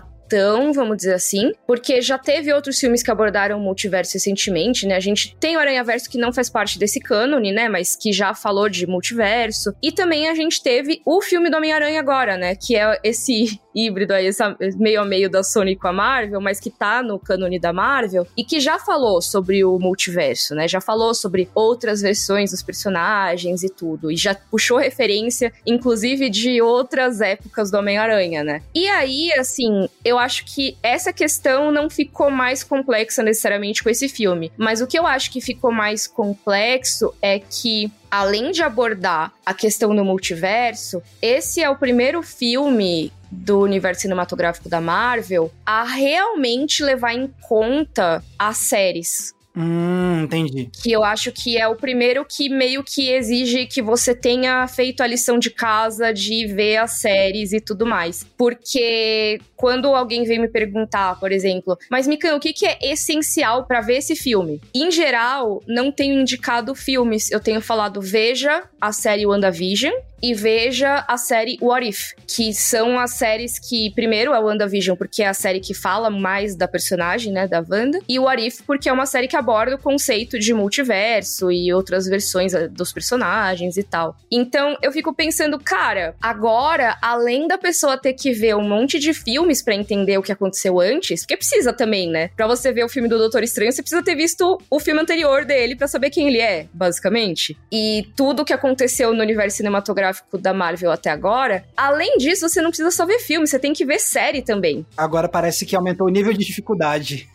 vamos 0.73 0.97
dizer 0.97 1.13
assim, 1.13 1.51
porque 1.67 2.01
já 2.01 2.17
teve 2.17 2.53
outros 2.53 2.79
filmes 2.79 3.03
que 3.03 3.11
abordaram 3.11 3.57
o 3.57 3.61
multiverso 3.61 4.13
recentemente, 4.13 4.85
né? 4.85 4.95
A 4.95 4.99
gente 4.99 5.35
tem 5.39 5.55
o 5.55 5.59
Aranha-Verso 5.59 6.09
que 6.09 6.17
não 6.17 6.33
faz 6.33 6.49
parte 6.49 6.77
desse 6.77 6.99
cânone, 6.99 7.51
né? 7.51 7.69
Mas 7.69 7.95
que 7.95 8.11
já 8.11 8.33
falou 8.33 8.69
de 8.69 8.85
multiverso. 8.87 9.73
E 9.81 9.91
também 9.91 10.27
a 10.27 10.35
gente 10.35 10.61
teve 10.61 11.01
o 11.05 11.21
filme 11.21 11.49
do 11.49 11.57
Homem-Aranha 11.57 11.99
agora, 11.99 12.37
né? 12.37 12.55
Que 12.55 12.75
é 12.75 12.99
esse 13.03 13.59
híbrido 13.75 14.13
aí, 14.13 14.29
meio 14.77 15.01
a 15.01 15.05
meio 15.05 15.29
da 15.29 15.43
Sony 15.43 15.75
com 15.75 15.87
a 15.87 15.93
Marvel, 15.93 16.41
mas 16.41 16.59
que 16.59 16.69
tá 16.69 17.01
no 17.01 17.19
cânone 17.19 17.59
da 17.59 17.73
Marvel 17.73 18.27
e 18.35 18.43
que 18.43 18.59
já 18.59 18.77
falou 18.79 19.21
sobre 19.21 19.63
o 19.63 19.79
multiverso, 19.79 20.55
né? 20.55 20.67
Já 20.67 20.81
falou 20.81 21.13
sobre 21.13 21.49
outras 21.53 22.01
versões 22.01 22.51
dos 22.51 22.61
personagens 22.61 23.63
e 23.63 23.69
tudo. 23.69 24.11
E 24.11 24.15
já 24.15 24.35
puxou 24.35 24.77
referência, 24.77 25.51
inclusive, 25.65 26.29
de 26.29 26.61
outras 26.61 27.21
épocas 27.21 27.71
do 27.71 27.77
Homem-Aranha, 27.77 28.43
né? 28.43 28.61
E 28.73 28.87
aí, 28.87 29.31
assim, 29.33 29.87
eu 30.03 30.17
acho 30.17 30.45
que 30.45 30.77
essa 30.83 31.13
questão 31.13 31.71
não 31.71 31.89
ficou 31.89 32.29
mais 32.29 32.63
complexa 32.63 33.23
necessariamente 33.23 33.83
com 33.83 33.89
esse 33.89 34.07
filme. 34.07 34.51
Mas 34.57 34.81
o 34.81 34.87
que 34.87 34.97
eu 34.97 35.05
acho 35.07 35.31
que 35.31 35.41
ficou 35.41 35.71
mais 35.71 36.07
complexo 36.07 37.13
é 37.21 37.39
que 37.39 37.91
além 38.11 38.51
de 38.51 38.61
abordar 38.61 39.31
a 39.45 39.53
questão 39.53 39.95
do 39.95 40.03
multiverso, 40.03 41.01
esse 41.21 41.63
é 41.63 41.69
o 41.69 41.77
primeiro 41.77 42.21
filme 42.21 43.11
do 43.31 43.61
universo 43.61 44.01
cinematográfico 44.01 44.67
da 44.67 44.81
Marvel 44.81 45.49
a 45.65 45.83
realmente 45.83 46.83
levar 46.83 47.13
em 47.13 47.33
conta 47.47 48.21
as 48.37 48.57
séries. 48.57 49.33
Hum, 49.55 50.23
entendi. 50.23 50.69
Que 50.81 50.91
eu 50.91 51.03
acho 51.03 51.31
que 51.31 51.57
é 51.57 51.67
o 51.67 51.75
primeiro 51.75 52.25
que 52.25 52.49
meio 52.49 52.83
que 52.83 53.09
exige 53.09 53.65
que 53.65 53.81
você 53.81 54.15
tenha 54.15 54.65
feito 54.67 55.01
a 55.01 55.07
lição 55.07 55.37
de 55.37 55.49
casa 55.49 56.13
de 56.13 56.47
ver 56.47 56.77
as 56.77 56.91
séries 56.93 57.51
e 57.51 57.59
tudo 57.59 57.85
mais. 57.85 58.25
Porque 58.37 59.39
quando 59.55 59.87
alguém 59.87 60.23
vem 60.23 60.39
me 60.39 60.47
perguntar, 60.47 61.19
por 61.19 61.31
exemplo, 61.31 61.77
mas 61.89 62.07
Mikan, 62.07 62.35
o 62.35 62.39
que, 62.39 62.53
que 62.53 62.65
é 62.65 62.77
essencial 62.81 63.65
para 63.65 63.81
ver 63.81 63.97
esse 63.97 64.15
filme? 64.15 64.61
Em 64.73 64.89
geral, 64.89 65.61
não 65.67 65.91
tenho 65.91 66.19
indicado 66.19 66.73
filmes. 66.73 67.29
Eu 67.29 67.39
tenho 67.39 67.61
falado, 67.61 68.01
veja 68.01 68.63
a 68.79 68.91
série 68.91 69.25
WandaVision 69.25 69.93
e 70.21 70.33
veja 70.33 71.03
a 71.07 71.17
série 71.17 71.57
What 71.61 71.87
If, 71.87 72.13
que 72.27 72.53
são 72.53 72.99
as 72.99 73.11
séries 73.11 73.57
que, 73.57 73.91
primeiro, 73.91 74.33
é 74.33 74.39
o 74.39 74.45
WandaVision, 74.45 74.95
porque 74.95 75.23
é 75.23 75.27
a 75.27 75.33
série 75.33 75.59
que 75.59 75.73
fala 75.73 76.09
mais 76.09 76.55
da 76.55 76.67
personagem, 76.67 77.33
né, 77.33 77.47
da 77.47 77.63
Wanda, 77.67 77.99
e 78.07 78.19
o 78.19 78.23
What 78.23 78.45
If, 78.45 78.61
porque 78.65 78.87
é 78.87 78.93
uma 78.93 79.05
série 79.05 79.27
que 79.27 79.35
aborda 79.35 79.75
o 79.75 79.79
conceito 79.79 80.37
de 80.37 80.53
multiverso 80.53 81.51
e 81.51 81.73
outras 81.73 82.05
versões 82.05 82.53
eh, 82.53 82.67
dos 82.67 82.91
personagens 82.91 83.77
e 83.77 83.83
tal. 83.83 84.15
Então, 84.31 84.77
eu 84.81 84.91
fico 84.91 85.13
pensando, 85.13 85.59
cara, 85.59 86.15
agora, 86.21 86.97
além 87.01 87.47
da 87.47 87.57
pessoa 87.57 87.97
ter 87.97 88.13
que 88.13 88.31
ver 88.31 88.55
um 88.55 88.67
monte 88.67 88.99
de 88.99 89.13
filmes 89.13 89.61
para 89.61 89.75
entender 89.75 90.17
o 90.17 90.23
que 90.23 90.31
aconteceu 90.31 90.79
antes, 90.79 91.21
porque 91.21 91.37
precisa 91.37 91.73
também, 91.73 92.09
né? 92.09 92.29
Pra 92.35 92.47
você 92.47 92.71
ver 92.71 92.83
o 92.83 92.89
filme 92.89 93.09
do 93.09 93.17
Doutor 93.17 93.43
Estranho, 93.43 93.71
você 93.71 93.81
precisa 93.81 94.03
ter 94.03 94.15
visto 94.15 94.61
o 94.69 94.79
filme 94.79 95.01
anterior 95.01 95.45
dele 95.45 95.75
para 95.75 95.87
saber 95.87 96.09
quem 96.09 96.27
ele 96.27 96.39
é, 96.39 96.67
basicamente. 96.73 97.57
E 97.71 98.07
tudo 98.15 98.45
que 98.45 98.53
aconteceu 98.53 99.13
no 99.13 99.21
universo 99.21 99.57
cinematográfico 99.57 100.10
cinematográfico 100.11 100.37
da 100.37 100.53
Marvel 100.53 100.91
até 100.91 101.09
agora. 101.09 101.63
Além 101.75 102.17
disso, 102.17 102.47
você 102.47 102.61
não 102.61 102.69
precisa 102.69 102.91
só 102.91 103.05
ver 103.05 103.19
filme, 103.19 103.47
você 103.47 103.57
tem 103.57 103.73
que 103.73 103.85
ver 103.85 103.99
série 103.99 104.41
também. 104.41 104.85
Agora 104.97 105.27
parece 105.27 105.65
que 105.65 105.75
aumentou 105.75 106.07
o 106.07 106.09
nível 106.09 106.33
de 106.33 106.45
dificuldade. 106.45 107.29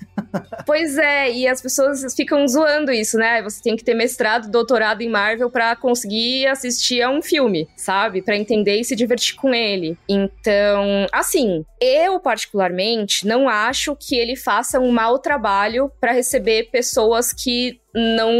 pois 0.66 0.96
é, 0.98 1.30
e 1.32 1.48
as 1.48 1.60
pessoas 1.60 2.14
ficam 2.14 2.46
zoando 2.46 2.92
isso, 2.92 3.16
né? 3.16 3.42
Você 3.42 3.62
tem 3.62 3.76
que 3.76 3.84
ter 3.84 3.94
mestrado, 3.94 4.50
doutorado 4.50 5.02
em 5.02 5.08
Marvel 5.08 5.50
para 5.50 5.74
conseguir 5.76 6.46
assistir 6.46 7.02
a 7.02 7.10
um 7.10 7.22
filme, 7.22 7.68
sabe? 7.76 8.22
Para 8.22 8.36
entender 8.36 8.78
e 8.78 8.84
se 8.84 8.94
divertir 8.94 9.34
com 9.36 9.54
ele. 9.54 9.96
Então, 10.08 11.06
assim, 11.12 11.64
eu 11.80 12.20
particularmente 12.20 13.26
não 13.26 13.48
acho 13.48 13.96
que 13.96 14.16
ele 14.16 14.36
faça 14.36 14.80
um 14.80 14.90
mau 14.90 15.18
trabalho 15.18 15.90
para 16.00 16.12
receber 16.12 16.70
pessoas 16.70 17.32
que 17.32 17.80
não 17.96 18.30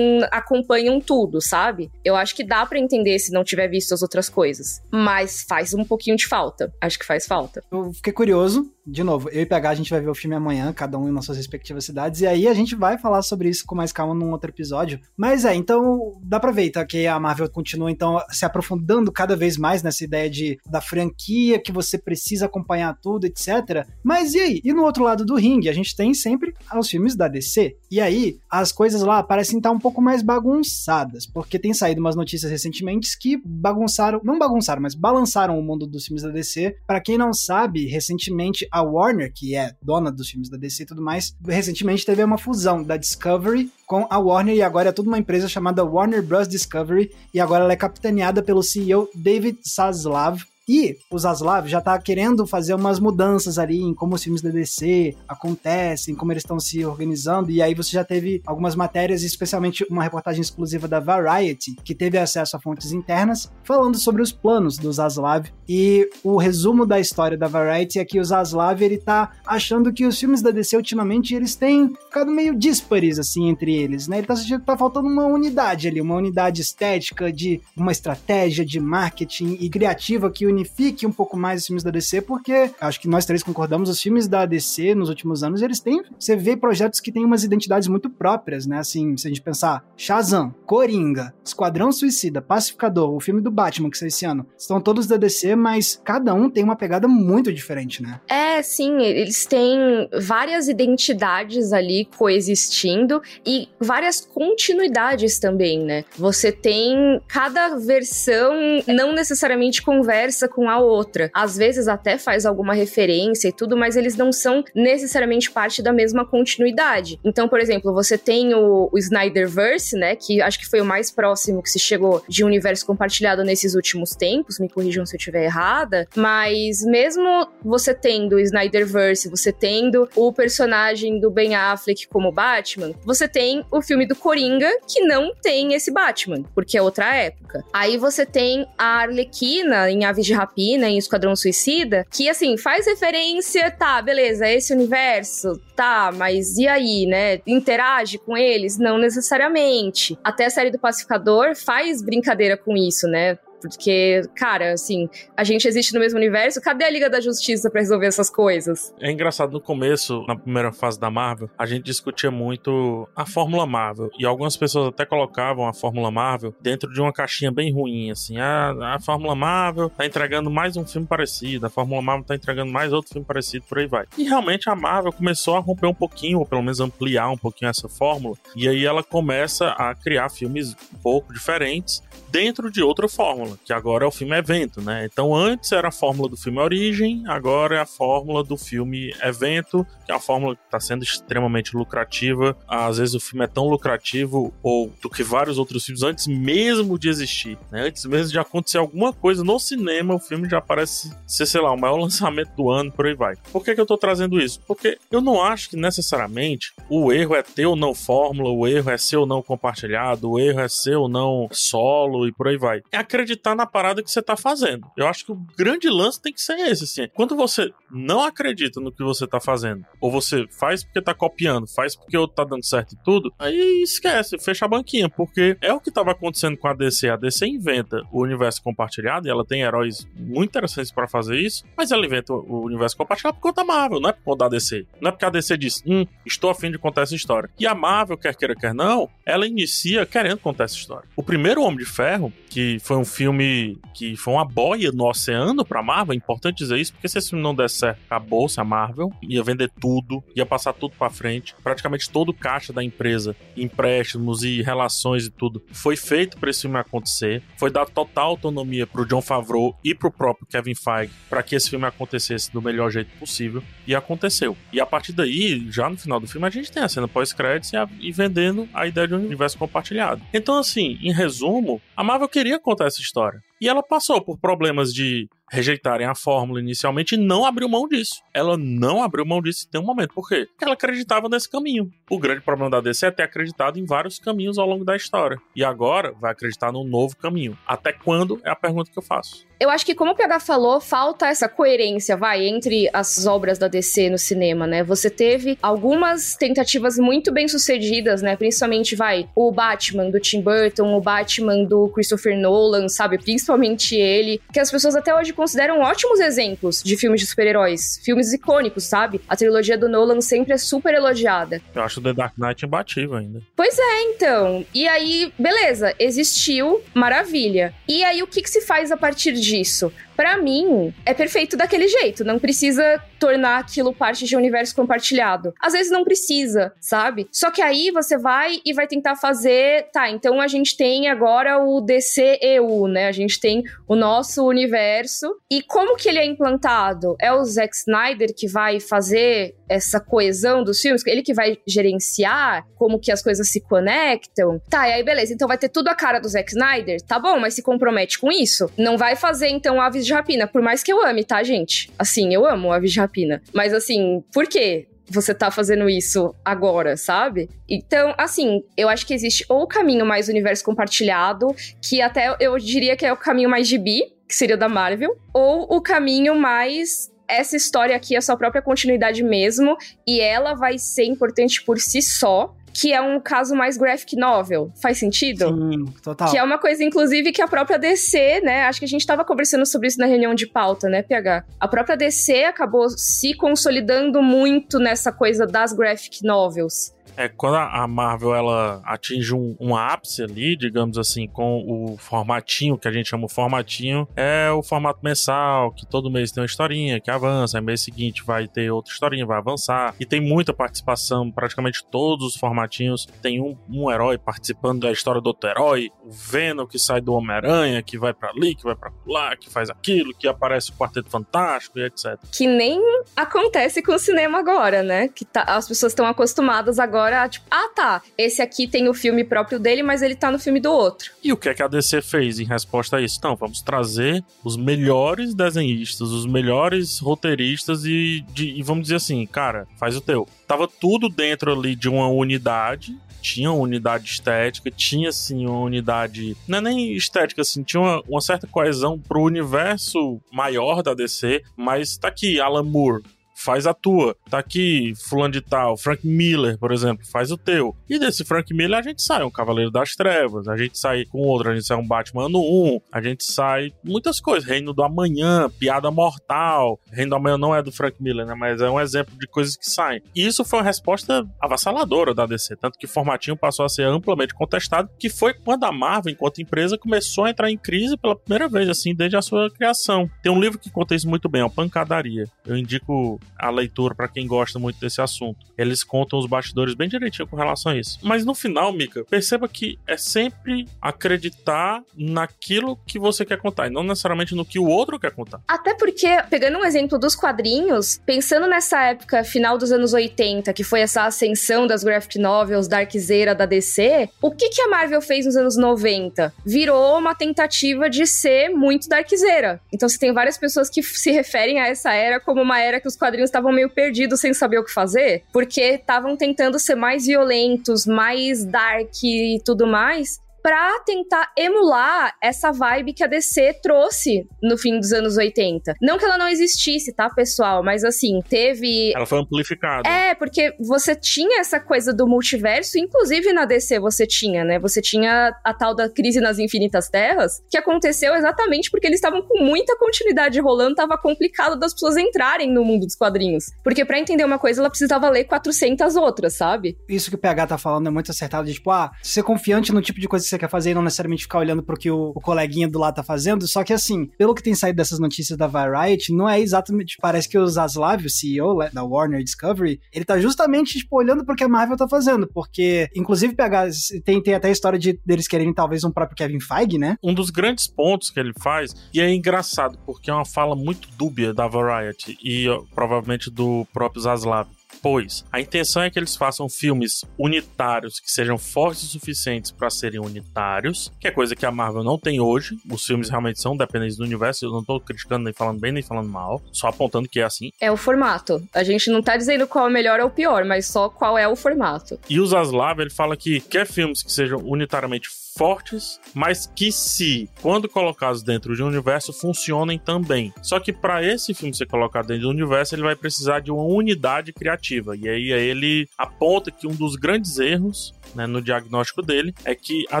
acompanham 0.30 1.00
tudo, 1.00 1.40
sabe? 1.40 1.90
Eu 2.04 2.14
acho 2.14 2.36
que 2.36 2.44
dá 2.44 2.66
para 2.66 2.78
entender 2.78 3.18
se 3.18 3.32
não 3.32 3.42
tiver 3.42 3.68
visto 3.68 3.94
as 3.94 4.02
outras 4.02 4.28
coisas, 4.28 4.82
mas 4.90 5.44
faz 5.48 5.72
um 5.72 5.84
pouquinho 5.84 6.16
de 6.16 6.28
falta. 6.28 6.72
Acho 6.80 6.98
que 6.98 7.06
faz 7.06 7.26
falta. 7.26 7.64
Eu 7.72 7.92
fiquei 7.94 8.12
curioso 8.12 8.70
de 8.86 9.04
novo, 9.04 9.28
eu 9.28 9.42
e 9.42 9.46
PH 9.46 9.70
a 9.70 9.74
gente 9.74 9.90
vai 9.90 10.00
ver 10.00 10.10
o 10.10 10.14
filme 10.14 10.34
amanhã, 10.34 10.72
cada 10.72 10.98
um 10.98 11.08
em 11.08 11.12
nossas 11.12 11.36
respectivas 11.36 11.84
cidades, 11.84 12.20
e 12.20 12.26
aí 12.26 12.48
a 12.48 12.54
gente 12.54 12.74
vai 12.74 12.98
falar 12.98 13.22
sobre 13.22 13.48
isso 13.48 13.64
com 13.64 13.76
mais 13.76 13.92
calma 13.92 14.14
num 14.14 14.32
outro 14.32 14.50
episódio. 14.50 15.00
Mas 15.16 15.44
é, 15.44 15.54
então 15.54 16.18
dá 16.22 16.40
pra 16.40 16.50
ver 16.50 16.70
tá, 16.70 16.84
que 16.84 17.06
a 17.06 17.18
Marvel 17.18 17.48
continua 17.48 17.90
então 17.90 18.20
se 18.30 18.44
aprofundando 18.44 19.12
cada 19.12 19.36
vez 19.36 19.56
mais 19.56 19.82
nessa 19.82 20.02
ideia 20.02 20.28
de 20.28 20.58
da 20.68 20.80
franquia 20.80 21.60
que 21.60 21.70
você 21.70 21.96
precisa 21.96 22.46
acompanhar 22.46 22.98
tudo, 23.00 23.24
etc. 23.24 23.86
Mas 24.02 24.34
e 24.34 24.40
aí? 24.40 24.60
E 24.64 24.72
no 24.72 24.82
outro 24.82 25.04
lado 25.04 25.24
do 25.24 25.36
ringue, 25.36 25.68
a 25.68 25.72
gente 25.72 25.94
tem 25.94 26.12
sempre 26.12 26.52
os 26.76 26.88
filmes 26.88 27.14
da 27.14 27.28
DC. 27.28 27.76
E 27.90 28.00
aí, 28.00 28.38
as 28.50 28.72
coisas 28.72 29.02
lá 29.02 29.21
parecem 29.22 29.58
estar 29.58 29.70
um 29.70 29.78
pouco 29.78 30.00
mais 30.00 30.22
bagunçadas, 30.22 31.26
porque 31.26 31.58
tem 31.58 31.72
saído 31.72 32.00
umas 32.00 32.16
notícias 32.16 32.50
recentemente 32.50 33.18
que 33.18 33.40
bagunçaram, 33.44 34.20
não 34.24 34.38
bagunçaram, 34.38 34.82
mas 34.82 34.94
balançaram 34.94 35.58
o 35.58 35.62
mundo 35.62 35.86
dos 35.86 36.06
filmes 36.06 36.22
da 36.22 36.30
DC. 36.30 36.76
Para 36.86 37.00
quem 37.00 37.16
não 37.18 37.32
sabe, 37.32 37.86
recentemente 37.86 38.66
a 38.70 38.82
Warner, 38.82 39.32
que 39.34 39.54
é 39.54 39.74
dona 39.82 40.10
dos 40.10 40.28
filmes 40.28 40.48
da 40.48 40.56
DC 40.56 40.82
e 40.82 40.86
tudo 40.86 41.02
mais, 41.02 41.34
recentemente 41.46 42.04
teve 42.04 42.22
uma 42.22 42.38
fusão 42.38 42.82
da 42.82 42.96
Discovery 42.96 43.70
com 43.86 44.06
a 44.08 44.18
Warner 44.18 44.54
e 44.54 44.62
agora 44.62 44.88
é 44.88 44.92
toda 44.92 45.08
uma 45.08 45.18
empresa 45.18 45.48
chamada 45.48 45.84
Warner 45.84 46.22
Bros. 46.22 46.48
Discovery 46.48 47.10
e 47.32 47.40
agora 47.40 47.64
ela 47.64 47.72
é 47.72 47.76
capitaneada 47.76 48.42
pelo 48.42 48.62
CEO 48.62 49.08
David 49.14 49.58
Zaslav, 49.68 50.42
E 50.68 50.96
o 51.10 51.18
Zaslav 51.18 51.66
já 51.66 51.80
tá 51.80 51.98
querendo 51.98 52.46
fazer 52.46 52.74
umas 52.74 53.00
mudanças 53.00 53.58
ali 53.58 53.80
em 53.80 53.94
como 53.94 54.14
os 54.14 54.22
filmes 54.22 54.42
da 54.42 54.50
DC 54.50 55.16
acontecem, 55.26 56.14
como 56.14 56.32
eles 56.32 56.42
estão 56.42 56.60
se 56.60 56.84
organizando. 56.84 57.50
E 57.50 57.60
aí 57.60 57.74
você 57.74 57.90
já 57.90 58.04
teve 58.04 58.40
algumas 58.46 58.76
matérias, 58.76 59.22
especialmente 59.22 59.84
uma 59.90 60.02
reportagem 60.02 60.40
exclusiva 60.40 60.86
da 60.86 61.00
Variety, 61.00 61.74
que 61.84 61.94
teve 61.94 62.18
acesso 62.18 62.56
a 62.56 62.60
fontes 62.60 62.92
internas, 62.92 63.50
falando 63.64 63.98
sobre 63.98 64.22
os 64.22 64.30
planos 64.30 64.78
do 64.78 64.92
Zaslav. 64.92 65.48
E 65.68 66.08
o 66.22 66.36
resumo 66.36 66.86
da 66.86 67.00
história 67.00 67.36
da 67.36 67.48
Variety 67.48 67.98
é 67.98 68.04
que 68.04 68.20
o 68.20 68.24
Zaslav 68.24 68.80
ele 68.82 68.98
tá 68.98 69.32
achando 69.46 69.92
que 69.92 70.06
os 70.06 70.18
filmes 70.18 70.42
da 70.42 70.50
DC 70.50 70.76
ultimamente 70.76 71.34
eles 71.34 71.54
têm 71.54 71.92
ficado 72.06 72.30
meio 72.30 72.54
díspares 72.54 73.18
assim 73.18 73.48
entre 73.48 73.74
eles, 73.74 74.06
né? 74.06 74.18
Ele 74.18 74.26
tá 74.26 74.36
sentindo 74.36 74.60
que 74.60 74.66
tá 74.66 74.76
faltando 74.76 75.08
uma 75.08 75.26
unidade 75.26 75.88
ali, 75.88 76.00
uma 76.00 76.16
unidade 76.16 76.60
estética, 76.60 77.32
de 77.32 77.60
uma 77.76 77.90
estratégia 77.90 78.64
de 78.64 78.78
marketing 78.78 79.56
e 79.60 79.68
criativa 79.68 80.30
que 80.30 80.46
unifique 80.52 81.06
um 81.06 81.12
pouco 81.12 81.36
mais 81.36 81.60
os 81.60 81.66
filmes 81.66 81.82
da 81.82 81.90
DC, 81.90 82.22
porque 82.22 82.70
acho 82.80 83.00
que 83.00 83.08
nós 83.08 83.26
três 83.26 83.42
concordamos, 83.42 83.88
os 83.88 84.00
filmes 84.00 84.28
da 84.28 84.46
DC 84.46 84.94
nos 84.94 85.08
últimos 85.08 85.42
anos, 85.42 85.62
eles 85.62 85.80
têm, 85.80 86.02
você 86.18 86.36
vê 86.36 86.56
projetos 86.56 87.00
que 87.00 87.10
têm 87.10 87.24
umas 87.24 87.44
identidades 87.44 87.88
muito 87.88 88.08
próprias, 88.08 88.66
né? 88.66 88.78
Assim, 88.78 89.16
se 89.16 89.26
a 89.26 89.30
gente 89.30 89.42
pensar, 89.42 89.84
Shazam, 89.96 90.54
Coringa, 90.66 91.34
Esquadrão 91.44 91.90
Suicida, 91.92 92.40
Pacificador, 92.40 93.14
o 93.14 93.20
filme 93.20 93.40
do 93.40 93.50
Batman 93.50 93.90
que 93.90 93.98
saiu 93.98 94.08
esse 94.08 94.24
ano, 94.24 94.46
estão 94.56 94.80
todos 94.80 95.06
da 95.06 95.16
DC, 95.16 95.56
mas 95.56 96.00
cada 96.04 96.34
um 96.34 96.50
tem 96.50 96.62
uma 96.62 96.76
pegada 96.76 97.08
muito 97.08 97.52
diferente, 97.52 98.02
né? 98.02 98.20
É, 98.28 98.62
sim, 98.62 99.00
eles 99.02 99.46
têm 99.46 100.08
várias 100.20 100.68
identidades 100.68 101.72
ali 101.72 102.08
coexistindo 102.16 103.22
e 103.46 103.68
várias 103.80 104.20
continuidades 104.20 105.38
também, 105.38 105.82
né? 105.84 106.04
Você 106.16 106.52
tem 106.52 107.20
cada 107.26 107.76
versão 107.76 108.52
não 108.86 109.12
necessariamente 109.12 109.82
conversa 109.82 110.41
com 110.48 110.68
a 110.68 110.78
outra. 110.78 111.30
Às 111.34 111.56
vezes 111.56 111.88
até 111.88 112.18
faz 112.18 112.46
alguma 112.46 112.74
referência 112.74 113.48
e 113.48 113.52
tudo, 113.52 113.76
mas 113.76 113.96
eles 113.96 114.16
não 114.16 114.32
são 114.32 114.64
necessariamente 114.74 115.50
parte 115.50 115.82
da 115.82 115.92
mesma 115.92 116.24
continuidade. 116.24 117.18
Então, 117.24 117.48
por 117.48 117.60
exemplo, 117.60 117.92
você 117.92 118.16
tem 118.16 118.54
o, 118.54 118.88
o 118.92 118.98
Snyderverse, 118.98 119.96
né, 119.96 120.16
que 120.16 120.40
acho 120.40 120.58
que 120.58 120.68
foi 120.68 120.80
o 120.80 120.84
mais 120.84 121.10
próximo 121.10 121.62
que 121.62 121.70
se 121.70 121.78
chegou 121.78 122.22
de 122.28 122.44
universo 122.44 122.86
compartilhado 122.86 123.44
nesses 123.44 123.74
últimos 123.74 124.10
tempos, 124.10 124.58
me 124.58 124.68
corrijam 124.68 125.04
se 125.06 125.14
eu 125.14 125.18
estiver 125.18 125.44
errada, 125.44 126.08
mas 126.16 126.84
mesmo 126.84 127.48
você 127.62 127.94
tendo 127.94 128.36
o 128.36 128.40
Snyderverse, 128.40 129.28
você 129.28 129.52
tendo 129.52 130.08
o 130.14 130.32
personagem 130.32 131.20
do 131.20 131.30
Ben 131.30 131.54
Affleck 131.54 132.06
como 132.08 132.32
Batman, 132.32 132.92
você 133.04 133.28
tem 133.28 133.64
o 133.70 133.80
filme 133.82 134.06
do 134.06 134.16
Coringa 134.16 134.70
que 134.86 135.00
não 135.00 135.34
tem 135.34 135.74
esse 135.74 135.90
Batman, 135.90 136.42
porque 136.54 136.76
é 136.76 136.82
outra 136.82 137.14
época. 137.14 137.64
Aí 137.72 137.96
você 137.96 138.24
tem 138.24 138.66
a 138.78 139.02
Arlequina 139.02 139.90
em 139.90 140.04
Aves 140.04 140.26
de 140.32 140.38
Rapina, 140.38 140.88
em 140.88 140.96
Esquadrão 140.96 141.36
Suicida, 141.36 142.06
que 142.10 142.28
assim, 142.28 142.56
faz 142.56 142.86
referência, 142.86 143.70
tá, 143.70 144.00
beleza, 144.00 144.48
esse 144.48 144.72
universo, 144.72 145.60
tá, 145.76 146.10
mas 146.12 146.56
e 146.56 146.66
aí, 146.66 147.06
né? 147.06 147.40
Interage 147.46 148.18
com 148.18 148.36
eles? 148.36 148.78
Não 148.78 148.98
necessariamente. 148.98 150.18
Até 150.24 150.46
a 150.46 150.50
série 150.50 150.70
do 150.70 150.78
Pacificador 150.78 151.54
faz 151.54 152.02
brincadeira 152.02 152.56
com 152.56 152.76
isso, 152.76 153.06
né? 153.06 153.38
Porque, 153.68 154.22
cara, 154.34 154.72
assim, 154.72 155.08
a 155.36 155.44
gente 155.44 155.66
existe 155.66 155.92
no 155.94 156.00
mesmo 156.00 156.18
universo, 156.18 156.60
cadê 156.60 156.84
a 156.84 156.90
Liga 156.90 157.08
da 157.08 157.20
Justiça 157.20 157.70
para 157.70 157.80
resolver 157.80 158.06
essas 158.06 158.30
coisas? 158.30 158.94
É 159.00 159.10
engraçado, 159.10 159.52
no 159.52 159.60
começo, 159.60 160.24
na 160.26 160.36
primeira 160.36 160.72
fase 160.72 160.98
da 160.98 161.10
Marvel, 161.10 161.50
a 161.58 161.66
gente 161.66 161.84
discutia 161.84 162.30
muito 162.30 163.08
a 163.14 163.26
Fórmula 163.26 163.66
Marvel. 163.66 164.10
E 164.18 164.26
algumas 164.26 164.56
pessoas 164.56 164.88
até 164.88 165.04
colocavam 165.04 165.66
a 165.66 165.72
Fórmula 165.72 166.10
Marvel 166.10 166.54
dentro 166.60 166.92
de 166.92 167.00
uma 167.00 167.12
caixinha 167.12 167.50
bem 167.50 167.72
ruim, 167.72 168.10
assim. 168.10 168.38
Ah, 168.38 168.94
a 168.94 169.00
Fórmula 169.00 169.34
Marvel 169.34 169.90
tá 169.90 170.06
entregando 170.06 170.50
mais 170.50 170.76
um 170.76 170.86
filme 170.86 171.06
parecido, 171.06 171.66
a 171.66 171.70
Fórmula 171.70 172.02
Marvel 172.02 172.24
tá 172.24 172.34
entregando 172.34 172.70
mais 172.70 172.92
outro 172.92 173.12
filme 173.12 173.26
parecido, 173.26 173.64
por 173.68 173.78
aí 173.78 173.86
vai. 173.86 174.06
E 174.16 174.24
realmente 174.24 174.68
a 174.68 174.74
Marvel 174.74 175.12
começou 175.12 175.56
a 175.56 175.60
romper 175.60 175.86
um 175.86 175.94
pouquinho, 175.94 176.38
ou 176.38 176.46
pelo 176.46 176.62
menos 176.62 176.80
ampliar 176.80 177.30
um 177.30 177.36
pouquinho 177.36 177.70
essa 177.70 177.88
fórmula. 177.88 178.36
E 178.56 178.68
aí 178.68 178.84
ela 178.84 179.02
começa 179.02 179.68
a 179.70 179.94
criar 179.94 180.28
filmes 180.28 180.74
um 180.94 180.98
pouco 180.98 181.32
diferentes 181.32 182.02
dentro 182.32 182.70
de 182.70 182.82
outra 182.82 183.06
fórmula, 183.06 183.58
que 183.62 183.74
agora 183.74 184.06
é 184.06 184.08
o 184.08 184.10
filme 184.10 184.34
evento, 184.36 184.80
né? 184.80 185.04
Então 185.04 185.36
antes 185.36 185.70
era 185.70 185.88
a 185.88 185.92
fórmula 185.92 186.30
do 186.30 186.36
filme 186.36 186.58
origem, 186.58 187.22
agora 187.26 187.76
é 187.76 187.80
a 187.80 187.86
fórmula 187.86 188.42
do 188.42 188.56
filme 188.56 189.14
evento, 189.22 189.86
que 190.06 190.10
é 190.10 190.14
uma 190.14 190.20
fórmula 190.20 190.56
que 190.56 190.62
está 190.64 190.80
sendo 190.80 191.02
extremamente 191.04 191.76
lucrativa. 191.76 192.56
Às 192.66 192.96
vezes 192.96 193.14
o 193.14 193.20
filme 193.20 193.44
é 193.44 193.48
tão 193.48 193.68
lucrativo 193.68 194.52
ou 194.62 194.90
do 195.02 195.10
que 195.10 195.22
vários 195.22 195.58
outros 195.58 195.84
filmes 195.84 196.02
antes 196.02 196.26
mesmo 196.26 196.98
de 196.98 197.10
existir, 197.10 197.58
né? 197.70 197.82
Antes 197.82 198.06
mesmo 198.06 198.32
de 198.32 198.38
acontecer 198.38 198.78
alguma 198.78 199.12
coisa 199.12 199.44
no 199.44 199.58
cinema, 199.58 200.14
o 200.14 200.18
filme 200.18 200.48
já 200.48 200.60
parece 200.60 201.14
ser, 201.26 201.44
sei 201.44 201.60
lá, 201.60 201.70
o 201.70 201.78
maior 201.78 201.96
lançamento 202.00 202.56
do 202.56 202.70
ano, 202.70 202.90
por 202.90 203.06
aí 203.06 203.14
vai. 203.14 203.36
Por 203.52 203.62
que, 203.62 203.74
que 203.74 203.80
eu 203.80 203.86
tô 203.86 203.98
trazendo 203.98 204.40
isso? 204.40 204.58
Porque 204.66 204.96
eu 205.10 205.20
não 205.20 205.42
acho 205.42 205.68
que 205.68 205.76
necessariamente 205.76 206.72
o 206.88 207.12
erro 207.12 207.34
é 207.34 207.42
ter 207.42 207.66
ou 207.66 207.76
não 207.76 207.94
fórmula, 207.94 208.48
o 208.48 208.66
erro 208.66 208.90
é 208.90 208.96
ser 208.96 209.18
ou 209.18 209.26
não 209.26 209.42
compartilhado, 209.42 210.30
o 210.30 210.38
erro 210.38 210.60
é 210.60 210.68
ser 210.68 210.96
ou 210.96 211.10
não 211.10 211.48
solo, 211.52 212.21
e 212.26 212.32
por 212.32 212.48
aí 212.48 212.56
vai. 212.56 212.82
É 212.90 212.98
acreditar 212.98 213.54
na 213.54 213.66
parada 213.66 214.02
que 214.02 214.10
você 214.10 214.22
tá 214.22 214.36
fazendo. 214.36 214.90
Eu 214.96 215.06
acho 215.06 215.24
que 215.24 215.32
o 215.32 215.46
grande 215.56 215.88
lance 215.88 216.20
tem 216.20 216.32
que 216.32 216.40
ser 216.40 216.58
esse, 216.58 216.84
assim. 216.84 217.08
Quando 217.14 217.36
você 217.36 217.72
não 217.90 218.22
acredita 218.22 218.80
no 218.80 218.92
que 218.92 219.02
você 219.02 219.26
tá 219.26 219.40
fazendo, 219.40 219.84
ou 220.00 220.10
você 220.10 220.46
faz 220.50 220.84
porque 220.84 221.00
tá 221.00 221.14
copiando, 221.14 221.66
faz 221.66 221.94
porque 221.94 222.16
outro 222.16 222.36
tá 222.36 222.44
dando 222.44 222.64
certo 222.64 222.94
e 222.94 223.04
tudo, 223.04 223.32
aí 223.38 223.82
esquece, 223.82 224.38
fecha 224.38 224.64
a 224.64 224.68
banquinha, 224.68 225.08
porque 225.08 225.56
é 225.60 225.72
o 225.72 225.80
que 225.80 225.90
tava 225.90 226.12
acontecendo 226.12 226.56
com 226.56 226.68
a 226.68 226.74
DC. 226.74 227.08
A 227.08 227.16
DC 227.16 227.46
inventa 227.46 228.02
o 228.10 228.22
universo 228.22 228.62
compartilhado 228.62 229.26
e 229.26 229.30
ela 229.30 229.44
tem 229.44 229.62
heróis 229.62 230.06
muito 230.16 230.50
interessantes 230.50 230.92
para 230.92 231.08
fazer 231.08 231.38
isso, 231.38 231.64
mas 231.76 231.90
ela 231.90 232.04
inventa 232.04 232.32
o 232.32 232.64
universo 232.64 232.96
compartilhado 232.96 233.36
por 233.36 233.42
conta 233.42 233.62
da 233.62 233.66
Marvel, 233.66 234.00
não 234.00 234.10
é 234.10 234.12
por 234.12 234.22
conta 234.22 234.44
da 234.44 234.50
DC. 234.50 234.86
Não 235.00 235.08
é 235.08 235.12
porque 235.12 235.24
a 235.24 235.30
DC 235.30 235.56
diz, 235.56 235.82
hum, 235.86 236.04
estou 236.24 236.50
afim 236.50 236.70
de 236.70 236.78
contar 236.78 237.02
essa 237.02 237.14
história. 237.14 237.50
E 237.58 237.66
a 237.66 237.74
Marvel, 237.74 238.16
quer 238.16 238.34
queira, 238.34 238.54
quer 238.54 238.74
não, 238.74 239.08
ela 239.24 239.46
inicia 239.46 240.04
querendo 240.06 240.38
contar 240.38 240.64
essa 240.64 240.76
história. 240.76 241.08
O 241.16 241.22
primeiro 241.22 241.62
Homem 241.62 241.78
de 241.78 241.84
Ferro 241.84 242.11
Ferro, 242.12 242.32
que 242.50 242.78
foi 242.80 242.98
um 242.98 243.04
filme 243.04 243.78
que 243.94 244.14
foi 244.16 244.34
uma 244.34 244.44
boia 244.44 244.92
no 244.92 245.08
oceano 245.08 245.64
pra 245.64 245.82
Marvel. 245.82 246.12
É 246.12 246.16
importante 246.16 246.58
dizer 246.58 246.78
isso, 246.78 246.92
porque 246.92 247.08
se 247.08 247.16
esse 247.16 247.30
filme 247.30 247.42
não 247.42 247.54
der 247.54 247.70
certo, 247.70 248.00
acabou-se 248.04 248.60
a 248.60 248.64
Marvel, 248.64 249.10
ia 249.22 249.42
vender 249.42 249.70
tudo, 249.80 250.22
ia 250.36 250.44
passar 250.44 250.74
tudo 250.74 250.94
pra 250.98 251.08
frente. 251.08 251.54
Praticamente 251.62 252.10
todo 252.10 252.28
o 252.28 252.34
caixa 252.34 252.72
da 252.72 252.84
empresa, 252.84 253.34
empréstimos 253.56 254.42
e 254.42 254.60
relações 254.60 255.24
e 255.24 255.30
tudo, 255.30 255.62
foi 255.72 255.96
feito 255.96 256.36
para 256.36 256.50
esse 256.50 256.62
filme 256.62 256.78
acontecer. 256.78 257.42
Foi 257.56 257.70
dado 257.70 257.90
total 257.90 258.30
autonomia 258.30 258.86
pro 258.86 259.06
John 259.06 259.22
Favreau 259.22 259.78
e 259.82 259.94
pro 259.94 260.10
próprio 260.10 260.46
Kevin 260.46 260.74
Feige 260.74 261.12
para 261.30 261.42
que 261.42 261.54
esse 261.54 261.70
filme 261.70 261.86
acontecesse 261.86 262.52
do 262.52 262.60
melhor 262.60 262.90
jeito 262.90 263.10
possível. 263.18 263.62
E 263.86 263.94
aconteceu. 263.94 264.54
E 264.70 264.80
a 264.80 264.86
partir 264.86 265.12
daí, 265.12 265.66
já 265.70 265.88
no 265.88 265.96
final 265.96 266.20
do 266.20 266.26
filme, 266.26 266.46
a 266.46 266.50
gente 266.50 266.70
tem 266.70 266.82
a 266.82 266.88
cena 266.88 267.08
pós-créditos 267.08 267.72
e, 267.72 268.08
e 268.08 268.12
vendendo 268.12 268.68
a 268.74 268.86
ideia 268.86 269.08
de 269.08 269.14
um 269.14 269.24
universo 269.24 269.56
compartilhado. 269.56 270.20
Então, 270.32 270.58
assim, 270.58 270.98
em 271.02 271.12
resumo, 271.12 271.80
a 271.96 272.01
Marvel 272.02 272.28
queria 272.28 272.58
contar 272.58 272.86
essa 272.86 273.00
história. 273.00 273.40
E 273.60 273.68
ela 273.68 273.82
passou 273.82 274.20
por 274.20 274.38
problemas 274.38 274.92
de 274.92 275.28
rejeitarem 275.50 276.06
a 276.06 276.14
fórmula 276.14 276.60
inicialmente 276.60 277.14
e 277.14 277.18
não 277.18 277.44
abriu 277.44 277.68
mão 277.68 277.86
disso. 277.86 278.22
Ela 278.34 278.56
não 278.56 279.02
abriu 279.02 279.24
mão 279.24 279.40
disso 279.42 279.68
em 279.72 279.78
um 279.78 279.84
momento. 279.84 280.14
Por 280.14 280.26
quê? 280.26 280.46
Porque 280.46 280.64
ela 280.64 280.74
acreditava 280.74 281.28
nesse 281.28 281.48
caminho. 281.48 281.90
O 282.10 282.18
grande 282.18 282.40
problema 282.40 282.70
da 282.70 282.80
DC 282.80 283.06
é 283.06 283.10
ter 283.10 283.22
acreditado 283.22 283.78
em 283.78 283.84
vários 283.84 284.18
caminhos 284.18 284.58
ao 284.58 284.66
longo 284.66 284.84
da 284.84 284.96
história. 284.96 285.38
E 285.54 285.62
agora 285.62 286.12
vai 286.12 286.32
acreditar 286.32 286.72
num 286.72 286.84
novo 286.84 287.16
caminho. 287.16 287.56
Até 287.66 287.92
quando 287.92 288.40
é 288.44 288.50
a 288.50 288.56
pergunta 288.56 288.90
que 288.90 288.98
eu 288.98 289.02
faço. 289.02 289.46
Eu 289.62 289.70
acho 289.70 289.86
que, 289.86 289.94
como 289.94 290.10
o 290.10 290.16
PH 290.16 290.40
falou, 290.40 290.80
falta 290.80 291.28
essa 291.28 291.48
coerência, 291.48 292.16
vai, 292.16 292.48
entre 292.48 292.90
as 292.92 293.28
obras 293.28 293.60
da 293.60 293.68
DC 293.68 294.10
no 294.10 294.18
cinema, 294.18 294.66
né? 294.66 294.82
Você 294.82 295.08
teve 295.08 295.56
algumas 295.62 296.34
tentativas 296.34 296.98
muito 296.98 297.30
bem 297.30 297.46
sucedidas, 297.46 298.22
né? 298.22 298.34
Principalmente, 298.34 298.96
vai, 298.96 299.28
o 299.36 299.52
Batman 299.52 300.10
do 300.10 300.18
Tim 300.18 300.40
Burton, 300.40 300.96
o 300.96 301.00
Batman 301.00 301.62
do 301.62 301.88
Christopher 301.90 302.36
Nolan, 302.36 302.88
sabe? 302.88 303.18
Principalmente 303.18 303.94
ele, 303.94 304.40
que 304.52 304.58
as 304.58 304.68
pessoas 304.68 304.96
até 304.96 305.14
hoje 305.14 305.32
consideram 305.32 305.78
ótimos 305.78 306.18
exemplos 306.18 306.82
de 306.82 306.96
filmes 306.96 307.20
de 307.20 307.28
super-heróis. 307.28 308.00
Filmes 308.04 308.32
icônicos, 308.32 308.82
sabe? 308.82 309.20
A 309.28 309.36
trilogia 309.36 309.78
do 309.78 309.88
Nolan 309.88 310.20
sempre 310.20 310.54
é 310.54 310.58
super 310.58 310.92
elogiada. 310.92 311.62
Eu 311.72 311.82
acho 311.82 312.02
The 312.02 312.12
Dark 312.12 312.34
Knight 312.36 312.66
imbatível 312.66 313.14
ainda. 313.14 313.40
Pois 313.54 313.78
é, 313.78 314.02
então. 314.10 314.66
E 314.74 314.88
aí, 314.88 315.32
beleza, 315.38 315.94
existiu, 316.00 316.82
maravilha. 316.92 317.72
E 317.86 318.02
aí, 318.02 318.24
o 318.24 318.26
que, 318.26 318.42
que 318.42 318.50
se 318.50 318.62
faz 318.62 318.90
a 318.90 318.96
partir 318.96 319.34
de 319.34 319.51
disso 319.52 319.92
para 320.16 320.36
mim, 320.38 320.92
é 321.04 321.14
perfeito 321.14 321.56
daquele 321.56 321.88
jeito. 321.88 322.24
Não 322.24 322.38
precisa 322.38 323.02
tornar 323.18 323.58
aquilo 323.58 323.94
parte 323.94 324.24
de 324.24 324.34
um 324.34 324.38
universo 324.38 324.74
compartilhado. 324.74 325.54
Às 325.60 325.72
vezes 325.72 325.92
não 325.92 326.04
precisa, 326.04 326.72
sabe? 326.80 327.28
Só 327.30 327.50
que 327.50 327.62
aí 327.62 327.90
você 327.90 328.18
vai 328.18 328.60
e 328.64 328.72
vai 328.72 328.86
tentar 328.86 329.16
fazer. 329.16 329.88
Tá, 329.92 330.10
então 330.10 330.40
a 330.40 330.48
gente 330.48 330.76
tem 330.76 331.08
agora 331.08 331.58
o 331.58 331.80
DCEU, 331.80 332.88
né? 332.88 333.06
A 333.06 333.12
gente 333.12 333.38
tem 333.40 333.62
o 333.86 333.94
nosso 333.94 334.46
universo. 334.46 335.36
E 335.50 335.62
como 335.62 335.96
que 335.96 336.08
ele 336.08 336.18
é 336.18 336.24
implantado? 336.24 337.16
É 337.20 337.32
o 337.32 337.44
Zack 337.44 337.74
Snyder 337.76 338.34
que 338.36 338.48
vai 338.48 338.80
fazer 338.80 339.54
essa 339.68 340.00
coesão 340.00 340.62
dos 340.62 340.80
filmes? 340.80 341.06
Ele 341.06 341.22
que 341.22 341.32
vai 341.32 341.58
gerenciar 341.66 342.66
como 342.76 342.98
que 342.98 343.12
as 343.12 343.22
coisas 343.22 343.48
se 343.48 343.60
conectam? 343.60 344.60
Tá, 344.68 344.88
e 344.88 344.92
aí 344.92 345.02
beleza. 345.02 345.32
Então 345.32 345.48
vai 345.48 345.58
ter 345.58 345.68
tudo 345.68 345.88
a 345.88 345.94
cara 345.94 346.18
do 346.18 346.28
Zack 346.28 346.50
Snyder? 346.50 347.00
Tá 347.02 347.18
bom, 347.18 347.38
mas 347.38 347.54
se 347.54 347.62
compromete 347.62 348.18
com 348.18 348.30
isso? 348.30 348.70
Não 348.76 348.98
vai 348.98 349.16
fazer 349.16 349.48
então 349.48 349.80
Aves 349.80 350.04
de 350.12 350.16
Rapina, 350.16 350.46
por 350.46 350.60
mais 350.60 350.82
que 350.82 350.92
eu 350.92 351.04
ame, 351.04 351.24
tá, 351.24 351.42
gente? 351.42 351.90
Assim, 351.98 352.32
eu 352.34 352.46
amo 352.46 352.72
Aves 352.72 352.92
de 352.92 353.00
Rapina. 353.00 353.42
Mas 353.52 353.72
assim, 353.72 354.22
por 354.32 354.46
quê? 354.46 354.86
você 355.10 355.34
tá 355.34 355.50
fazendo 355.50 355.90
isso 355.90 356.34
agora, 356.42 356.96
sabe? 356.96 357.50
Então, 357.68 358.14
assim, 358.16 358.64
eu 358.78 358.88
acho 358.88 359.06
que 359.06 359.12
existe 359.12 359.44
ou 359.46 359.62
o 359.62 359.66
caminho 359.66 360.06
mais 360.06 360.28
universo 360.28 360.64
compartilhado, 360.64 361.54
que 361.82 362.00
até 362.00 362.34
eu 362.40 362.56
diria 362.56 362.96
que 362.96 363.04
é 363.04 363.12
o 363.12 363.16
caminho 363.16 363.50
mais 363.50 363.68
gibi, 363.68 364.00
que 364.26 364.34
seria 364.34 364.56
o 364.56 364.58
da 364.58 364.70
Marvel, 364.70 365.14
ou 365.34 365.66
o 365.68 365.82
caminho 365.82 366.34
mais 366.34 367.12
essa 367.28 367.56
história 367.56 367.94
aqui 367.94 368.16
a 368.16 368.22
sua 368.22 368.38
própria 368.38 368.62
continuidade 368.62 369.22
mesmo, 369.22 369.76
e 370.06 370.18
ela 370.18 370.54
vai 370.54 370.78
ser 370.78 371.04
importante 371.04 371.62
por 371.62 371.78
si 371.78 372.00
só, 372.00 372.54
que 372.72 372.92
é 372.92 373.00
um 373.00 373.20
caso 373.20 373.54
mais 373.54 373.76
graphic 373.76 374.16
novel. 374.16 374.72
Faz 374.80 374.98
sentido? 374.98 375.48
Sim, 375.48 375.84
total. 376.02 376.30
Que 376.30 376.38
é 376.38 376.42
uma 376.42 376.58
coisa, 376.58 376.82
inclusive, 376.82 377.32
que 377.32 377.42
a 377.42 377.48
própria 377.48 377.78
DC, 377.78 378.40
né? 378.42 378.64
Acho 378.64 378.78
que 378.78 378.84
a 378.84 378.88
gente 378.88 379.06
tava 379.06 379.24
conversando 379.24 379.66
sobre 379.66 379.88
isso 379.88 379.98
na 379.98 380.06
reunião 380.06 380.34
de 380.34 380.46
pauta, 380.46 380.88
né, 380.88 381.02
PH? 381.02 381.44
A 381.60 381.68
própria 381.68 381.96
DC 381.96 382.44
acabou 382.44 382.88
se 382.90 383.34
consolidando 383.34 384.22
muito 384.22 384.78
nessa 384.78 385.12
coisa 385.12 385.46
das 385.46 385.72
graphic 385.72 386.24
novels. 386.24 386.92
É, 387.16 387.28
quando 387.28 387.56
a 387.56 387.86
Marvel 387.86 388.34
ela 388.34 388.82
atinge 388.84 389.34
um, 389.34 389.56
um, 389.60 389.76
ápice 389.76 390.22
ali, 390.22 390.56
digamos 390.56 390.96
assim, 390.96 391.26
com 391.26 391.64
o 391.66 391.96
formatinho, 391.98 392.78
que 392.78 392.88
a 392.88 392.92
gente 392.92 393.08
chama 393.08 393.26
o 393.26 393.28
formatinho, 393.28 394.08
é 394.16 394.50
o 394.50 394.62
formato 394.62 395.00
mensal, 395.02 395.72
que 395.72 395.86
todo 395.86 396.10
mês 396.10 396.32
tem 396.32 396.42
uma 396.42 396.46
historinha 396.46 397.00
que 397.00 397.10
avança, 397.10 397.58
aí 397.58 397.64
mês 397.64 397.82
seguinte 397.82 398.22
vai 398.24 398.48
ter 398.48 398.70
outra 398.70 398.92
historinha, 398.92 399.26
vai 399.26 399.38
avançar, 399.38 399.94
e 400.00 400.06
tem 400.06 400.20
muita 400.20 400.52
participação, 400.52 401.30
praticamente 401.30 401.84
todos 401.90 402.26
os 402.26 402.36
formatinhos 402.36 403.06
tem 403.20 403.40
um, 403.40 403.56
um 403.68 403.90
herói 403.90 404.18
participando 404.18 404.82
da 404.82 404.92
história 404.92 405.20
do 405.20 405.26
outro 405.26 405.48
herói, 405.48 405.90
o 406.02 406.10
Venom 406.10 406.66
que 406.66 406.78
sai 406.78 407.00
do 407.00 407.12
Homem-Aranha, 407.12 407.82
que 407.82 407.98
vai 407.98 408.14
para 408.14 408.30
ali, 408.30 408.54
que 408.54 408.64
vai 408.64 408.74
para 408.74 408.92
lá, 409.06 409.36
que 409.36 409.50
faz 409.50 409.68
aquilo, 409.68 410.14
que 410.14 410.26
aparece 410.26 410.70
o 410.70 410.74
Quarteto 410.74 411.10
Fantástico 411.10 411.78
e 411.78 411.84
etc. 411.84 412.18
Que 412.32 412.46
nem 412.46 412.80
acontece 413.16 413.82
com 413.82 413.92
o 413.92 413.98
cinema 413.98 414.38
agora, 414.38 414.82
né? 414.82 415.08
Que 415.08 415.24
tá, 415.24 415.42
as 415.42 415.68
pessoas 415.68 415.92
estão 415.92 416.06
acostumadas 416.06 416.78
agora 416.78 417.01
agora, 417.02 417.28
tipo, 417.28 417.44
ah 417.50 417.68
tá, 417.74 418.02
esse 418.16 418.40
aqui 418.40 418.66
tem 418.66 418.88
o 418.88 418.94
filme 418.94 419.24
próprio 419.24 419.58
dele, 419.58 419.82
mas 419.82 420.02
ele 420.02 420.14
tá 420.14 420.30
no 420.30 420.38
filme 420.38 420.60
do 420.60 420.70
outro. 420.70 421.10
E 421.22 421.32
o 421.32 421.36
que 421.36 421.48
é 421.48 421.54
que 421.54 421.62
a 421.62 421.68
DC 421.68 422.00
fez 422.02 422.38
em 422.38 422.44
resposta 422.44 422.96
a 422.96 423.00
isso? 423.00 423.18
Não, 423.22 423.34
vamos 423.34 423.60
trazer 423.60 424.24
os 424.44 424.56
melhores 424.56 425.34
desenhistas, 425.34 426.10
os 426.10 426.26
melhores 426.26 426.98
roteiristas 427.00 427.84
e, 427.84 428.24
de, 428.32 428.50
e 428.50 428.62
vamos 428.62 428.84
dizer 428.84 428.96
assim, 428.96 429.26
cara, 429.26 429.66
faz 429.78 429.96
o 429.96 430.00
teu. 430.00 430.28
Tava 430.46 430.68
tudo 430.68 431.08
dentro 431.08 431.52
ali 431.52 431.74
de 431.74 431.88
uma 431.88 432.08
unidade, 432.08 432.96
tinha 433.20 433.50
uma 433.50 433.62
unidade 433.62 434.04
estética, 434.10 434.70
tinha 434.70 435.08
assim 435.08 435.46
uma 435.46 435.60
unidade, 435.60 436.36
não 436.46 436.58
é 436.58 436.60
nem 436.60 436.92
estética 436.94 437.42
assim, 437.42 437.62
tinha 437.62 437.80
uma, 437.80 438.02
uma 438.08 438.20
certa 438.20 438.46
coesão 438.46 438.98
pro 438.98 439.22
universo 439.22 440.20
maior 440.30 440.82
da 440.82 440.92
DC, 440.92 441.42
mas 441.56 441.96
tá 441.96 442.08
aqui 442.08 442.40
Alan 442.40 442.64
Moore, 442.64 443.02
faz 443.34 443.66
a 443.66 443.74
tua. 443.74 444.16
Tá 444.28 444.38
aqui, 444.38 444.92
fulano 445.08 445.32
de 445.32 445.40
tal, 445.40 445.76
Frank 445.76 446.06
Miller, 446.06 446.58
por 446.58 446.72
exemplo, 446.72 447.04
faz 447.10 447.30
o 447.30 447.36
teu. 447.36 447.76
E 447.88 447.98
desse 447.98 448.24
Frank 448.24 448.52
Miller 448.54 448.78
a 448.78 448.82
gente 448.82 449.02
sai 449.02 449.22
um 449.22 449.30
Cavaleiro 449.30 449.70
das 449.70 449.94
Trevas, 449.94 450.48
a 450.48 450.56
gente 450.56 450.78
sai 450.78 451.04
com 451.04 451.18
outro, 451.18 451.50
a 451.50 451.54
gente 451.54 451.66
sai 451.66 451.76
um 451.76 451.86
Batman 451.86 452.28
no 452.28 452.40
1, 452.40 452.80
a 452.92 453.02
gente 453.02 453.24
sai 453.24 453.72
muitas 453.84 454.20
coisas, 454.20 454.48
Reino 454.48 454.72
do 454.72 454.82
Amanhã, 454.82 455.50
Piada 455.58 455.90
Mortal. 455.90 456.78
Reino 456.90 457.10
do 457.10 457.16
Amanhã 457.16 457.38
não 457.38 457.54
é 457.54 457.62
do 457.62 457.72
Frank 457.72 457.96
Miller, 458.00 458.26
né, 458.26 458.34
mas 458.34 458.60
é 458.60 458.70
um 458.70 458.80
exemplo 458.80 459.16
de 459.18 459.26
coisas 459.26 459.56
que 459.56 459.68
saem. 459.68 460.02
E 460.14 460.26
isso 460.26 460.44
foi 460.44 460.60
uma 460.60 460.64
resposta 460.64 461.26
avassaladora 461.40 462.14
da 462.14 462.26
DC, 462.26 462.56
tanto 462.56 462.78
que 462.78 462.86
o 462.86 462.88
formatinho 462.88 463.36
passou 463.36 463.64
a 463.64 463.68
ser 463.68 463.84
amplamente 463.84 464.34
contestado, 464.34 464.88
que 464.98 465.08
foi 465.08 465.34
quando 465.34 465.64
a 465.64 465.72
Marvel, 465.72 466.12
enquanto 466.12 466.40
empresa, 466.40 466.78
começou 466.78 467.24
a 467.24 467.30
entrar 467.30 467.50
em 467.50 467.58
crise 467.58 467.96
pela 467.96 468.16
primeira 468.16 468.48
vez, 468.48 468.68
assim, 468.68 468.94
desde 468.94 469.16
a 469.16 469.22
sua 469.22 469.50
criação. 469.50 470.08
Tem 470.22 470.30
um 470.30 470.40
livro 470.40 470.58
que 470.58 470.70
conta 470.70 470.94
isso 470.94 471.08
muito 471.08 471.28
bem, 471.28 471.42
é 471.42 471.44
o 471.44 471.50
Pancadaria. 471.50 472.26
Eu 472.46 472.56
indico 472.56 473.20
a 473.38 473.50
leitura 473.50 473.94
para 473.94 474.08
quem 474.08 474.26
gosta 474.26 474.58
muito 474.58 474.78
desse 474.80 475.00
assunto. 475.00 475.38
Eles 475.56 475.84
contam 475.84 476.18
os 476.18 476.26
bastidores 476.26 476.74
bem 476.74 476.88
direitinho 476.88 477.28
com 477.28 477.36
relação 477.36 477.72
a 477.72 477.76
isso. 477.76 477.98
Mas 478.02 478.24
no 478.24 478.34
final, 478.34 478.72
Mika, 478.72 479.04
perceba 479.04 479.48
que 479.48 479.78
é 479.86 479.96
sempre 479.96 480.66
acreditar 480.80 481.82
naquilo 481.96 482.78
que 482.86 482.98
você 482.98 483.24
quer 483.24 483.38
contar 483.38 483.66
e 483.66 483.70
não 483.70 483.82
necessariamente 483.82 484.34
no 484.34 484.44
que 484.44 484.58
o 484.58 484.66
outro 484.66 484.98
quer 484.98 485.12
contar. 485.12 485.40
Até 485.46 485.74
porque, 485.74 486.08
pegando 486.30 486.58
um 486.58 486.64
exemplo 486.64 486.98
dos 486.98 487.14
quadrinhos, 487.14 488.00
pensando 488.04 488.46
nessa 488.46 488.82
época, 488.84 489.24
final 489.24 489.58
dos 489.58 489.72
anos 489.72 489.92
80, 489.92 490.52
que 490.52 490.64
foi 490.64 490.80
essa 490.80 491.04
ascensão 491.04 491.66
das 491.66 491.82
graphic 491.84 492.18
novels, 492.18 492.68
darkzeira 492.68 493.34
da 493.34 493.46
DC, 493.46 494.08
o 494.20 494.30
que, 494.30 494.48
que 494.48 494.62
a 494.62 494.68
Marvel 494.68 495.00
fez 495.00 495.26
nos 495.26 495.36
anos 495.36 495.56
90? 495.56 496.32
Virou 496.44 496.98
uma 496.98 497.14
tentativa 497.14 497.88
de 497.88 498.06
ser 498.06 498.50
muito 498.50 498.88
darkzeira. 498.88 499.60
Então 499.72 499.88
você 499.88 499.98
tem 499.98 500.12
várias 500.12 500.38
pessoas 500.38 500.68
que 500.68 500.82
se 500.82 501.10
referem 501.10 501.60
a 501.60 501.68
essa 501.68 501.92
era 501.92 502.20
como 502.20 502.40
uma 502.42 502.60
era 502.60 502.80
que 502.80 502.88
os 502.88 502.96
quadrinhos 502.96 503.11
quadrinhos 503.12 503.28
estavam 503.28 503.52
meio 503.52 503.68
perdidos 503.68 504.20
sem 504.20 504.32
saber 504.32 504.58
o 504.58 504.64
que 504.64 504.72
fazer, 504.72 505.22
porque 505.32 505.60
estavam 505.60 506.16
tentando 506.16 506.58
ser 506.58 506.74
mais 506.74 507.06
violentos, 507.06 507.86
mais 507.86 508.44
dark 508.44 508.90
e 509.04 509.40
tudo 509.44 509.66
mais 509.66 510.20
para 510.42 510.80
tentar 510.80 511.32
emular 511.36 512.14
essa 512.20 512.50
vibe 512.50 512.92
que 512.92 513.04
a 513.04 513.06
DC 513.06 513.60
trouxe 513.62 514.26
no 514.42 514.58
fim 514.58 514.78
dos 514.78 514.92
anos 514.92 515.16
80. 515.16 515.74
Não 515.80 515.98
que 515.98 516.04
ela 516.04 516.18
não 516.18 516.28
existisse, 516.28 516.92
tá, 516.92 517.08
pessoal? 517.08 517.62
Mas 517.62 517.84
assim, 517.84 518.20
teve. 518.28 518.92
Ela 518.94 519.06
foi 519.06 519.20
amplificada. 519.20 519.88
É, 519.88 520.14
porque 520.14 520.54
você 520.60 520.96
tinha 520.96 521.40
essa 521.40 521.60
coisa 521.60 521.92
do 521.92 522.06
multiverso, 522.06 522.78
inclusive 522.78 523.32
na 523.32 523.44
DC 523.44 523.78
você 523.78 524.06
tinha, 524.06 524.44
né? 524.44 524.58
Você 524.58 524.80
tinha 524.80 525.34
a 525.44 525.54
tal 525.54 525.74
da 525.74 525.88
crise 525.88 526.20
nas 526.20 526.38
infinitas 526.38 526.88
terras, 526.88 527.42
que 527.48 527.56
aconteceu 527.56 528.14
exatamente 528.14 528.70
porque 528.70 528.86
eles 528.86 528.98
estavam 528.98 529.22
com 529.22 529.44
muita 529.44 529.76
continuidade 529.76 530.40
rolando, 530.40 530.74
tava 530.74 530.98
complicado 530.98 531.58
das 531.58 531.72
pessoas 531.72 531.96
entrarem 531.96 532.52
no 532.52 532.64
mundo 532.64 532.86
dos 532.86 532.96
quadrinhos. 532.96 533.46
Porque 533.62 533.84
para 533.84 533.98
entender 533.98 534.24
uma 534.24 534.38
coisa, 534.38 534.60
ela 534.60 534.70
precisava 534.70 535.08
ler 535.08 535.24
400 535.24 535.94
outras, 535.96 536.34
sabe? 536.34 536.76
Isso 536.88 537.10
que 537.10 537.16
o 537.16 537.18
PH 537.18 537.46
tá 537.46 537.58
falando 537.58 537.86
é 537.86 537.90
muito 537.90 538.10
acertado, 538.10 538.46
de 538.46 538.54
tipo, 538.54 538.70
ah, 538.70 538.90
ser 539.02 539.22
confiante 539.22 539.72
no 539.72 539.80
tipo 539.82 540.00
de 540.00 540.08
coisa 540.08 540.24
que 540.24 540.31
você 540.32 540.38
quer 540.38 540.48
fazer 540.48 540.70
e 540.70 540.74
não 540.74 540.82
necessariamente 540.82 541.22
ficar 541.22 541.38
olhando 541.38 541.62
pro 541.62 541.76
que 541.76 541.90
o, 541.90 542.12
o 542.14 542.20
coleguinha 542.20 542.68
do 542.68 542.78
lado 542.78 542.94
tá 542.94 543.02
fazendo. 543.02 543.46
Só 543.46 543.62
que 543.62 543.72
assim, 543.72 544.06
pelo 544.18 544.34
que 544.34 544.42
tem 544.42 544.54
saído 544.54 544.76
dessas 544.76 544.98
notícias 544.98 545.36
da 545.38 545.46
Variety, 545.46 546.12
não 546.12 546.28
é 546.28 546.40
exatamente. 546.40 546.96
Parece 547.00 547.28
que 547.28 547.38
o 547.38 547.46
Zaslav, 547.46 548.04
o 548.04 548.10
CEO 548.10 548.58
da 548.72 548.82
Warner 548.82 549.22
Discovery, 549.22 549.80
ele 549.92 550.04
tá 550.04 550.18
justamente, 550.18 550.78
tipo, 550.78 550.96
olhando 550.96 551.24
pro 551.24 551.36
que 551.36 551.44
a 551.44 551.48
Marvel 551.48 551.76
tá 551.76 551.88
fazendo. 551.88 552.26
Porque, 552.26 552.88
inclusive, 552.94 553.34
PH, 553.34 553.68
tem, 554.04 554.22
tem 554.22 554.34
até 554.34 554.48
a 554.48 554.52
história 554.52 554.78
de 554.78 554.98
deles 555.04 555.28
quererem 555.28 555.52
talvez 555.52 555.84
um 555.84 555.90
próprio 555.90 556.16
Kevin 556.16 556.40
Feige, 556.40 556.78
né? 556.78 556.96
Um 557.02 557.14
dos 557.14 557.30
grandes 557.30 557.66
pontos 557.66 558.10
que 558.10 558.18
ele 558.18 558.32
faz, 558.40 558.74
e 558.92 559.00
é 559.00 559.12
engraçado, 559.12 559.78
porque 559.84 560.10
é 560.10 560.14
uma 560.14 560.24
fala 560.24 560.54
muito 560.54 560.88
dúbia 560.96 561.32
da 561.32 561.46
Variety 561.46 562.18
e 562.22 562.46
provavelmente 562.74 563.30
do 563.30 563.66
próprio 563.72 564.02
Zaslav 564.02 564.48
Pois 564.80 565.24
a 565.30 565.40
intenção 565.40 565.82
é 565.82 565.90
que 565.90 565.98
eles 565.98 566.16
façam 566.16 566.48
filmes 566.48 567.04
unitários 567.18 568.00
que 568.00 568.10
sejam 568.10 568.38
fortes 568.38 568.82
o 568.84 568.86
suficientes 568.86 569.50
para 569.50 569.70
serem 569.70 570.00
unitários, 570.00 570.92
que 571.00 571.08
é 571.08 571.10
coisa 571.10 571.34
que 571.34 571.44
a 571.44 571.50
Marvel 571.50 571.82
não 571.82 571.98
tem 571.98 572.20
hoje. 572.20 572.56
Os 572.70 572.84
filmes 572.86 573.10
realmente 573.10 573.40
são 573.40 573.56
dependentes 573.56 573.96
do 573.96 574.04
universo. 574.04 574.44
Eu 574.44 574.52
não 574.52 574.64
tô 574.64 574.80
criticando 574.80 575.24
nem 575.24 575.32
falando 575.32 575.60
bem 575.60 575.72
nem 575.72 575.82
falando 575.82 576.08
mal, 576.08 576.42
só 576.52 576.68
apontando 576.68 577.08
que 577.08 577.20
é 577.20 577.24
assim. 577.24 577.50
É 577.60 577.70
o 577.70 577.76
formato. 577.76 578.42
A 578.54 578.62
gente 578.62 578.90
não 578.90 579.02
tá 579.02 579.16
dizendo 579.16 579.46
qual 579.46 579.66
é 579.66 579.70
o 579.70 579.72
melhor 579.72 580.00
ou 580.00 580.06
o 580.06 580.10
pior, 580.10 580.44
mas 580.44 580.66
só 580.66 580.88
qual 580.88 581.18
é 581.18 581.26
o 581.26 581.36
formato. 581.36 581.98
E 582.08 582.20
o 582.20 582.26
Zaslav, 582.26 582.80
ele 582.80 582.90
fala 582.90 583.16
que 583.16 583.40
quer 583.40 583.66
filmes 583.66 584.02
que 584.02 584.12
sejam 584.12 584.38
unitariamente 584.44 585.08
fortes, 585.36 586.00
mas 586.14 586.46
que 586.46 586.70
se, 586.70 587.28
quando 587.40 587.68
colocados 587.68 588.22
dentro 588.22 588.54
de 588.54 588.62
um 588.62 588.68
universo, 588.68 589.12
funcionem 589.12 589.78
também. 589.78 590.32
Só 590.42 590.60
que 590.60 590.72
para 590.72 591.02
esse 591.02 591.34
filme 591.34 591.54
ser 591.54 591.66
colocado 591.66 592.06
dentro 592.08 592.24
do 592.24 592.30
universo, 592.30 592.74
ele 592.74 592.82
vai 592.82 592.96
precisar 592.96 593.40
de 593.40 593.50
uma 593.50 593.64
unidade 593.64 594.32
criativa. 594.32 594.96
E 594.96 595.08
aí 595.08 595.30
ele 595.30 595.88
aponta 595.96 596.50
que 596.50 596.66
um 596.66 596.74
dos 596.74 596.96
grandes 596.96 597.38
erros 597.38 597.94
né, 598.14 598.26
no 598.26 598.42
diagnóstico 598.42 599.02
dele 599.02 599.34
é 599.44 599.54
que 599.54 599.84
a 599.90 600.00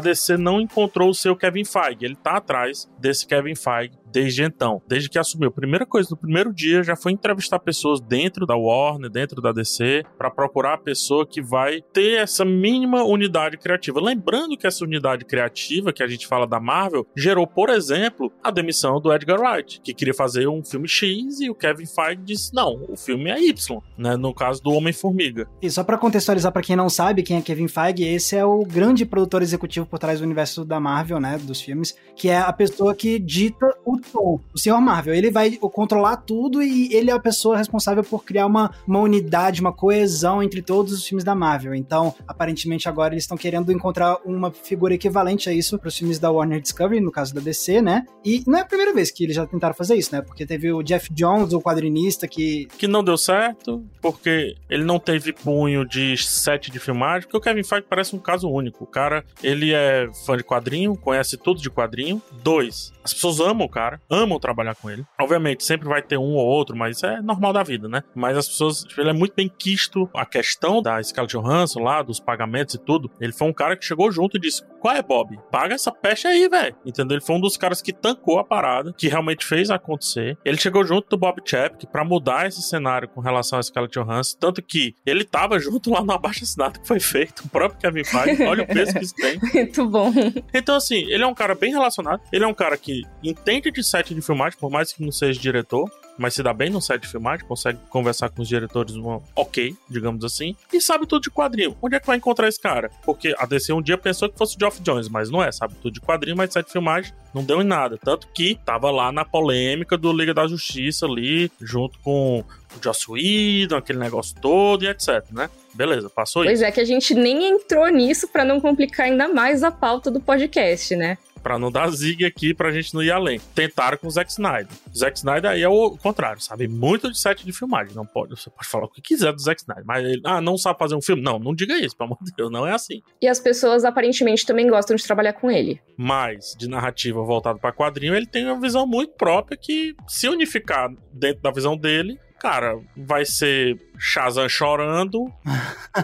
DC 0.00 0.36
não 0.36 0.60
encontrou 0.60 1.10
o 1.10 1.14
seu 1.14 1.34
Kevin 1.36 1.64
Feige. 1.64 2.04
Ele 2.04 2.16
tá 2.16 2.36
atrás 2.36 2.88
desse 2.98 3.26
Kevin 3.26 3.54
Feige 3.54 4.01
desde 4.12 4.42
então, 4.42 4.82
desde 4.86 5.08
que 5.08 5.18
assumiu. 5.18 5.50
Primeira 5.50 5.86
coisa 5.86 6.08
no 6.10 6.16
primeiro 6.16 6.52
dia 6.52 6.82
já 6.82 6.94
foi 6.94 7.12
entrevistar 7.12 7.58
pessoas 7.58 8.00
dentro 8.00 8.46
da 8.46 8.54
Warner, 8.54 9.10
dentro 9.10 9.40
da 9.40 9.52
DC, 9.52 10.04
para 10.18 10.30
procurar 10.30 10.74
a 10.74 10.78
pessoa 10.78 11.26
que 11.26 11.40
vai 11.40 11.80
ter 11.92 12.18
essa 12.18 12.44
mínima 12.44 13.02
unidade 13.02 13.56
criativa. 13.56 14.00
Lembrando 14.00 14.56
que 14.56 14.66
essa 14.66 14.84
unidade 14.84 15.24
criativa 15.24 15.92
que 15.92 16.02
a 16.02 16.06
gente 16.06 16.26
fala 16.26 16.46
da 16.46 16.60
Marvel 16.60 17.06
gerou, 17.16 17.46
por 17.46 17.70
exemplo, 17.70 18.32
a 18.42 18.50
demissão 18.50 19.00
do 19.00 19.12
Edgar 19.12 19.40
Wright, 19.40 19.80
que 19.80 19.94
queria 19.94 20.14
fazer 20.14 20.46
um 20.48 20.62
filme 20.62 20.88
X 20.88 21.40
e 21.40 21.48
o 21.48 21.54
Kevin 21.54 21.86
Feige 21.86 22.22
disse: 22.22 22.54
"Não, 22.54 22.84
o 22.88 22.96
filme 22.96 23.30
é 23.30 23.40
Y", 23.42 23.80
né, 23.96 24.16
no 24.16 24.34
caso 24.34 24.62
do 24.62 24.72
Homem-Formiga. 24.72 25.48
E 25.60 25.70
só 25.70 25.82
para 25.82 25.96
contextualizar 25.98 26.52
para 26.52 26.62
quem 26.62 26.76
não 26.76 26.88
sabe 26.88 27.22
quem 27.22 27.38
é 27.38 27.42
Kevin 27.42 27.68
Feige, 27.68 28.04
esse 28.04 28.36
é 28.36 28.44
o 28.44 28.64
grande 28.64 29.06
produtor 29.06 29.42
executivo 29.42 29.86
por 29.86 29.98
trás 29.98 30.18
do 30.18 30.24
universo 30.24 30.64
da 30.64 30.78
Marvel, 30.78 31.20
né, 31.20 31.38
dos 31.38 31.60
filmes, 31.60 31.94
que 32.16 32.28
é 32.28 32.38
a 32.38 32.52
pessoa 32.52 32.94
que 32.94 33.18
dita 33.18 33.66
o 33.84 33.98
o 34.14 34.58
Senhor 34.58 34.80
Marvel. 34.80 35.14
Ele 35.14 35.30
vai 35.30 35.52
controlar 35.56 36.16
tudo 36.16 36.62
e 36.62 36.92
ele 36.94 37.10
é 37.10 37.14
a 37.14 37.20
pessoa 37.20 37.56
responsável 37.56 38.02
por 38.02 38.24
criar 38.24 38.46
uma, 38.46 38.72
uma 38.86 39.00
unidade, 39.00 39.60
uma 39.60 39.72
coesão 39.72 40.42
entre 40.42 40.62
todos 40.62 40.92
os 40.92 41.06
filmes 41.06 41.24
da 41.24 41.34
Marvel. 41.34 41.74
Então, 41.74 42.14
aparentemente 42.26 42.88
agora 42.88 43.14
eles 43.14 43.24
estão 43.24 43.36
querendo 43.36 43.72
encontrar 43.72 44.18
uma 44.24 44.50
figura 44.50 44.94
equivalente 44.94 45.48
a 45.48 45.52
isso 45.52 45.78
para 45.78 45.88
os 45.88 45.96
filmes 45.96 46.18
da 46.18 46.30
Warner 46.30 46.60
Discovery, 46.60 47.00
no 47.00 47.10
caso 47.10 47.34
da 47.34 47.40
DC, 47.40 47.82
né? 47.82 48.06
E 48.24 48.42
não 48.46 48.58
é 48.58 48.62
a 48.62 48.66
primeira 48.66 48.92
vez 48.92 49.10
que 49.10 49.24
eles 49.24 49.36
já 49.36 49.46
tentaram 49.46 49.74
fazer 49.74 49.96
isso, 49.96 50.14
né? 50.14 50.22
Porque 50.22 50.46
teve 50.46 50.72
o 50.72 50.82
Jeff 50.82 51.12
Jones, 51.12 51.52
o 51.52 51.60
quadrinista, 51.60 52.26
que. 52.28 52.66
Que 52.78 52.86
não 52.86 53.02
deu 53.02 53.16
certo, 53.16 53.84
porque 54.00 54.56
ele 54.68 54.84
não 54.84 54.98
teve 54.98 55.32
punho 55.32 55.86
de 55.86 56.16
set 56.16 56.70
de 56.70 56.78
filmagem, 56.78 57.22
porque 57.22 57.36
o 57.36 57.40
Kevin 57.40 57.64
Feige 57.64 57.86
parece 57.88 58.14
um 58.14 58.18
caso 58.18 58.48
único. 58.48 58.84
O 58.84 58.86
cara, 58.86 59.24
ele 59.42 59.72
é 59.72 60.08
fã 60.24 60.36
de 60.36 60.44
quadrinho, 60.44 60.96
conhece 60.96 61.36
tudo 61.36 61.60
de 61.60 61.70
quadrinho. 61.70 62.22
Dois, 62.42 62.92
as 63.04 63.12
pessoas 63.12 63.40
amam 63.40 63.66
o 63.66 63.70
cara, 63.70 63.91
amam 64.10 64.38
trabalhar 64.38 64.74
com 64.74 64.90
ele. 64.90 65.04
Obviamente, 65.20 65.64
sempre 65.64 65.88
vai 65.88 66.02
ter 66.02 66.16
um 66.16 66.34
ou 66.34 66.46
outro, 66.46 66.76
mas 66.76 67.02
é 67.02 67.20
normal 67.20 67.52
da 67.52 67.62
vida, 67.62 67.88
né? 67.88 68.02
Mas 68.14 68.36
as 68.36 68.48
pessoas, 68.48 68.84
tipo, 68.84 69.00
ele 69.00 69.10
é 69.10 69.14
muito 69.14 69.34
bem 69.34 69.48
quisto. 69.48 70.08
A 70.14 70.26
questão 70.26 70.82
da 70.82 71.02
Scarlett 71.02 71.36
Johansson 71.36 71.80
lá, 71.80 72.02
dos 72.02 72.20
pagamentos 72.20 72.74
e 72.74 72.78
tudo, 72.78 73.10
ele 73.20 73.32
foi 73.32 73.48
um 73.48 73.52
cara 73.52 73.76
que 73.76 73.84
chegou 73.84 74.10
junto 74.10 74.36
e 74.36 74.40
disse: 74.40 74.62
Qual 74.80 74.94
é, 74.94 75.02
Bob? 75.02 75.38
Paga 75.50 75.74
essa 75.74 75.92
peste 75.92 76.26
aí, 76.26 76.48
velho. 76.48 76.74
Entendeu? 76.84 77.16
Ele 77.16 77.24
foi 77.24 77.36
um 77.36 77.40
dos 77.40 77.56
caras 77.56 77.80
que 77.80 77.92
tancou 77.92 78.38
a 78.38 78.44
parada, 78.44 78.92
que 78.96 79.08
realmente 79.08 79.44
fez 79.44 79.70
acontecer. 79.70 80.36
Ele 80.44 80.56
chegou 80.56 80.84
junto 80.84 81.08
do 81.08 81.16
Bob 81.16 81.40
Chapek 81.44 81.86
para 81.86 82.04
mudar 82.04 82.46
esse 82.46 82.62
cenário 82.62 83.08
com 83.08 83.20
relação 83.20 83.58
a 83.58 83.62
Scarlett 83.62 83.98
Johansson, 83.98 84.36
tanto 84.38 84.62
que 84.62 84.94
ele 85.04 85.24
tava 85.24 85.58
junto 85.58 85.90
lá 85.90 86.02
no 86.02 86.12
abaixo 86.12 86.44
assinado 86.44 86.80
que 86.80 86.86
foi 86.86 87.00
feito, 87.00 87.44
o 87.44 87.48
próprio 87.48 87.80
Kevin 87.80 88.04
Feige. 88.04 88.42
Olha 88.44 88.64
o 88.64 88.66
peso 88.66 88.92
que 88.94 89.04
isso 89.04 89.14
tem. 89.14 89.38
Muito 89.54 89.88
bom. 89.88 90.12
Então, 90.52 90.76
assim, 90.76 91.04
ele 91.10 91.22
é 91.22 91.26
um 91.26 91.34
cara 91.34 91.54
bem 91.54 91.72
relacionado, 91.72 92.20
ele 92.32 92.44
é 92.44 92.46
um 92.46 92.54
cara 92.54 92.76
que 92.76 93.02
entende 93.22 93.70
de 93.70 93.81
set 93.82 94.14
de 94.14 94.20
filmagem, 94.20 94.58
por 94.58 94.70
mais 94.70 94.92
que 94.92 95.02
não 95.02 95.12
seja 95.12 95.40
diretor, 95.40 95.90
mas 96.18 96.34
se 96.34 96.42
dá 96.42 96.52
bem 96.52 96.70
no 96.70 96.80
set 96.80 97.00
de 97.00 97.08
filmagem, 97.08 97.46
consegue 97.46 97.78
conversar 97.88 98.28
com 98.30 98.42
os 98.42 98.48
diretores 98.48 98.94
uma, 98.94 99.20
ok, 99.34 99.74
digamos 99.88 100.24
assim, 100.24 100.54
e 100.72 100.80
sabe 100.80 101.06
tudo 101.06 101.22
de 101.22 101.30
quadrinho. 101.30 101.76
Onde 101.80 101.96
é 101.96 102.00
que 102.00 102.06
vai 102.06 102.16
encontrar 102.16 102.48
esse 102.48 102.60
cara? 102.60 102.90
Porque 103.04 103.34
a 103.38 103.46
DC 103.46 103.72
um 103.72 103.82
dia 103.82 103.96
pensou 103.96 104.28
que 104.28 104.36
fosse 104.36 104.56
o 104.56 104.58
Geoff 104.58 104.80
Jones, 104.82 105.08
mas 105.08 105.30
não 105.30 105.42
é, 105.42 105.50
sabe 105.50 105.74
tudo 105.80 105.92
de 105.92 106.00
quadrinho, 106.00 106.36
mas 106.36 106.52
set 106.52 106.66
de 106.66 106.72
filmagem 106.72 107.12
não 107.34 107.42
deu 107.42 107.60
em 107.60 107.64
nada. 107.64 107.98
Tanto 107.98 108.28
que 108.28 108.58
tava 108.64 108.90
lá 108.90 109.10
na 109.10 109.24
polêmica 109.24 109.96
do 109.96 110.12
Liga 110.12 110.34
da 110.34 110.46
Justiça 110.46 111.06
ali, 111.06 111.50
junto 111.60 111.98
com 112.00 112.40
o 112.40 112.82
Joss 112.82 113.10
Whedon, 113.10 113.76
aquele 113.76 113.98
negócio 113.98 114.36
todo 114.40 114.84
e 114.84 114.88
etc, 114.88 115.24
né? 115.30 115.48
Beleza, 115.74 116.10
passou 116.10 116.42
pois 116.42 116.54
isso. 116.54 116.62
Pois 116.62 116.68
é, 116.68 116.72
que 116.72 116.80
a 116.80 116.84
gente 116.84 117.14
nem 117.14 117.48
entrou 117.48 117.86
nisso 117.88 118.28
para 118.28 118.44
não 118.44 118.60
complicar 118.60 119.06
ainda 119.06 119.28
mais 119.28 119.62
a 119.62 119.70
pauta 119.70 120.10
do 120.10 120.20
podcast, 120.20 120.94
né? 120.94 121.16
Pra 121.42 121.58
não 121.58 121.70
dar 121.70 121.90
zig 121.90 122.24
aqui 122.24 122.54
pra 122.54 122.70
gente 122.70 122.94
não 122.94 123.02
ir 123.02 123.10
além. 123.10 123.40
Tentaram 123.54 123.98
com 123.98 124.06
o 124.06 124.10
Zack 124.10 124.30
Snyder. 124.30 124.68
O 124.92 124.96
Zack 124.96 125.18
Snyder 125.18 125.50
aí 125.50 125.62
é 125.62 125.68
o 125.68 125.96
contrário, 125.96 126.40
sabe? 126.40 126.68
Muito 126.68 127.10
de 127.10 127.18
set 127.18 127.44
de 127.44 127.52
filmagem. 127.52 127.94
Não 127.94 128.06
pode, 128.06 128.30
você 128.30 128.48
pode 128.50 128.68
falar 128.68 128.84
o 128.84 128.88
que 128.88 129.02
quiser 129.02 129.32
do 129.32 129.40
Zack 129.40 129.60
Snyder. 129.60 129.84
Mas 129.84 130.04
ele, 130.04 130.22
ah, 130.24 130.40
não 130.40 130.56
sabe 130.56 130.78
fazer 130.78 130.94
um 130.94 131.02
filme? 131.02 131.22
Não, 131.22 131.38
não 131.38 131.54
diga 131.54 131.76
isso, 131.78 131.96
pelo 131.96 132.08
amor 132.08 132.18
de 132.22 132.32
Deus, 132.36 132.50
não 132.50 132.66
é 132.66 132.72
assim. 132.72 133.02
E 133.20 133.28
as 133.28 133.40
pessoas 133.40 133.84
aparentemente 133.84 134.46
também 134.46 134.68
gostam 134.68 134.96
de 134.96 135.04
trabalhar 135.04 135.32
com 135.32 135.50
ele. 135.50 135.80
Mas, 135.96 136.54
de 136.58 136.68
narrativa 136.68 137.22
voltada 137.22 137.58
para 137.58 137.72
quadrinho, 137.72 138.14
ele 138.14 138.26
tem 138.26 138.46
uma 138.46 138.60
visão 138.60 138.86
muito 138.86 139.14
própria 139.14 139.56
que, 139.56 139.94
se 140.06 140.28
unificar 140.28 140.90
dentro 141.12 141.42
da 141.42 141.50
visão 141.50 141.76
dele, 141.76 142.18
cara, 142.40 142.78
vai 142.96 143.24
ser 143.24 143.78
Shazam 144.04 144.48
chorando 144.48 145.32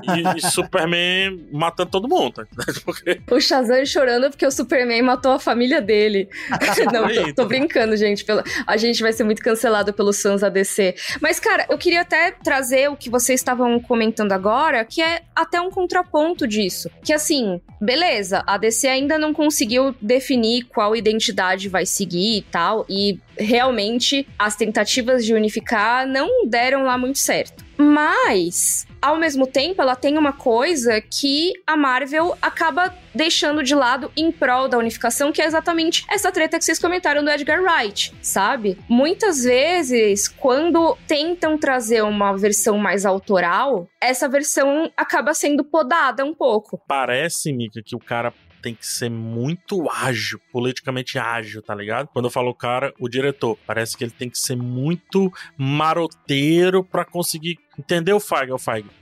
e, 0.04 0.38
e, 0.38 0.50
Superman 0.52 1.48
matando 1.50 1.90
todo 1.90 2.08
mundo. 2.08 2.32
Tá 2.32 2.46
porque... 2.86 3.20
O 3.28 3.40
Shazam 3.40 3.84
chorando 3.84 4.30
porque 4.30 4.46
o 4.46 4.52
Superman 4.52 5.02
matou 5.02 5.32
a 5.32 5.40
família 5.40 5.82
dele. 5.82 6.28
Não, 6.92 7.08
tô, 7.08 7.42
tô, 7.42 7.46
brincando, 7.46 7.96
gente. 7.96 8.24
A 8.68 8.76
gente 8.76 9.02
vai 9.02 9.12
ser 9.12 9.24
muito 9.24 9.42
cancelado 9.42 9.92
pelos 9.92 10.22
fãs 10.22 10.44
ADC. 10.44 10.94
Mas, 11.20 11.40
cara, 11.40 11.66
eu 11.68 11.76
queria 11.76 12.02
até 12.02 12.30
trazer 12.30 12.88
o 12.88 12.96
que 12.96 13.10
vocês 13.10 13.40
estavam 13.40 13.80
comentando 13.80 14.30
agora, 14.30 14.84
que 14.84 15.02
é 15.02 15.22
até 15.34 15.60
um 15.60 15.68
contraponto 15.68 16.46
disso. 16.46 16.88
Que 17.02 17.12
assim, 17.12 17.60
beleza, 17.80 18.44
a 18.46 18.56
DC 18.56 18.86
ainda 18.86 19.18
não 19.18 19.34
conseguiu 19.34 19.92
definir 20.00 20.66
qual 20.66 20.94
identidade 20.94 21.68
vai 21.68 21.84
seguir 21.84 22.38
e 22.38 22.42
tal, 22.42 22.86
e 22.88 23.18
realmente 23.36 24.24
as 24.38 24.54
tentativas 24.54 25.24
de 25.24 25.34
unificar 25.34 26.06
não 26.06 26.46
deram 26.46 26.84
lá 26.84 26.96
muito 26.96 27.18
certo. 27.18 27.67
Mas, 27.78 28.86
ao 29.00 29.16
mesmo 29.16 29.46
tempo, 29.46 29.80
ela 29.80 29.94
tem 29.94 30.18
uma 30.18 30.32
coisa 30.32 31.00
que 31.00 31.52
a 31.64 31.76
Marvel 31.76 32.36
acaba 32.42 32.92
deixando 33.14 33.62
de 33.62 33.74
lado 33.74 34.10
em 34.16 34.32
prol 34.32 34.68
da 34.68 34.76
unificação, 34.76 35.30
que 35.30 35.40
é 35.40 35.46
exatamente 35.46 36.04
essa 36.10 36.32
treta 36.32 36.58
que 36.58 36.64
vocês 36.64 36.78
comentaram 36.78 37.22
do 37.22 37.30
Edgar 37.30 37.62
Wright, 37.62 38.12
sabe? 38.20 38.76
Muitas 38.88 39.44
vezes, 39.44 40.26
quando 40.26 40.96
tentam 41.06 41.56
trazer 41.56 42.02
uma 42.02 42.36
versão 42.36 42.76
mais 42.78 43.06
autoral, 43.06 43.88
essa 44.00 44.28
versão 44.28 44.90
acaba 44.96 45.32
sendo 45.32 45.62
podada 45.62 46.24
um 46.24 46.34
pouco. 46.34 46.80
Parece, 46.88 47.52
Mika, 47.52 47.80
que 47.84 47.94
o 47.94 48.00
cara 48.00 48.34
tem 48.60 48.74
que 48.74 48.86
ser 48.86 49.08
muito 49.08 49.88
ágil, 49.90 50.40
politicamente 50.52 51.18
ágil, 51.18 51.62
tá 51.62 51.74
ligado? 51.74 52.08
Quando 52.08 52.24
eu 52.26 52.30
falo 52.30 52.50
o 52.50 52.54
cara, 52.54 52.92
o 52.98 53.08
diretor, 53.08 53.56
parece 53.66 53.96
que 53.96 54.04
ele 54.04 54.10
tem 54.10 54.28
que 54.28 54.38
ser 54.38 54.56
muito 54.56 55.32
maroteiro 55.56 56.84
para 56.84 57.04
conseguir 57.04 57.56
entender 57.78 58.12
o 58.12 58.20
Feige. 58.20 58.52
O 58.52 58.58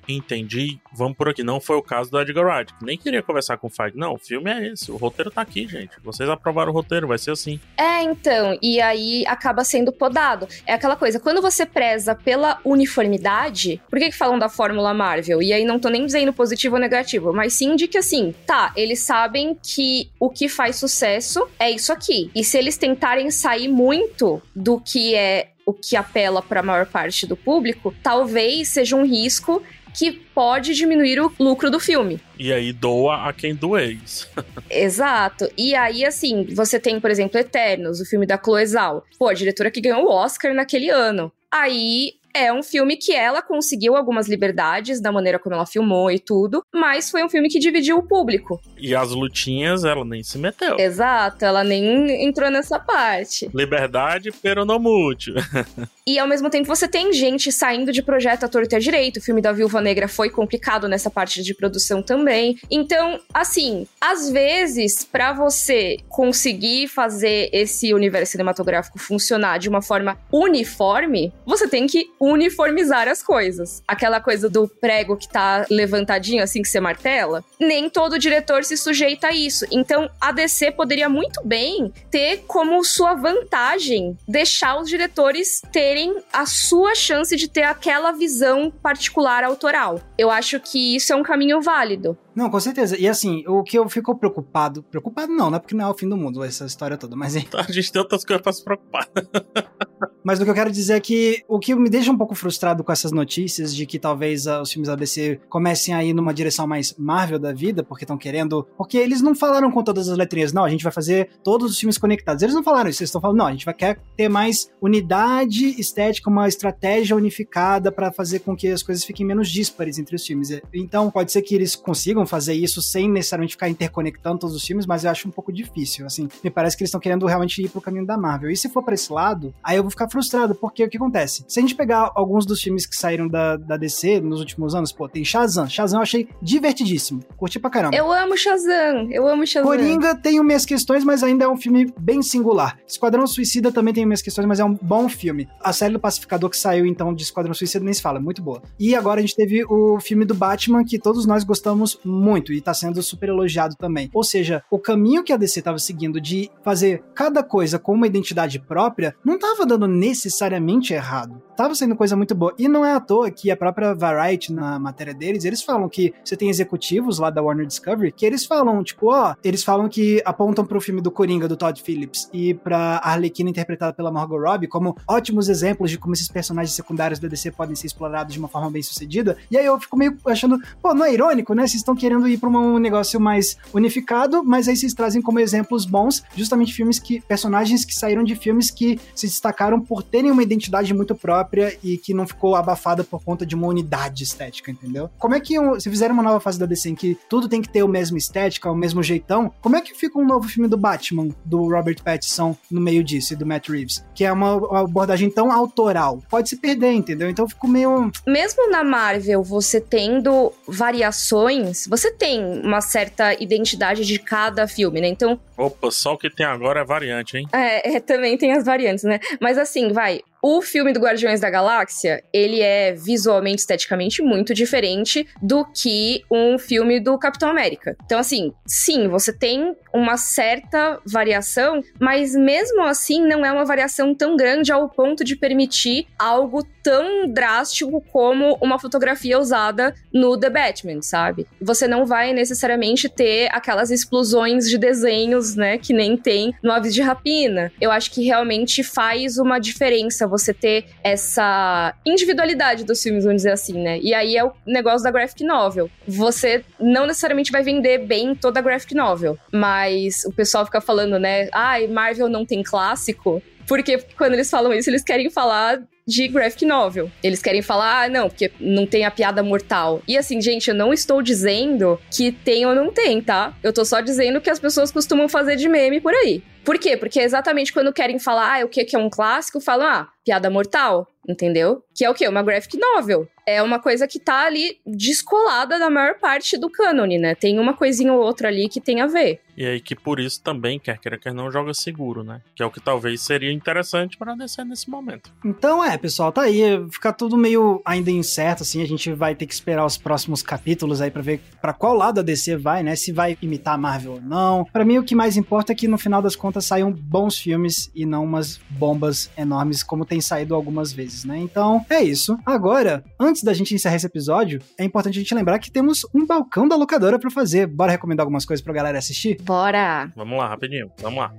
entendi, 0.08 0.78
vamos 0.92 1.16
por 1.16 1.28
aqui. 1.28 1.42
Não 1.42 1.60
foi 1.60 1.76
o 1.76 1.82
caso 1.82 2.10
do 2.10 2.20
Edgar 2.20 2.44
Wright, 2.44 2.74
que 2.74 2.84
nem 2.84 2.96
queria 2.96 3.22
conversar 3.22 3.56
com 3.56 3.66
o 3.66 3.70
Feige. 3.70 3.96
Não, 3.96 4.14
o 4.14 4.18
filme 4.18 4.50
é 4.50 4.68
esse, 4.68 4.90
o 4.90 4.96
roteiro 4.96 5.30
tá 5.30 5.40
aqui, 5.40 5.66
gente. 5.66 5.92
Vocês 6.02 6.28
aprovaram 6.28 6.70
o 6.70 6.74
roteiro, 6.74 7.08
vai 7.08 7.18
ser 7.18 7.32
assim. 7.32 7.58
É, 7.76 8.02
então, 8.02 8.58
e 8.62 8.80
aí 8.80 9.24
acaba 9.26 9.64
sendo 9.64 9.92
podado. 9.92 10.46
É 10.66 10.74
aquela 10.74 10.96
coisa, 10.96 11.18
quando 11.18 11.40
você 11.42 11.64
preza 11.64 12.14
pela 12.14 12.60
uniformidade, 12.64 13.80
por 13.88 13.98
que, 13.98 14.10
que 14.10 14.16
falam 14.16 14.38
da 14.38 14.48
fórmula 14.48 14.92
Marvel? 14.94 15.42
E 15.42 15.52
aí 15.52 15.64
não 15.64 15.78
tô 15.78 15.88
nem 15.88 16.04
dizendo 16.04 16.32
positivo 16.32 16.76
ou 16.76 16.80
negativo, 16.80 17.32
mas 17.32 17.52
sim 17.54 17.74
de 17.74 17.88
que 17.88 17.98
assim, 17.98 18.34
tá, 18.46 18.72
eles 18.76 19.00
sabem 19.00 19.56
que 19.62 20.10
o 20.20 20.30
que 20.30 20.48
faz 20.48 20.76
sucesso 20.76 21.48
é 21.58 21.70
isso 21.70 21.92
aqui. 21.92 22.30
E 22.34 22.44
se 22.44 22.58
eles 22.58 22.76
tentarem 22.76 23.30
sair 23.30 23.68
muito 23.68 24.40
do 24.54 24.80
que 24.80 25.14
é 25.14 25.50
o 25.66 25.74
que 25.74 25.96
apela 25.96 26.40
para 26.40 26.60
a 26.60 26.62
maior 26.62 26.86
parte 26.86 27.26
do 27.26 27.36
público, 27.36 27.92
talvez 28.02 28.68
seja 28.68 28.94
um 28.94 29.04
risco 29.04 29.62
que 29.92 30.12
pode 30.12 30.74
diminuir 30.74 31.18
o 31.20 31.32
lucro 31.40 31.70
do 31.70 31.80
filme. 31.80 32.20
E 32.38 32.52
aí 32.52 32.72
doa 32.72 33.28
a 33.28 33.32
quem 33.32 33.54
doeis. 33.54 34.28
Exato. 34.70 35.50
E 35.56 35.74
aí, 35.74 36.04
assim, 36.04 36.44
você 36.54 36.78
tem, 36.78 37.00
por 37.00 37.10
exemplo, 37.10 37.40
Eternos, 37.40 38.00
o 38.00 38.04
filme 38.04 38.26
da 38.26 38.38
Chloe 38.38 38.66
Zhao. 38.66 39.02
Pô, 39.18 39.28
a 39.28 39.34
diretora 39.34 39.70
que 39.70 39.80
ganhou 39.80 40.04
o 40.04 40.10
Oscar 40.12 40.54
naquele 40.54 40.90
ano. 40.90 41.32
Aí 41.50 42.12
é 42.36 42.52
um 42.52 42.62
filme 42.62 42.96
que 42.96 43.12
ela 43.12 43.40
conseguiu 43.40 43.96
algumas 43.96 44.28
liberdades 44.28 45.00
da 45.00 45.10
maneira 45.10 45.38
como 45.38 45.54
ela 45.54 45.64
filmou 45.64 46.10
e 46.10 46.18
tudo, 46.18 46.62
mas 46.74 47.10
foi 47.10 47.24
um 47.24 47.28
filme 47.28 47.48
que 47.48 47.58
dividiu 47.58 47.96
o 47.96 48.02
público. 48.02 48.60
E 48.76 48.94
as 48.94 49.10
lutinhas, 49.10 49.84
ela 49.84 50.04
nem 50.04 50.22
se 50.22 50.36
meteu. 50.36 50.78
Exato, 50.78 51.44
ela 51.44 51.64
nem 51.64 52.26
entrou 52.26 52.50
nessa 52.50 52.78
parte. 52.78 53.50
Liberdade, 53.54 54.30
pero 54.42 54.64
não 54.64 54.78
mútil. 54.78 55.34
e 56.06 56.18
ao 56.18 56.28
mesmo 56.28 56.50
tempo 56.50 56.66
você 56.66 56.86
tem 56.86 57.12
gente 57.12 57.50
saindo 57.50 57.90
de 57.90 58.02
projeto 58.02 58.44
à 58.44 58.48
torta 58.48 58.74
e 58.74 58.76
à 58.76 58.78
direito. 58.78 59.16
O 59.16 59.22
filme 59.22 59.40
da 59.40 59.52
Viúva 59.52 59.80
Negra 59.80 60.06
foi 60.06 60.28
complicado 60.28 60.88
nessa 60.88 61.10
parte 61.10 61.42
de 61.42 61.54
produção 61.54 62.02
também. 62.02 62.58
Então, 62.70 63.18
assim, 63.32 63.86
às 64.00 64.30
vezes, 64.30 65.04
para 65.04 65.32
você 65.32 65.96
conseguir 66.08 66.88
fazer 66.88 67.48
esse 67.52 67.94
universo 67.94 68.32
cinematográfico 68.32 68.98
funcionar 68.98 69.58
de 69.58 69.68
uma 69.68 69.80
forma 69.80 70.18
uniforme, 70.30 71.32
você 71.46 71.66
tem 71.66 71.86
que 71.86 72.10
uniformizar 72.30 73.08
as 73.08 73.22
coisas. 73.22 73.82
Aquela 73.86 74.20
coisa 74.20 74.48
do 74.48 74.68
prego 74.68 75.16
que 75.16 75.28
tá 75.28 75.66
levantadinho 75.70 76.42
assim 76.42 76.62
que 76.62 76.68
você 76.68 76.80
martela, 76.80 77.44
nem 77.58 77.88
todo 77.88 78.18
diretor 78.18 78.64
se 78.64 78.76
sujeita 78.76 79.28
a 79.28 79.32
isso. 79.32 79.64
Então, 79.70 80.10
a 80.20 80.32
DC 80.32 80.72
poderia 80.72 81.08
muito 81.08 81.44
bem 81.44 81.92
ter 82.10 82.44
como 82.46 82.82
sua 82.84 83.14
vantagem 83.14 84.16
deixar 84.26 84.78
os 84.80 84.88
diretores 84.88 85.60
terem 85.72 86.16
a 86.32 86.46
sua 86.46 86.94
chance 86.94 87.36
de 87.36 87.48
ter 87.48 87.62
aquela 87.62 88.12
visão 88.12 88.70
particular 88.70 89.44
autoral. 89.44 90.00
Eu 90.18 90.30
acho 90.30 90.58
que 90.60 90.96
isso 90.96 91.12
é 91.12 91.16
um 91.16 91.22
caminho 91.22 91.60
válido. 91.60 92.16
Não, 92.34 92.50
com 92.50 92.60
certeza. 92.60 92.98
E 92.98 93.08
assim, 93.08 93.44
o 93.46 93.62
que 93.62 93.78
eu 93.78 93.88
fico 93.88 94.16
preocupado. 94.16 94.82
Preocupado 94.82 95.32
não, 95.32 95.50
né? 95.50 95.58
Porque 95.58 95.74
não 95.74 95.86
é 95.86 95.90
o 95.90 95.94
fim 95.94 96.08
do 96.08 96.16
mundo 96.16 96.42
essa 96.42 96.64
história 96.66 96.96
toda, 96.96 97.16
mas. 97.16 97.36
A 97.36 97.72
gente 97.72 97.92
tem 97.92 98.00
outras 98.00 98.24
coisas 98.24 98.42
pra 98.42 98.52
se 98.52 98.64
preocupar. 98.64 99.08
Mas 100.26 100.40
o 100.40 100.44
que 100.44 100.50
eu 100.50 100.54
quero 100.54 100.72
dizer 100.72 100.94
é 100.94 101.00
que 101.00 101.44
o 101.48 101.60
que 101.60 101.72
me 101.72 101.88
deixa 101.88 102.10
um 102.10 102.18
pouco 102.18 102.34
frustrado 102.34 102.82
com 102.82 102.90
essas 102.90 103.12
notícias 103.12 103.72
de 103.72 103.86
que 103.86 103.96
talvez 103.96 104.44
uh, 104.46 104.60
os 104.60 104.72
filmes 104.72 104.88
da 104.88 104.96
DC 104.96 105.40
comecem 105.48 105.94
a 105.94 106.02
ir 106.02 106.12
numa 106.12 106.34
direção 106.34 106.66
mais 106.66 106.92
Marvel 106.98 107.38
da 107.38 107.52
vida, 107.52 107.84
porque 107.84 108.02
estão 108.02 108.18
querendo. 108.18 108.66
Porque 108.76 108.98
eles 108.98 109.22
não 109.22 109.36
falaram 109.36 109.70
com 109.70 109.84
todas 109.84 110.08
as 110.08 110.18
letrinhas, 110.18 110.52
não, 110.52 110.64
a 110.64 110.68
gente 110.68 110.82
vai 110.82 110.92
fazer 110.92 111.30
todos 111.44 111.70
os 111.70 111.78
filmes 111.78 111.96
conectados. 111.96 112.42
Eles 112.42 112.56
não 112.56 112.64
falaram 112.64 112.90
isso, 112.90 113.02
eles 113.02 113.08
estão 113.08 113.20
falando, 113.20 113.38
não, 113.38 113.46
a 113.46 113.52
gente 113.52 113.64
vai 113.64 113.72
querer 113.72 114.00
ter 114.16 114.28
mais 114.28 114.68
unidade 114.82 115.80
estética, 115.80 116.28
uma 116.28 116.48
estratégia 116.48 117.14
unificada 117.14 117.92
para 117.92 118.10
fazer 118.10 118.40
com 118.40 118.56
que 118.56 118.66
as 118.66 118.82
coisas 118.82 119.04
fiquem 119.04 119.24
menos 119.24 119.48
díspares 119.48 119.96
entre 120.06 120.16
os 120.16 120.24
filmes. 120.24 120.60
Então, 120.72 121.10
pode 121.10 121.32
ser 121.32 121.42
que 121.42 121.54
eles 121.54 121.74
consigam 121.74 122.26
fazer 122.26 122.54
isso 122.54 122.80
sem 122.80 123.10
necessariamente 123.10 123.54
ficar 123.54 123.68
interconectando 123.68 124.38
todos 124.38 124.54
os 124.54 124.64
filmes, 124.64 124.86
mas 124.86 125.04
eu 125.04 125.10
acho 125.10 125.28
um 125.28 125.30
pouco 125.30 125.52
difícil. 125.52 126.06
Assim, 126.06 126.28
me 126.42 126.50
parece 126.50 126.76
que 126.76 126.82
eles 126.82 126.88
estão 126.88 127.00
querendo 127.00 127.26
realmente 127.26 127.62
ir 127.62 127.68
pro 127.68 127.80
caminho 127.80 128.06
da 128.06 128.16
Marvel. 128.16 128.50
E 128.50 128.56
se 128.56 128.68
for 128.68 128.82
para 128.82 128.94
esse 128.94 129.12
lado, 129.12 129.54
aí 129.62 129.76
eu 129.76 129.82
vou 129.82 129.90
ficar 129.90 130.08
frustrado, 130.08 130.54
porque 130.54 130.84
o 130.84 130.88
que 130.88 130.96
acontece? 130.96 131.44
Se 131.48 131.58
a 131.58 131.62
gente 131.62 131.74
pegar 131.74 132.12
alguns 132.14 132.46
dos 132.46 132.60
filmes 132.60 132.86
que 132.86 132.96
saíram 132.96 133.28
da, 133.28 133.56
da 133.56 133.76
DC 133.76 134.20
nos 134.20 134.40
últimos 134.40 134.74
anos, 134.74 134.92
pô, 134.92 135.08
tem 135.08 135.24
Shazam. 135.24 135.68
Shazam 135.68 135.98
eu 135.98 136.02
achei 136.02 136.28
divertidíssimo. 136.40 137.20
Curti 137.36 137.58
pra 137.58 137.70
caramba. 137.70 137.96
Eu 137.96 138.12
amo 138.12 138.36
Shazam. 138.36 139.10
Eu 139.10 139.26
amo 139.26 139.46
Shazam. 139.46 139.68
Coringa 139.68 140.14
tem 140.14 140.42
minhas 140.42 140.64
questões, 140.64 141.04
mas 141.04 141.22
ainda 141.22 141.44
é 141.44 141.48
um 141.48 141.56
filme 141.56 141.92
bem 141.98 142.22
singular. 142.22 142.78
Esquadrão 142.86 143.26
Suicida 143.26 143.72
também 143.72 143.92
tem 143.92 144.06
minhas 144.06 144.22
questões, 144.22 144.46
mas 144.46 144.60
é 144.60 144.64
um 144.64 144.74
bom 144.74 145.08
filme. 145.08 145.48
A 145.60 145.72
série 145.72 145.92
do 145.92 146.00
Pacificador 146.00 146.50
que 146.50 146.56
saiu 146.56 146.86
então 146.86 147.14
de 147.14 147.22
Esquadrão 147.22 147.54
Suicida 147.54 147.84
nem 147.84 147.94
se 147.94 148.02
fala, 148.02 148.20
muito 148.20 148.42
boa. 148.42 148.62
E 148.78 148.94
agora 148.94 149.18
a 149.18 149.22
gente 149.22 149.34
teve 149.34 149.64
o 149.64 149.95
filme 150.00 150.24
do 150.24 150.34
Batman 150.34 150.84
que 150.84 150.98
todos 150.98 151.26
nós 151.26 151.44
gostamos 151.44 151.98
muito 152.04 152.52
e 152.52 152.60
tá 152.60 152.74
sendo 152.74 153.02
super 153.02 153.28
elogiado 153.28 153.74
também. 153.76 154.10
Ou 154.12 154.24
seja, 154.24 154.62
o 154.70 154.78
caminho 154.78 155.24
que 155.24 155.32
a 155.32 155.36
DC 155.36 155.62
tava 155.62 155.78
seguindo 155.78 156.20
de 156.20 156.50
fazer 156.62 157.02
cada 157.14 157.42
coisa 157.42 157.78
com 157.78 157.92
uma 157.92 158.06
identidade 158.06 158.58
própria 158.58 159.14
não 159.24 159.38
tava 159.38 159.66
dando 159.66 159.86
necessariamente 159.86 160.92
errado 160.92 161.45
tava 161.56 161.74
sendo 161.74 161.96
coisa 161.96 162.14
muito 162.14 162.34
boa. 162.34 162.54
E 162.58 162.68
não 162.68 162.84
é 162.84 162.92
à 162.92 163.00
toa 163.00 163.30
que 163.30 163.50
a 163.50 163.56
própria 163.56 163.94
Variety, 163.94 164.52
na 164.52 164.78
matéria 164.78 165.14
deles, 165.14 165.44
eles 165.44 165.62
falam 165.62 165.88
que 165.88 166.12
você 166.22 166.36
tem 166.36 166.50
executivos 166.50 167.18
lá 167.18 167.30
da 167.30 167.42
Warner 167.42 167.66
Discovery 167.66 168.12
que 168.12 168.26
eles 168.26 168.44
falam, 168.44 168.82
tipo, 168.84 169.10
ó, 169.10 169.34
eles 169.42 169.64
falam 169.64 169.88
que 169.88 170.22
apontam 170.24 170.64
pro 170.64 170.80
filme 170.80 171.00
do 171.00 171.10
Coringa, 171.10 171.48
do 171.48 171.56
Todd 171.56 171.80
Phillips, 171.82 172.28
e 172.32 172.54
pra 172.54 173.00
Arlequina 173.02 173.48
interpretada 173.48 173.92
pela 173.92 174.10
Margot 174.12 174.38
Robbie 174.38 174.66
como 174.66 174.96
ótimos 175.08 175.48
exemplos 175.48 175.90
de 175.90 175.98
como 175.98 176.14
esses 176.14 176.28
personagens 176.28 176.74
secundários 176.74 177.18
da 177.18 177.26
DC 177.26 177.50
podem 177.52 177.74
ser 177.74 177.86
explorados 177.86 178.34
de 178.34 178.38
uma 178.38 178.48
forma 178.48 178.70
bem 178.70 178.82
sucedida. 178.82 179.36
E 179.50 179.56
aí 179.56 179.64
eu 179.64 179.80
fico 179.80 179.96
meio 179.96 180.16
achando, 180.26 180.58
pô, 180.82 180.92
não 180.92 181.04
é 181.04 181.12
irônico, 181.12 181.54
né? 181.54 181.62
Vocês 181.62 181.76
estão 181.80 181.96
querendo 181.96 182.28
ir 182.28 182.38
pra 182.38 182.50
um 182.50 182.78
negócio 182.78 183.18
mais 183.18 183.56
unificado, 183.72 184.44
mas 184.44 184.68
aí 184.68 184.76
vocês 184.76 184.92
trazem 184.92 185.22
como 185.22 185.40
exemplos 185.40 185.86
bons 185.86 186.22
justamente 186.34 186.72
filmes 186.72 186.98
que, 186.98 187.20
personagens 187.22 187.84
que 187.84 187.94
saíram 187.94 188.22
de 188.22 188.36
filmes 188.36 188.70
que 188.70 189.00
se 189.14 189.26
destacaram 189.26 189.80
por 189.80 190.02
terem 190.02 190.30
uma 190.30 190.42
identidade 190.42 190.92
muito 190.92 191.14
própria 191.14 191.45
própria 191.46 191.78
e 191.82 191.96
que 191.96 192.12
não 192.12 192.26
ficou 192.26 192.56
abafada 192.56 193.04
por 193.04 193.22
conta 193.22 193.46
de 193.46 193.54
uma 193.54 193.68
unidade 193.68 194.24
estética, 194.24 194.70
entendeu? 194.70 195.08
Como 195.18 195.34
é 195.34 195.40
que, 195.40 195.54
se 195.80 195.88
fizeram 195.88 196.14
uma 196.14 196.22
nova 196.22 196.40
fase 196.40 196.58
da 196.58 196.66
DC 196.66 196.90
em 196.90 196.94
que 196.94 197.16
tudo 197.28 197.48
tem 197.48 197.62
que 197.62 197.68
ter 197.68 197.82
o 197.82 197.88
mesmo 197.88 198.16
estética, 198.16 198.70
o 198.70 198.76
mesmo 198.76 199.02
jeitão, 199.02 199.52
como 199.60 199.76
é 199.76 199.80
que 199.80 199.94
fica 199.94 200.18
um 200.18 200.26
novo 200.26 200.48
filme 200.48 200.68
do 200.68 200.76
Batman, 200.76 201.28
do 201.44 201.68
Robert 201.68 202.02
Pattinson, 202.02 202.56
no 202.70 202.80
meio 202.80 203.04
disso, 203.04 203.32
e 203.32 203.36
do 203.36 203.46
Matt 203.46 203.68
Reeves? 203.68 204.04
Que 204.14 204.24
é 204.24 204.32
uma, 204.32 204.56
uma 204.56 204.80
abordagem 204.80 205.30
tão 205.30 205.52
autoral. 205.52 206.22
Pode 206.28 206.48
se 206.48 206.56
perder, 206.56 206.92
entendeu? 206.92 207.30
Então 207.30 207.44
eu 207.44 207.48
fico 207.48 207.68
meio... 207.68 208.10
Mesmo 208.26 208.70
na 208.70 208.82
Marvel, 208.82 209.42
você 209.42 209.80
tendo 209.80 210.52
variações, 210.66 211.86
você 211.86 212.10
tem 212.10 212.44
uma 212.62 212.80
certa 212.80 213.34
identidade 213.40 214.04
de 214.04 214.18
cada 214.18 214.66
filme, 214.66 215.00
né? 215.00 215.08
Então... 215.08 215.38
Opa, 215.56 215.90
só 215.90 216.14
o 216.14 216.18
que 216.18 216.28
tem 216.28 216.44
agora 216.44 216.80
é 216.80 216.84
variante, 216.84 217.36
hein? 217.36 217.48
É, 217.52 217.96
é 217.96 218.00
também 218.00 218.36
tem 218.36 218.52
as 218.52 218.64
variantes, 218.64 219.04
né? 219.04 219.20
Mas 219.40 219.56
assim, 219.56 219.92
vai, 219.92 220.20
o 220.48 220.62
filme 220.62 220.92
do 220.92 221.00
Guardiões 221.00 221.40
da 221.40 221.50
Galáxia, 221.50 222.22
ele 222.32 222.60
é 222.60 222.92
visualmente, 222.92 223.62
esteticamente 223.62 224.22
muito 224.22 224.54
diferente 224.54 225.26
do 225.42 225.64
que 225.64 226.22
um 226.30 226.56
filme 226.56 227.00
do 227.00 227.18
Capitão 227.18 227.48
América. 227.48 227.96
Então, 228.04 228.16
assim, 228.16 228.52
sim, 228.64 229.08
você 229.08 229.36
tem 229.36 229.74
uma 229.96 230.16
certa 230.16 231.00
variação, 231.06 231.82
mas 232.00 232.34
mesmo 232.34 232.82
assim 232.82 233.26
não 233.26 233.44
é 233.44 233.52
uma 233.52 233.64
variação 233.64 234.14
tão 234.14 234.36
grande 234.36 234.70
ao 234.72 234.88
ponto 234.88 235.24
de 235.24 235.36
permitir 235.36 236.06
algo 236.18 236.66
tão 236.82 237.26
drástico 237.26 238.00
como 238.12 238.56
uma 238.60 238.78
fotografia 238.78 239.38
usada 239.38 239.92
no 240.12 240.38
The 240.38 240.50
Batman, 240.50 241.02
sabe? 241.02 241.46
Você 241.60 241.88
não 241.88 242.06
vai 242.06 242.32
necessariamente 242.32 243.08
ter 243.08 243.48
aquelas 243.50 243.90
explosões 243.90 244.68
de 244.68 244.78
desenhos, 244.78 245.56
né, 245.56 245.78
que 245.78 245.92
nem 245.92 246.16
tem 246.16 246.54
no 246.62 246.70
Aves 246.70 246.94
de 246.94 247.02
Rapina. 247.02 247.72
Eu 247.80 247.90
acho 247.90 248.12
que 248.12 248.24
realmente 248.24 248.84
faz 248.84 249.36
uma 249.36 249.58
diferença 249.58 250.28
você 250.28 250.54
ter 250.54 250.86
essa 251.02 251.94
individualidade 252.04 252.84
dos 252.84 253.02
filmes, 253.02 253.24
vamos 253.24 253.38
dizer 253.38 253.52
assim, 253.52 253.82
né? 253.82 253.98
E 254.00 254.14
aí 254.14 254.36
é 254.36 254.44
o 254.44 254.52
negócio 254.64 255.02
da 255.02 255.10
graphic 255.10 255.42
novel. 255.42 255.90
Você 256.06 256.64
não 256.78 257.06
necessariamente 257.06 257.50
vai 257.50 257.62
vender 257.62 257.98
bem 257.98 258.34
toda 258.34 258.60
a 258.60 258.62
graphic 258.62 258.94
novel, 258.94 259.36
mas 259.52 259.85
o 260.26 260.32
pessoal 260.32 260.64
fica 260.64 260.80
falando, 260.80 261.18
né? 261.18 261.48
Ai, 261.52 261.84
ah, 261.84 261.88
Marvel 261.88 262.28
não 262.28 262.44
tem 262.44 262.62
clássico. 262.62 263.42
Porque 263.66 263.98
quando 264.16 264.34
eles 264.34 264.48
falam 264.48 264.72
isso, 264.72 264.88
eles 264.88 265.02
querem 265.02 265.28
falar 265.28 265.82
de 266.06 266.28
graphic 266.28 266.64
novel. 266.64 267.10
Eles 267.22 267.42
querem 267.42 267.60
falar, 267.60 268.04
ah, 268.04 268.08
não, 268.08 268.28
porque 268.28 268.52
não 268.60 268.86
tem 268.86 269.04
a 269.04 269.10
piada 269.10 269.42
mortal. 269.42 270.00
E 270.06 270.16
assim, 270.16 270.40
gente, 270.40 270.68
eu 270.68 270.74
não 270.74 270.92
estou 270.92 271.20
dizendo 271.20 272.00
que 272.10 272.30
tem 272.30 272.64
ou 272.64 272.74
não 272.74 272.92
tem, 272.92 273.20
tá? 273.20 273.56
Eu 273.62 273.72
tô 273.72 273.84
só 273.84 274.00
dizendo 274.00 274.40
que 274.40 274.48
as 274.48 274.60
pessoas 274.60 274.92
costumam 274.92 275.28
fazer 275.28 275.56
de 275.56 275.68
meme 275.68 276.00
por 276.00 276.14
aí. 276.14 276.42
Por 276.64 276.78
quê? 276.78 276.96
Porque 276.96 277.20
exatamente 277.20 277.72
quando 277.72 277.92
querem 277.92 278.18
falar, 278.18 278.60
ah, 278.60 278.64
o 278.64 278.68
que 278.68 278.94
é 278.94 278.98
um 278.98 279.10
clássico, 279.10 279.60
falam, 279.60 279.86
ah, 279.86 280.08
piada 280.24 280.48
mortal, 280.48 281.06
entendeu? 281.28 281.82
Que 281.94 282.04
é 282.04 282.10
o 282.10 282.14
quê? 282.14 282.26
Uma 282.28 282.42
graphic 282.42 282.78
novel. 282.78 283.28
É 283.46 283.62
uma 283.62 283.78
coisa 283.78 284.06
que 284.08 284.18
tá 284.18 284.46
ali 284.46 284.78
descolada 284.84 285.78
da 285.78 285.88
maior 285.88 286.18
parte 286.18 286.58
do 286.58 286.70
cânone, 286.70 287.18
né? 287.18 287.34
Tem 287.34 287.58
uma 287.58 287.74
coisinha 287.74 288.12
ou 288.12 288.20
outra 288.20 288.48
ali 288.48 288.68
que 288.68 288.80
tem 288.80 289.00
a 289.00 289.06
ver. 289.06 289.40
E 289.56 289.64
aí 289.64 289.80
que 289.80 289.94
por 289.94 290.20
isso 290.20 290.42
também, 290.42 290.78
quer 290.78 290.98
queira 290.98 291.18
que 291.18 291.30
não, 291.30 291.50
joga 291.50 291.72
seguro, 291.72 292.22
né? 292.22 292.40
Que 292.54 292.62
é 292.62 292.66
o 292.66 292.70
que 292.70 292.80
talvez 292.80 293.20
seria 293.20 293.52
interessante 293.52 294.16
para 294.16 294.34
descer 294.34 294.64
nesse 294.64 294.90
momento. 294.90 295.32
Então 295.44 295.82
é, 295.82 295.96
pessoal, 295.96 296.30
tá 296.30 296.42
aí. 296.42 296.62
Fica 296.90 297.12
tudo 297.12 297.36
meio 297.36 297.80
ainda 297.84 298.10
incerto, 298.10 298.62
assim. 298.62 298.82
A 298.82 298.86
gente 298.86 299.12
vai 299.12 299.34
ter 299.34 299.46
que 299.46 299.54
esperar 299.54 299.84
os 299.84 299.96
próximos 299.96 300.42
capítulos 300.42 301.00
aí 301.00 301.10
para 301.10 301.22
ver 301.22 301.40
para 301.60 301.72
qual 301.72 301.94
lado 301.94 302.20
a 302.20 302.22
DC 302.22 302.56
vai, 302.56 302.82
né? 302.82 302.96
Se 302.96 303.12
vai 303.12 303.36
imitar 303.40 303.74
a 303.74 303.78
Marvel 303.78 304.14
ou 304.14 304.20
não. 304.20 304.64
Para 304.72 304.84
mim, 304.84 304.98
o 304.98 305.04
que 305.04 305.14
mais 305.14 305.36
importa 305.36 305.72
é 305.72 305.74
que 305.74 305.88
no 305.88 305.98
final 305.98 306.20
das 306.20 306.36
contas 306.36 306.64
saiam 306.64 306.92
bons 306.92 307.38
filmes 307.38 307.90
e 307.94 308.04
não 308.04 308.24
umas 308.24 308.60
bombas 308.70 309.30
enormes 309.36 309.82
como 309.82 310.04
tem 310.04 310.20
saído 310.20 310.54
algumas 310.54 310.92
vezes, 310.92 311.24
né? 311.24 311.38
Então 311.38 311.84
é 311.88 312.02
isso. 312.02 312.38
Agora, 312.44 313.04
antes 313.18 313.42
da 313.42 313.54
gente 313.54 313.74
encerrar 313.74 313.96
esse 313.96 314.06
episódio, 314.06 314.60
é 314.78 314.84
importante 314.84 315.18
a 315.18 315.22
gente 315.22 315.34
lembrar 315.34 315.58
que 315.58 315.70
temos 315.70 316.06
um 316.14 316.26
balcão 316.26 316.68
da 316.68 316.76
locadora 316.76 317.18
para 317.18 317.30
fazer. 317.30 317.66
Bora 317.66 317.92
recomendar 317.92 318.24
algumas 318.24 318.44
coisas 318.44 318.62
pra 318.62 318.74
galera 318.74 318.98
assistir? 318.98 319.36
Bora! 319.46 320.10
Vamos 320.16 320.36
lá, 320.36 320.48
rapidinho. 320.48 320.90
Vamos 321.00 321.20
lá. 321.20 321.32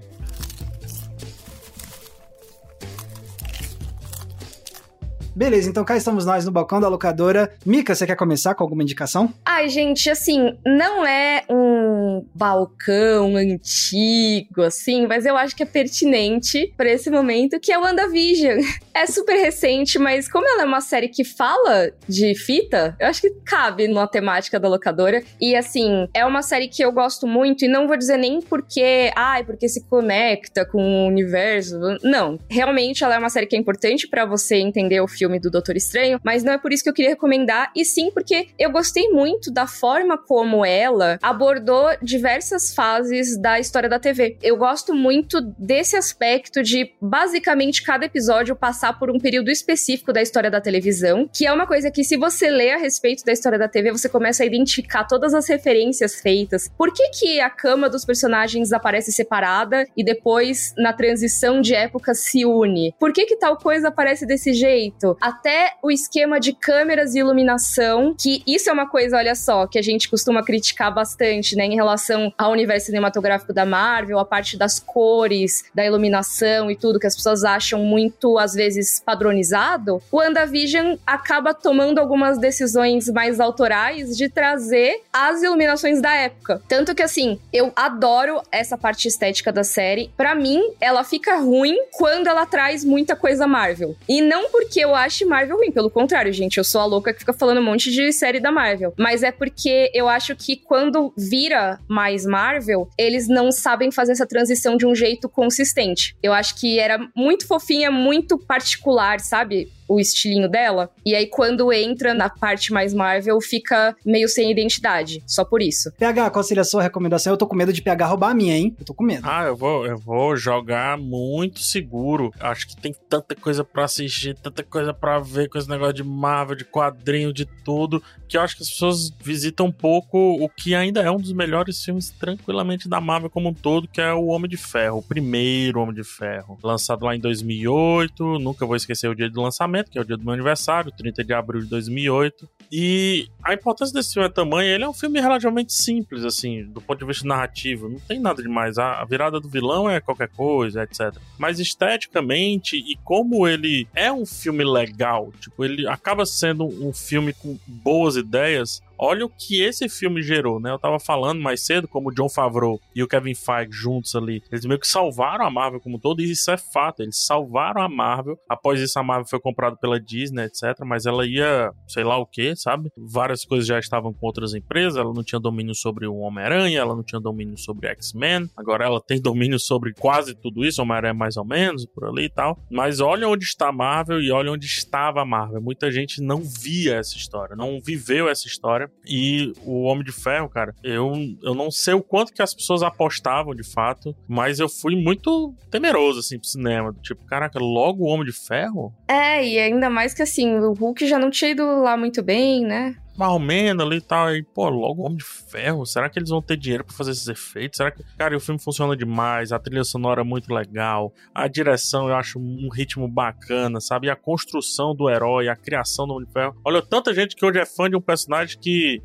Beleza, 5.38 5.69
então 5.69 5.85
cá 5.85 5.95
estamos 5.95 6.25
nós 6.25 6.45
no 6.45 6.51
balcão 6.51 6.81
da 6.81 6.88
locadora. 6.88 7.51
Mica, 7.63 7.93
você 7.93 8.07
quer 8.07 8.15
começar 8.15 8.55
com 8.55 8.63
alguma 8.63 8.81
indicação? 8.81 9.31
Ai, 9.45 9.69
gente, 9.69 10.09
assim, 10.09 10.57
não 10.65 11.05
é 11.05 11.43
um 11.47 12.25
balcão 12.33 13.35
antigo, 13.35 14.63
assim, 14.63 15.05
mas 15.05 15.27
eu 15.27 15.38
acho 15.38 15.55
que 15.55 15.61
é 15.61 15.65
pertinente 15.67 16.73
para 16.75 16.89
esse 16.89 17.11
momento, 17.11 17.59
que 17.59 17.71
é 17.71 17.77
o 17.77 17.83
WandaVision. 17.83 18.57
É 18.97 19.05
super 19.05 19.35
recente, 19.35 19.99
mas 19.99 20.27
como 20.27 20.47
ela 20.49 20.63
é 20.63 20.65
uma 20.65 20.81
série 20.81 21.07
que 21.07 21.23
fala 21.23 21.91
de 22.09 22.33
fita, 22.33 22.95
eu 22.99 23.05
acho 23.05 23.21
que 23.21 23.29
cabe 23.45 23.88
na 23.88 24.07
temática 24.07 24.59
da 24.59 24.67
locadora. 24.67 25.21
E, 25.39 25.55
assim, 25.55 26.07
é 26.15 26.25
uma 26.25 26.41
série 26.41 26.67
que 26.67 26.83
eu 26.83 26.91
gosto 26.91 27.27
muito, 27.27 27.63
e 27.63 27.67
não 27.67 27.88
vou 27.88 27.95
dizer 27.95 28.17
nem 28.17 28.41
porque, 28.41 29.11
ai, 29.15 29.43
porque 29.43 29.69
se 29.69 29.85
conecta 29.85 30.65
com 30.65 30.81
o 30.81 31.07
universo. 31.07 31.77
Não, 32.01 32.39
realmente 32.49 33.03
ela 33.03 33.13
é 33.13 33.19
uma 33.19 33.29
série 33.29 33.45
que 33.45 33.55
é 33.55 33.59
importante 33.59 34.07
para 34.07 34.25
você 34.25 34.55
entender 34.55 34.99
o 34.99 35.07
filme 35.07 35.26
filme 35.28 35.39
do 35.39 35.51
Doutor 35.51 35.75
Estranho, 35.75 36.19
mas 36.23 36.43
não 36.43 36.53
é 36.53 36.57
por 36.57 36.71
isso 36.71 36.84
que 36.84 36.89
eu 36.89 36.93
queria 36.93 37.11
recomendar, 37.11 37.69
e 37.75 37.84
sim 37.84 38.09
porque 38.11 38.47
eu 38.57 38.71
gostei 38.71 39.09
muito 39.09 39.51
da 39.51 39.67
forma 39.67 40.17
como 40.17 40.65
ela 40.65 41.19
abordou 41.21 41.89
diversas 42.01 42.73
fases 42.73 43.38
da 43.38 43.59
história 43.59 43.89
da 43.89 43.99
TV. 43.99 44.38
Eu 44.41 44.55
gosto 44.55 44.95
muito 44.95 45.41
desse 45.41 45.97
aspecto 45.97 46.63
de 46.63 46.93
basicamente 47.01 47.84
cada 47.84 48.05
episódio 48.05 48.55
passar 48.55 48.97
por 48.97 49.11
um 49.11 49.19
período 49.19 49.51
específico 49.51 50.13
da 50.13 50.21
história 50.21 50.49
da 50.49 50.61
televisão, 50.61 51.30
que 51.32 51.45
é 51.45 51.51
uma 51.51 51.67
coisa 51.67 51.91
que 51.91 52.03
se 52.03 52.15
você 52.15 52.49
lê 52.49 52.71
a 52.71 52.78
respeito 52.78 53.25
da 53.25 53.34
história 53.34 53.59
da 53.59 53.67
TV, 53.67 53.91
você 53.91 54.07
começa 54.07 54.43
a 54.43 54.45
identificar 54.45 55.03
todas 55.03 55.34
as 55.34 55.47
referências 55.49 56.15
feitas. 56.15 56.69
Por 56.78 56.93
que 56.93 57.09
que 57.09 57.41
a 57.41 57.49
cama 57.49 57.89
dos 57.89 58.05
personagens 58.05 58.71
aparece 58.71 59.11
separada 59.11 59.86
e 59.95 60.03
depois 60.03 60.73
na 60.78 60.93
transição 60.93 61.59
de 61.59 61.75
época 61.75 62.13
se 62.13 62.45
une? 62.45 62.93
Por 62.97 63.11
que 63.11 63.25
que 63.25 63.36
tal 63.36 63.57
coisa 63.57 63.89
aparece 63.89 64.25
desse 64.25 64.53
jeito? 64.53 65.16
Até 65.22 65.74
o 65.82 65.91
esquema 65.91 66.39
de 66.39 66.53
câmeras 66.53 67.15
e 67.15 67.20
iluminação, 67.20 68.15
que 68.20 68.43
isso 68.47 68.70
é 68.70 68.74
uma 68.74 68.88
coisa, 68.88 69.18
olha 69.18 69.36
só, 69.36 69.68
que 69.68 69.78
a 69.78 69.82
gente 69.82 70.09
costuma 70.09 70.43
criticar 70.43 70.93
bastante, 70.93 71.55
né, 71.55 71.65
em 71.65 71.76
relação 71.76 72.34
ao 72.38 72.51
universo 72.51 72.88
cinematográfico 72.88 73.53
da 73.53 73.65
Marvel, 73.65 74.20
a 74.20 74.26
parte 74.26 74.57
das 74.57 74.80
cores, 74.80 75.63
da 75.74 75.86
iluminação 75.86 76.70
e 76.72 76.76
tudo 76.76 76.99
que 76.99 77.07
as 77.07 77.15
pessoas 77.15 77.43
acham 77.43 77.80
muito, 77.84 78.38
às 78.38 78.53
vezes, 78.53 79.01
padronizado, 79.05 80.01
o 80.11 80.18
WandaVision 80.18 80.97
acaba 81.05 81.53
tomando 81.53 81.99
algumas 81.99 82.38
decisões 82.38 83.09
mais 83.09 83.39
autorais 83.39 84.15
de 84.15 84.30
trazer 84.30 85.01
as 85.11 85.41
iluminações 85.41 86.01
da 86.01 86.13
época. 86.13 86.61
Tanto 86.68 86.93
que, 86.93 87.03
assim, 87.03 87.39
eu 87.51 87.72
adoro 87.76 88.41
essa 88.51 88.78
parte 88.78 89.07
estética 89.07 89.51
da 89.51 89.63
série. 89.63 90.11
Para 90.15 90.36
mim, 90.36 90.61
ela 90.80 91.03
fica 91.03 91.38
ruim 91.38 91.76
quando 91.91 92.28
ela 92.28 92.45
traz 92.45 92.84
muita 92.84 93.15
coisa 93.15 93.47
Marvel. 93.47 93.95
E 94.07 94.22
não 94.22 94.49
porque 94.49 94.80
eu 94.80 94.95
ache 94.98 95.24
Marvel 95.26 95.58
ruim, 95.58 95.72
pelo 95.72 95.89
contrário, 95.89 96.32
gente, 96.34 96.58
eu 96.58 96.64
sou 96.64 96.82
a 96.82 96.86
louca 96.86 97.14
que 97.14 97.20
fica 97.20 97.34
falando 97.34 97.60
um 97.60 97.64
monte 97.64 97.91
de 97.91 98.12
série 98.12 98.39
da 98.39 98.52
Marvel. 98.52 98.93
Mas 98.98 99.24
é 99.24 99.32
porque 99.32 99.91
eu 99.93 100.08
acho 100.08 100.36
que 100.36 100.58
quando 100.58 101.14
vira 101.18 101.80
mais 101.88 102.26
Marvel, 102.26 102.89
eles 102.98 103.28
não 103.28 103.52
sabem 103.52 103.91
fazer 103.91 104.14
essa 104.14 104.28
transição 104.28 104.76
de 104.76 104.86
um 104.86 104.93
jeito 104.93 105.30
consistente. 105.30 106.16
Eu 106.22 106.34
acho 106.34 106.56
que 106.56 106.80
era 106.80 107.00
muito 107.16 107.48
fofinha, 107.48 107.89
muito 107.91 108.38
particular, 108.38 109.20
sabe? 109.20 109.72
O 109.88 109.99
estilinho 109.99 110.49
dela. 110.49 110.89
E 111.05 111.15
aí, 111.15 111.27
quando 111.27 111.71
entra 111.71 112.13
na 112.13 112.29
parte 112.29 112.71
mais 112.71 112.93
Marvel, 112.93 113.39
fica 113.41 113.95
meio 114.05 114.27
sem 114.27 114.51
identidade. 114.51 115.23
Só 115.25 115.45
por 115.45 115.61
isso. 115.61 115.91
PH, 115.97 116.29
qual 116.31 116.43
seria 116.43 116.61
a 116.61 116.65
sua 116.65 116.81
recomendação? 116.81 117.33
Eu 117.33 117.38
tô 117.38 117.47
com 117.47 117.55
medo 117.55 117.71
de 117.71 117.81
PH 117.81 118.05
roubar 118.07 118.31
a 118.31 118.33
minha, 118.33 118.55
hein? 118.57 118.75
Eu 118.79 118.85
tô 118.85 118.93
com 118.93 119.03
medo. 119.03 119.27
Ah, 119.27 119.45
eu 119.45 119.55
vou, 119.55 119.85
eu 119.85 119.97
vou 119.97 120.35
jogar 120.35 120.97
muito 120.97 121.59
seguro. 121.59 122.31
Acho 122.39 122.67
que 122.67 122.75
tem 122.75 122.93
tanta 123.09 123.35
coisa 123.35 123.63
para 123.63 123.85
assistir, 123.85 124.35
tanta 124.35 124.63
coisa 124.63 124.93
para 124.93 125.19
ver 125.19 125.49
com 125.49 125.57
esse 125.57 125.69
negócio 125.69 125.93
de 125.93 126.03
Marvel, 126.03 126.55
de 126.55 126.65
quadrinho, 126.65 127.33
de 127.33 127.45
tudo, 127.45 128.01
que 128.27 128.38
eu 128.38 128.41
acho 128.41 128.55
que 128.55 128.63
as 128.63 128.69
pessoas 128.69 129.11
visitam 129.21 129.67
um 129.67 129.71
pouco 129.71 130.17
o 130.17 130.49
que 130.49 130.75
ainda 130.75 131.01
é 131.01 131.09
um 131.09 131.19
dos 131.19 131.31
melhores 131.31 131.83
filmes 131.83 132.09
tranquilamente 132.09 132.89
da 132.89 132.99
Marvel 132.99 133.29
como 133.29 133.49
um 133.49 133.53
todo, 133.53 133.88
que 133.88 134.01
é 134.01 134.13
o 134.13 134.27
Homem 134.27 134.49
de 134.49 134.57
Ferro, 134.57 134.99
o 134.99 135.03
primeiro 135.03 135.79
Homem 135.79 135.95
de 135.95 136.03
Ferro, 136.03 136.57
lançado 136.63 137.05
lá 137.05 137.15
em 137.15 137.19
2008. 137.19 138.39
Nunca 138.39 138.65
vou 138.65 138.75
esquecer 138.75 139.09
o 139.09 139.15
dia 139.15 139.29
de 139.29 139.38
lançamento 139.38 139.76
lançamento, 139.78 139.91
que 139.91 139.97
é 139.97 140.01
o 140.01 140.05
dia 140.05 140.17
do 140.17 140.23
meu 140.23 140.34
aniversário, 140.34 140.91
30 140.91 141.23
de 141.23 141.34
abril 141.34 141.61
de 141.61 141.67
2008. 141.67 142.49
E 142.71 143.30
a 143.43 143.53
importância 143.53 143.93
desse 143.93 144.13
filme 144.13 144.28
é 144.28 144.32
tamanho, 144.32 144.69
ele 144.69 144.84
é 144.84 144.89
um 144.89 144.93
filme 144.93 145.21
relativamente 145.21 145.73
simples, 145.73 146.25
assim, 146.25 146.65
do 146.65 146.82
ponto 146.82 146.99
de 146.99 147.05
vista 147.05 147.25
narrativo. 147.25 147.88
Não 147.88 147.99
tem 147.99 148.19
nada 148.19 148.41
demais. 148.41 148.78
A, 148.78 149.01
a 149.01 149.05
virada 149.05 149.39
do 149.39 149.47
vilão 149.47 149.89
é 149.89 150.01
qualquer 150.01 150.30
coisa, 150.30 150.84
etc. 150.84 151.15
Mas 151.38 151.59
esteticamente, 151.59 152.75
e 152.75 152.97
como 153.03 153.47
ele 153.47 153.88
é 153.95 154.11
um 154.11 154.25
filme 154.25 154.65
legal, 154.65 155.32
tipo, 155.39 155.63
ele 155.63 155.88
acaba 155.88 156.25
sendo 156.25 156.65
um 156.65 156.91
filme 156.91 157.32
com 157.34 157.57
boas 157.65 158.17
ideias, 158.17 158.82
olha 159.00 159.26
o 159.26 159.30
que 159.30 159.62
esse 159.62 159.88
filme 159.89 160.22
gerou, 160.22 160.60
né? 160.60 160.72
Eu 160.72 160.80
tava 160.80 161.00
falando 161.00 161.41
mais 161.41 161.66
cedo 161.66 161.88
como 161.88 162.10
o 162.10 162.14
John 162.14 162.30
Favreau 162.30 162.80
e 162.95 163.04
o 163.04 163.08
Kevin 163.08 163.36
Feige 163.36 163.72
juntos 163.72 164.16
ali, 164.16 164.41
eles 164.52 164.66
meio 164.66 164.80
que 164.80 164.88
salvaram 164.88 165.45
a 165.45 165.50
Marvel 165.50 165.80
como 165.80 165.98
um 165.98 166.00
todo, 166.00 166.22
e 166.22 166.32
isso 166.32 166.50
é 166.52 166.58
fato, 166.58 167.02
eles 167.02 167.26
salvaram 167.26 167.82
a 167.82 167.89
Marvel. 167.89 168.38
Após 168.50 168.80
isso 168.82 168.98
a 169.00 169.04
Marvel 169.04 169.28
foi 169.28 169.39
comprada 169.39 169.76
pela 169.76 170.00
Disney, 170.00 170.43
etc, 170.43 170.80
mas 170.86 171.06
ela 171.06 171.26
ia, 171.26 171.72
sei 171.88 172.04
lá 172.04 172.18
o 172.18 172.26
que, 172.26 172.56
sabe? 172.56 172.89
Várias 172.98 173.45
coisas 173.45 173.68
já 173.68 173.80
estavam 173.80 174.14
com 174.14 174.26
outras 174.26 174.54
empresas, 174.54 174.98
ela 174.98 175.14
não 175.14 175.24
tinha 175.24 175.39
domínio 175.39 175.76
sobre 175.76 176.08
o 176.08 176.18
Homem-Aranha, 176.18 176.80
ela 176.80 176.95
não 176.95 177.04
tinha 177.04 177.20
domínio 177.20 177.58
sobre 177.58 177.88
X-Men. 177.89 178.50
Agora 178.56 178.86
ela 178.86 179.02
tem 179.02 179.20
domínio 179.22 179.60
sobre 179.60 179.93
quase 179.93 180.36
tudo 180.36 180.66
isso, 180.66 180.82
Homem-Aranha 180.82 181.14
mais 181.14 181.38
ou 181.38 181.45
menos, 181.45 181.86
por 181.86 182.06
ali 182.06 182.26
e 182.26 182.30
tal. 182.30 182.58
Mas 182.70 183.00
olha 183.00 183.28
onde 183.28 183.45
está 183.45 183.70
a 183.70 183.72
Marvel 183.72 184.22
e 184.22 184.32
olha 184.32 184.52
onde 184.52 184.66
estava 184.66 185.22
a 185.22 185.26
Marvel. 185.26 185.62
Muita 185.62 185.91
gente 185.91 186.22
não 186.22 186.41
via 186.41 186.95
essa 186.95 187.16
história, 187.18 187.56
não 187.56 187.80
viveu 187.80 188.30
essa 188.30 188.48
história 188.48 188.86
e 189.05 189.53
o 189.63 189.83
Homem 189.83 190.03
de 190.03 190.11
Ferro, 190.11 190.49
cara, 190.49 190.73
eu, 190.83 191.13
eu 191.43 191.53
não 191.53 191.71
sei 191.71 191.93
o 191.93 192.03
quanto 192.03 192.33
que 192.33 192.41
as 192.41 192.53
pessoas 192.53 192.83
apostavam 192.83 193.53
de 193.53 193.63
fato, 193.63 194.15
mas 194.27 194.59
eu 194.59 194.69
fui 194.69 194.95
muito 194.95 195.53
temeroso, 195.69 196.19
assim, 196.19 196.38
pro 196.38 196.47
cinema. 196.47 196.93
Tipo, 197.01 197.25
caraca, 197.25 197.59
logo 197.59 198.03
o 198.03 198.07
Homem 198.07 198.25
de 198.25 198.33
Ferro? 198.33 198.93
É, 199.07 199.45
e 199.45 199.59
ainda 199.59 199.89
mais 199.89 200.13
que 200.13 200.21
assim, 200.21 200.55
o 200.57 200.73
Hulk 200.73 201.07
já 201.07 201.17
não 201.17 201.29
tinha 201.29 201.51
ido 201.51 201.63
lá 201.81 201.95
muito 201.97 202.21
bem, 202.21 202.63
né? 202.63 202.95
Marromeno 203.18 203.84
ali 203.84 203.97
e 203.97 204.01
tal. 204.01 204.28
Aí, 204.28 204.43
pô, 204.43 204.70
logo 204.70 205.03
Homem 205.03 205.18
de 205.18 205.24
Ferro. 205.24 205.86
Será 205.86 206.09
que 206.09 206.20
eles 206.20 206.30
vão 206.30 206.41
ter 206.41 206.57
dinheiro 206.57 206.84
para 206.84 206.95
fazer 206.95 207.11
esses 207.11 207.28
efeitos? 207.28 207.78
Será 207.78 207.91
que. 207.91 208.03
Cara, 208.18 208.36
o 208.36 208.39
filme 208.39 208.61
funciona 208.61 208.95
demais. 208.95 209.51
A 209.51 209.59
trilha 209.59 209.84
sonora 209.84 210.22
é 210.22 210.24
muito 210.24 210.53
legal. 210.53 211.13
A 211.34 211.47
direção 211.47 212.07
eu 212.07 212.15
acho 212.15 212.39
um 212.39 212.70
ritmo 212.72 213.07
bacana, 213.07 213.80
sabe? 213.82 214.07
E 214.07 214.09
a 214.09 214.15
construção 214.15 214.95
do 214.95 215.09
herói, 215.09 215.47
a 215.47 215.55
criação 215.55 216.07
do 216.07 216.13
Homem 216.13 216.28
de 216.28 216.34
Ferro. 216.34 216.55
Olha, 216.63 216.82
tanta 216.82 217.13
gente 217.13 217.36
que 217.36 217.45
hoje 217.45 217.59
é 217.59 217.65
fã 217.65 217.89
de 217.89 217.95
um 217.95 218.01
personagem 218.01 218.59
que, 218.59 219.01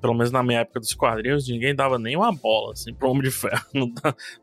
pelo 0.00 0.14
menos 0.14 0.30
na 0.30 0.42
minha 0.42 0.60
época 0.60 0.80
dos 0.80 0.94
quadrinhos, 0.94 1.48
ninguém 1.48 1.74
dava 1.74 1.98
nem 1.98 2.16
uma 2.16 2.32
bola, 2.32 2.72
assim, 2.72 2.94
pro 2.94 3.10
Homem 3.10 3.22
de 3.22 3.30
Ferro. 3.30 3.64
Não 3.74 3.92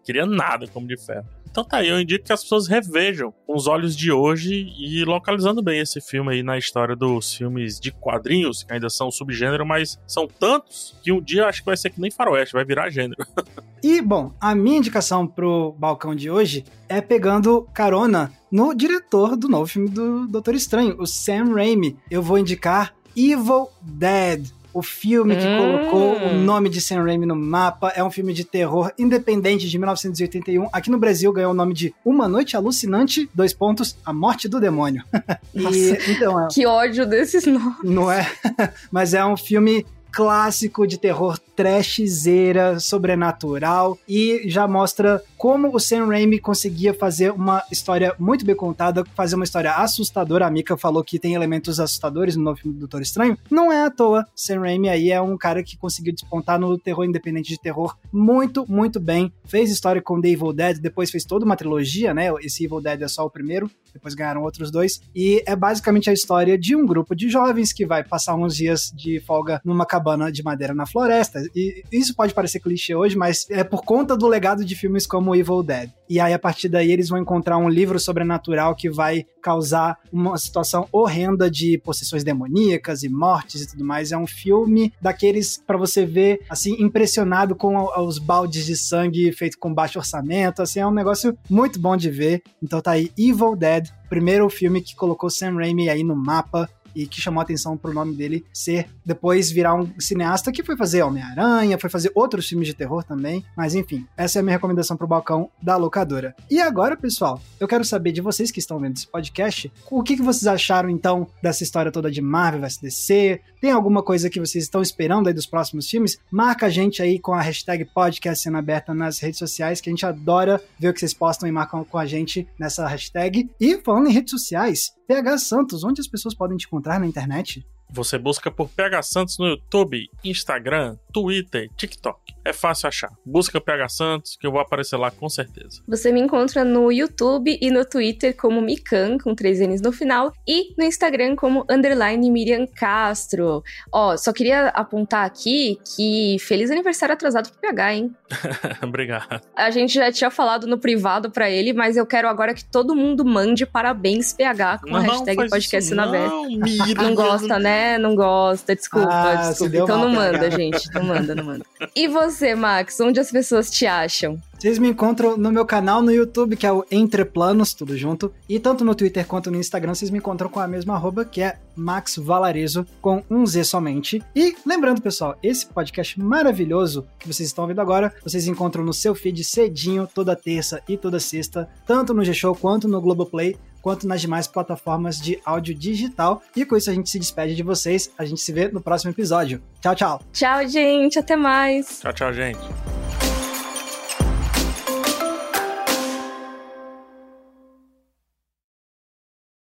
queria 0.03 0.26
nada 0.26 0.68
com 0.68 0.80
Homem 0.80 0.95
de 0.95 1.05
Ferro. 1.05 1.26
Então 1.58 1.66
tá 1.66 1.78
aí, 1.78 1.89
eu 1.89 1.99
indico 1.99 2.24
que 2.24 2.32
as 2.32 2.43
pessoas 2.43 2.68
revejam 2.68 3.34
com 3.47 3.55
os 3.55 3.66
olhos 3.66 3.97
de 3.97 4.12
hoje 4.12 4.72
e 4.78 5.03
localizando 5.03 5.60
bem 5.60 5.80
esse 5.80 5.99
filme 5.99 6.32
aí 6.32 6.43
na 6.43 6.55
história 6.55 6.95
dos 6.95 7.34
filmes 7.34 7.80
de 7.80 7.91
quadrinhos, 7.91 8.62
que 8.62 8.72
ainda 8.72 8.91
são 8.91 9.10
subgênero, 9.10 9.66
mas 9.66 9.99
são 10.05 10.28
tantos 10.28 10.95
que 11.01 11.12
um 11.12 11.20
dia 11.20 11.47
acho 11.47 11.62
que 11.62 11.66
vai 11.66 11.76
ser 11.76 11.89
que 11.89 11.99
nem 11.99 12.12
faroeste, 12.12 12.53
vai 12.53 12.64
virar 12.64 12.91
gênero. 12.91 13.26
e, 13.82 13.99
bom, 14.03 14.36
a 14.39 14.53
minha 14.53 14.78
indicação 14.78 15.26
pro 15.26 15.74
balcão 15.80 16.14
de 16.14 16.30
hoje 16.30 16.64
é 16.88 17.01
pegando 17.01 17.68
carona 17.74 18.32
no 18.51 18.76
diretor 18.76 19.36
do 19.36 19.49
novo 19.49 19.66
filme 19.66 19.89
do 19.89 20.28
Doutor 20.28 20.53
Estranho, 20.53 20.95
o 20.99 21.08
Sam 21.08 21.55
Raimi. 21.55 21.97
Eu 22.12 22.22
vou 22.22 22.38
indicar 22.38 22.93
Evil 23.16 23.68
Dead 23.82 24.47
o 24.78 24.84
filme 24.84 25.36
que 25.36 25.47
hum. 25.47 25.57
colocou 25.57 26.17
o 26.17 26.34
nome 26.36 26.69
de 26.69 26.80
Sam 26.80 27.03
Raimi 27.03 27.25
no 27.25 27.36
mapa. 27.36 27.91
É 27.95 28.03
um 28.03 28.11
filme 28.11 28.32
de 28.32 28.43
terror 28.43 28.91
independente 28.95 29.67
de 29.67 29.75
1981. 29.75 30.69
Aqui 30.71 30.91
no 30.91 30.99
Brasil 30.99 31.34
ganhou 31.34 31.51
o 31.51 31.55
nome 31.55 31.73
de 31.73 31.95
Uma 32.05 32.28
Noite 32.28 32.55
Alucinante, 32.55 33.28
dois 33.34 33.53
pontos, 33.53 33.97
A 34.05 34.13
Morte 34.13 34.47
do 34.47 34.59
Demônio. 34.59 35.03
e, 35.55 35.97
então, 36.11 36.45
é, 36.45 36.47
que 36.51 36.67
ódio 36.67 37.07
desses 37.07 37.43
nomes. 37.47 37.78
Não 37.84 38.11
é? 38.11 38.32
Mas 38.91 39.15
é 39.15 39.25
um 39.25 39.36
filme 39.36 39.84
clássico 40.12 40.88
de 40.88 40.97
terror 40.97 41.39
trashzeira, 41.55 42.80
sobrenatural 42.80 43.97
e 44.08 44.43
já 44.45 44.68
mostra 44.68 45.24
como 45.36 45.76
o 45.76 45.80
Sam 45.80 46.05
Raimi 46.05 46.39
conseguia 46.39 46.93
fazer 46.93 47.32
uma 47.32 47.64
história 47.72 48.14
muito 48.20 48.45
bem 48.45 48.55
contada, 48.55 49.03
fazer 49.16 49.36
uma 49.36 49.43
história 49.43 49.72
assustadora. 49.72 50.45
A 50.45 50.51
Mika 50.51 50.78
falou 50.78 51.03
que 51.03 51.18
tem 51.18 51.34
elementos 51.34 51.80
assustadores 51.80 52.36
no 52.36 52.43
novo 52.43 52.60
filme 52.60 52.76
do 52.76 52.82
Doutor 52.82 53.01
Estranho. 53.01 53.38
Não 53.49 53.72
é 53.72 53.86
à 53.86 53.89
toa. 53.89 54.26
Sam 54.36 54.60
Raimi 54.60 54.88
aí 54.88 55.12
é 55.12 55.20
um 55.20 55.36
cara 55.36 55.64
que 55.64 55.78
conseguiu 55.78 56.14
despontar 56.14 56.60
no 56.60 56.78
terror 56.78 57.03
independente 57.05 57.49
de 57.49 57.60
terror 57.60 57.97
muito, 58.12 58.66
muito 58.70 58.99
bem. 58.99 59.34
Fez 59.45 59.72
história 59.72 60.01
com 60.01 60.22
The 60.22 60.30
Evil 60.30 60.53
Dead, 60.53 60.78
depois 60.78 61.10
fez 61.10 61.26
toda 61.26 61.43
uma 61.43 61.55
trilogia, 61.55 62.14
né? 62.14 62.28
Esse 62.41 62.66
Evil 62.66 62.82
Dead 62.82 63.01
é 63.01 63.08
só 63.08 63.26
o 63.26 63.30
primeiro, 63.32 63.70
depois 63.98 64.16
ganharam 64.16 64.41
outros 64.43 64.72
dois. 64.72 65.02
E 65.16 65.43
é 65.45 65.56
basicamente 65.56 66.10
a 66.10 66.14
história 66.14 66.58
de 66.58 66.76
um 66.76 66.86
grupo 66.86 67.16
de 67.16 67.30
jovens 67.30 67.74
que 67.74 67.86
vai 67.86 68.04
passar 68.04 68.36
uns 68.36 68.56
dias 68.56 68.91
de 68.95 69.20
folga 69.20 69.62
numa 69.64 69.86
cabana 69.86 70.32
de 70.32 70.43
madeira 70.43 70.74
na 70.74 70.86
floresta. 70.86 71.43
E 71.56 71.84
isso 71.91 72.16
pode 72.16 72.34
parecer 72.34 72.60
clichê 72.60 72.95
hoje, 72.95 73.18
mas 73.18 73.45
é 73.50 73.64
por 73.64 73.84
conta 73.84 74.16
do 74.16 74.28
legado 74.28 74.64
de 74.64 74.76
filmes 74.76 75.06
como 75.06 75.36
Evil 75.36 75.64
Dead. 75.64 75.91
E 76.10 76.20
aí, 76.20 76.34
a 76.34 76.39
partir 76.39 76.70
daí, 76.70 76.91
eles 76.91 77.10
vão 77.10 77.20
encontrar 77.20 77.58
um 77.58 77.70
livro 77.70 77.99
sobrenatural 77.99 78.76
que 78.76 78.89
vai 78.89 79.26
causar 79.41 79.97
uma 80.12 80.38
situação 80.38 80.88
horrenda 80.91 81.49
de 81.49 81.78
possessões 81.78 82.24
demoníacas 82.24 83.03
e 83.03 83.10
mortes 83.10 83.62
e 83.62 83.68
tudo 83.68 83.84
mais. 83.84 84.12
É 84.12 84.18
um 84.18 84.28
filme 84.28 84.93
daqueles 85.01 85.62
para 85.66 85.78
você 85.78 86.05
ver, 86.05 86.41
assim, 86.49 86.76
impressionado 86.82 87.55
com 87.55 87.88
os 88.01 88.20
baldes 88.20 88.66
de 88.66 88.76
sangue 88.76 89.32
feito 89.32 89.58
com 89.58 89.74
baixo 89.74 89.99
orçamento. 89.99 90.62
Assim, 90.62 90.80
é 90.80 90.88
um 90.88 90.91
negócio 90.91 91.38
muito 91.49 91.80
bom 91.80 91.95
de 91.95 92.10
ver. 92.10 92.41
Então 92.62 92.82
tá 92.82 92.91
aí, 92.91 93.12
Evil 93.18 93.55
Dead, 93.55 93.88
primeiro 94.10 94.49
filme 94.49 94.82
que 94.82 94.95
colocou 94.95 95.30
Sam 95.30 95.55
Raimi 95.55 95.89
aí 95.89 96.03
no 96.03 96.16
mapa 96.16 96.70
e 96.98 97.06
que 97.06 97.22
chamou 97.22 97.41
atenção 97.41 97.78
pro 97.78 97.93
nome 97.93 98.16
dele 98.16 98.43
ser 98.52 98.89
depois 99.06 99.52
virar 99.52 99.76
um 99.76 99.88
cineasta 100.00 100.52
que 100.52 100.64
foi 100.64 100.76
fazer 100.76 101.04
Homem-Aranha, 101.04 101.78
foi 101.78 101.89
fazer 101.89 102.12
outros 102.16 102.50
filmes 102.50 102.68
de 102.68 102.74
terror 102.74 103.04
também. 103.04 103.45
Mas 103.56 103.76
enfim, 103.76 104.08
essa 104.18 104.39
é 104.39 104.41
a 104.41 104.43
minha 104.43 104.56
recomendação 104.56 104.98
pro 104.98 105.06
balcão 105.06 105.50
da 105.62 105.78
locadora. 105.78 106.36
E 106.50 106.60
agora, 106.60 106.98
pessoal, 106.98 107.39
eu 107.60 107.68
quero 107.68 107.86
saber 107.86 108.12
de 108.12 108.22
vocês 108.22 108.50
que 108.50 108.60
estão 108.60 108.80
vendo 108.80 108.98
esse 108.98 109.08
podcast, 109.08 109.72
o 109.91 110.02
que, 110.02 110.16
que 110.16 110.24
vocês 110.24 110.48
acharam 110.48 110.89
então 110.89 111.28
dessa 111.41 111.64
história 111.64 111.91
toda 111.91 112.10
de 112.10 112.22
Marvel 112.22 112.62
vs 112.62 112.78
DC? 112.78 113.41
Tem 113.62 113.72
alguma 113.72 114.02
coisa 114.02 114.30
que 114.30 114.39
vocês 114.39 114.64
estão 114.64 114.82
esperando 114.82 115.28
aí 115.28 115.34
dos 115.34 115.45
próximos 115.45 115.88
filmes? 115.88 116.18
Marca 116.32 116.66
a 116.66 116.70
gente 116.70 117.02
aí 117.02 117.20
com 117.20 117.34
a 117.34 117.41
hashtag 117.41 117.86
podcast 117.86 118.48
aberta 118.50 118.93
nas 118.93 119.20
redes 119.20 119.38
sociais, 119.38 119.80
que 119.80 119.89
a 119.89 119.93
gente 119.93 120.06
adora 120.06 120.62
ver 120.80 120.89
o 120.89 120.93
que 120.93 121.00
vocês 121.00 121.14
postam 121.14 121.48
e 121.48 121.52
marcam 121.52 121.84
com 121.84 121.98
a 121.98 122.06
gente 122.06 122.48
nessa 122.58 122.88
hashtag. 122.88 123.50
E 123.60 123.78
falando 123.84 124.08
em 124.08 124.14
redes 124.14 124.32
sociais, 124.32 124.97
PH 125.08 125.38
Santos, 125.39 125.86
onde 125.86 126.01
as 126.01 126.08
pessoas 126.08 126.36
podem 126.36 126.58
te 126.58 126.66
encontrar 126.66 126.99
na 126.99 127.08
internet? 127.08 127.66
Você 127.90 128.18
busca 128.18 128.52
por 128.52 128.70
PH 128.70 129.02
Santos 129.04 129.38
no 129.38 129.48
YouTube, 129.48 130.10
Instagram, 130.24 130.98
Twitter, 131.14 131.70
TikTok. 131.76 132.20
É 132.44 132.54
fácil 132.54 132.88
achar. 132.88 133.12
Busca 133.26 133.60
PH 133.60 133.90
Santos, 133.90 134.38
que 134.40 134.48
eu 134.48 134.52
vou 134.52 134.62
aparecer 134.62 134.98
lá 134.98 135.12
com 135.12 135.28
certeza. 135.30 135.82
Você 135.88 136.12
me 136.12 136.20
encontra 136.22 136.64
no 136.64 136.92
YouTube 136.92 137.58
e 137.62 137.72
no 137.72 137.84
Twitter 137.84 138.36
como 138.36 138.62
Mikan, 138.62 139.18
com 139.18 139.36
três 139.36 139.60
N's 139.60 139.82
no 139.82 139.92
final, 139.92 140.32
e 140.48 140.74
no 140.78 140.84
Instagram 140.84 141.36
como 141.36 141.66
underline 141.70 142.30
Miriam 142.32 142.66
Castro. 142.66 143.64
Ó, 143.92 144.16
só 144.16 144.32
queria 144.32 144.68
apontar 144.70 145.26
aqui 145.26 145.78
que 145.96 146.38
feliz 146.40 146.72
aniversário 146.72 147.14
atrasado 147.14 147.50
pro 147.50 147.60
PH, 147.60 147.94
hein? 147.94 148.16
Obrigado. 148.82 149.42
A 149.56 149.70
gente 149.72 149.94
já 149.94 150.12
tinha 150.12 150.30
falado 150.30 150.68
no 150.68 150.78
privado 150.78 151.30
para 151.30 151.50
ele, 151.50 151.74
mas 151.74 151.98
eu 151.98 152.06
quero 152.06 152.28
agora 152.28 152.54
que 152.54 152.64
todo 152.64 152.96
mundo 152.96 153.26
mande 153.26 153.66
parabéns 153.66 154.34
PH 154.34 154.80
com 154.80 154.90
não, 154.92 154.98
a 154.98 155.02
hashtag 155.02 155.50
podcast 155.50 155.94
na 155.94 156.06
não, 156.06 156.46
Miriam. 156.46 156.96
Não 156.96 157.16
gosta, 157.16 157.60
né? 157.60 157.76
Não 157.99 158.15
gosta. 158.15 158.75
Desculpa, 158.75 159.07
Ah, 159.11 159.49
desculpa. 159.49 159.78
Então 159.78 159.97
não 159.99 160.11
PH. 160.15 160.32
manda, 160.32 160.51
gente. 160.51 160.93
Não 160.93 161.03
manda, 161.03 161.36
não 161.36 161.43
manda. 161.43 161.65
E 161.95 162.07
você, 162.07 162.55
Max? 162.55 162.99
Onde 162.99 163.19
as 163.19 163.32
pessoas 163.32 163.69
te 163.69 163.86
acham? 163.86 164.38
Vocês 164.57 164.80
me 164.80 164.89
encontram 164.89 165.38
no 165.38 165.51
meu 165.51 165.65
canal 165.67 166.01
no 166.01 166.11
YouTube, 166.11 166.55
que 166.55 166.65
é 166.65 166.71
o 166.71 166.84
Entre 166.89 167.23
Planos, 167.23 167.75
tudo 167.75 167.95
junto. 167.95 168.34
E 168.49 168.59
tanto 168.59 168.84
no 168.84 168.95
Twitter 168.95 169.25
quanto 169.28 169.51
no 169.51 169.57
Instagram, 169.59 169.93
vocês 169.93 170.09
me 170.09 170.17
encontram 170.17 170.49
com 170.49 170.59
a 170.59 170.67
mesma 170.67 170.95
arroba, 170.95 171.23
que 171.23 171.43
é 171.43 171.57
Max 171.75 172.15
Valarezo, 172.17 172.84
com 172.99 173.23
um 173.30 173.45
Z 173.45 173.63
somente. 173.65 174.23
E 174.36 174.55
lembrando, 174.65 174.99
pessoal, 174.99 175.38
esse 175.43 175.67
podcast 175.67 176.19
maravilhoso 176.19 177.05
que 177.19 177.28
vocês 177.32 177.49
estão 177.49 177.65
ouvindo 177.65 177.82
agora, 177.82 178.11
vocês 178.23 178.47
encontram 178.47 178.84
no 178.84 178.93
seu 178.93 179.13
feed 179.13 179.43
cedinho, 179.43 180.09
toda 180.11 180.36
terça 180.36 180.82
e 180.89 180.97
toda 180.97 181.19
sexta, 181.19 181.69
tanto 181.86 182.11
no 182.13 182.23
G-Show 182.25 182.55
quanto 182.55 182.88
no 182.88 182.99
Globoplay, 182.99 183.55
quanto 183.88 184.06
nas 184.06 184.20
demais 184.20 184.48
plataformas 184.48 185.18
de 185.18 185.40
áudio 185.46 185.74
digital. 185.74 186.42
E 186.54 186.66
com 186.66 186.76
isso 186.76 186.90
a 186.90 186.94
gente 186.94 187.10
se 187.10 187.18
despede 187.18 187.56
de 187.56 187.64
vocês. 187.64 188.12
A 188.18 188.26
gente 188.26 188.42
se 188.42 188.52
vê 188.52 188.68
no 188.68 188.82
próximo 188.82 189.12
episódio. 189.12 189.64
Tchau, 189.82 189.96
tchau! 189.96 190.22
Tchau, 190.34 190.68
gente. 190.68 191.18
Até 191.18 191.38
mais. 191.38 192.02
Tchau, 192.02 192.12
tchau, 192.12 192.34
gente. 192.34 192.60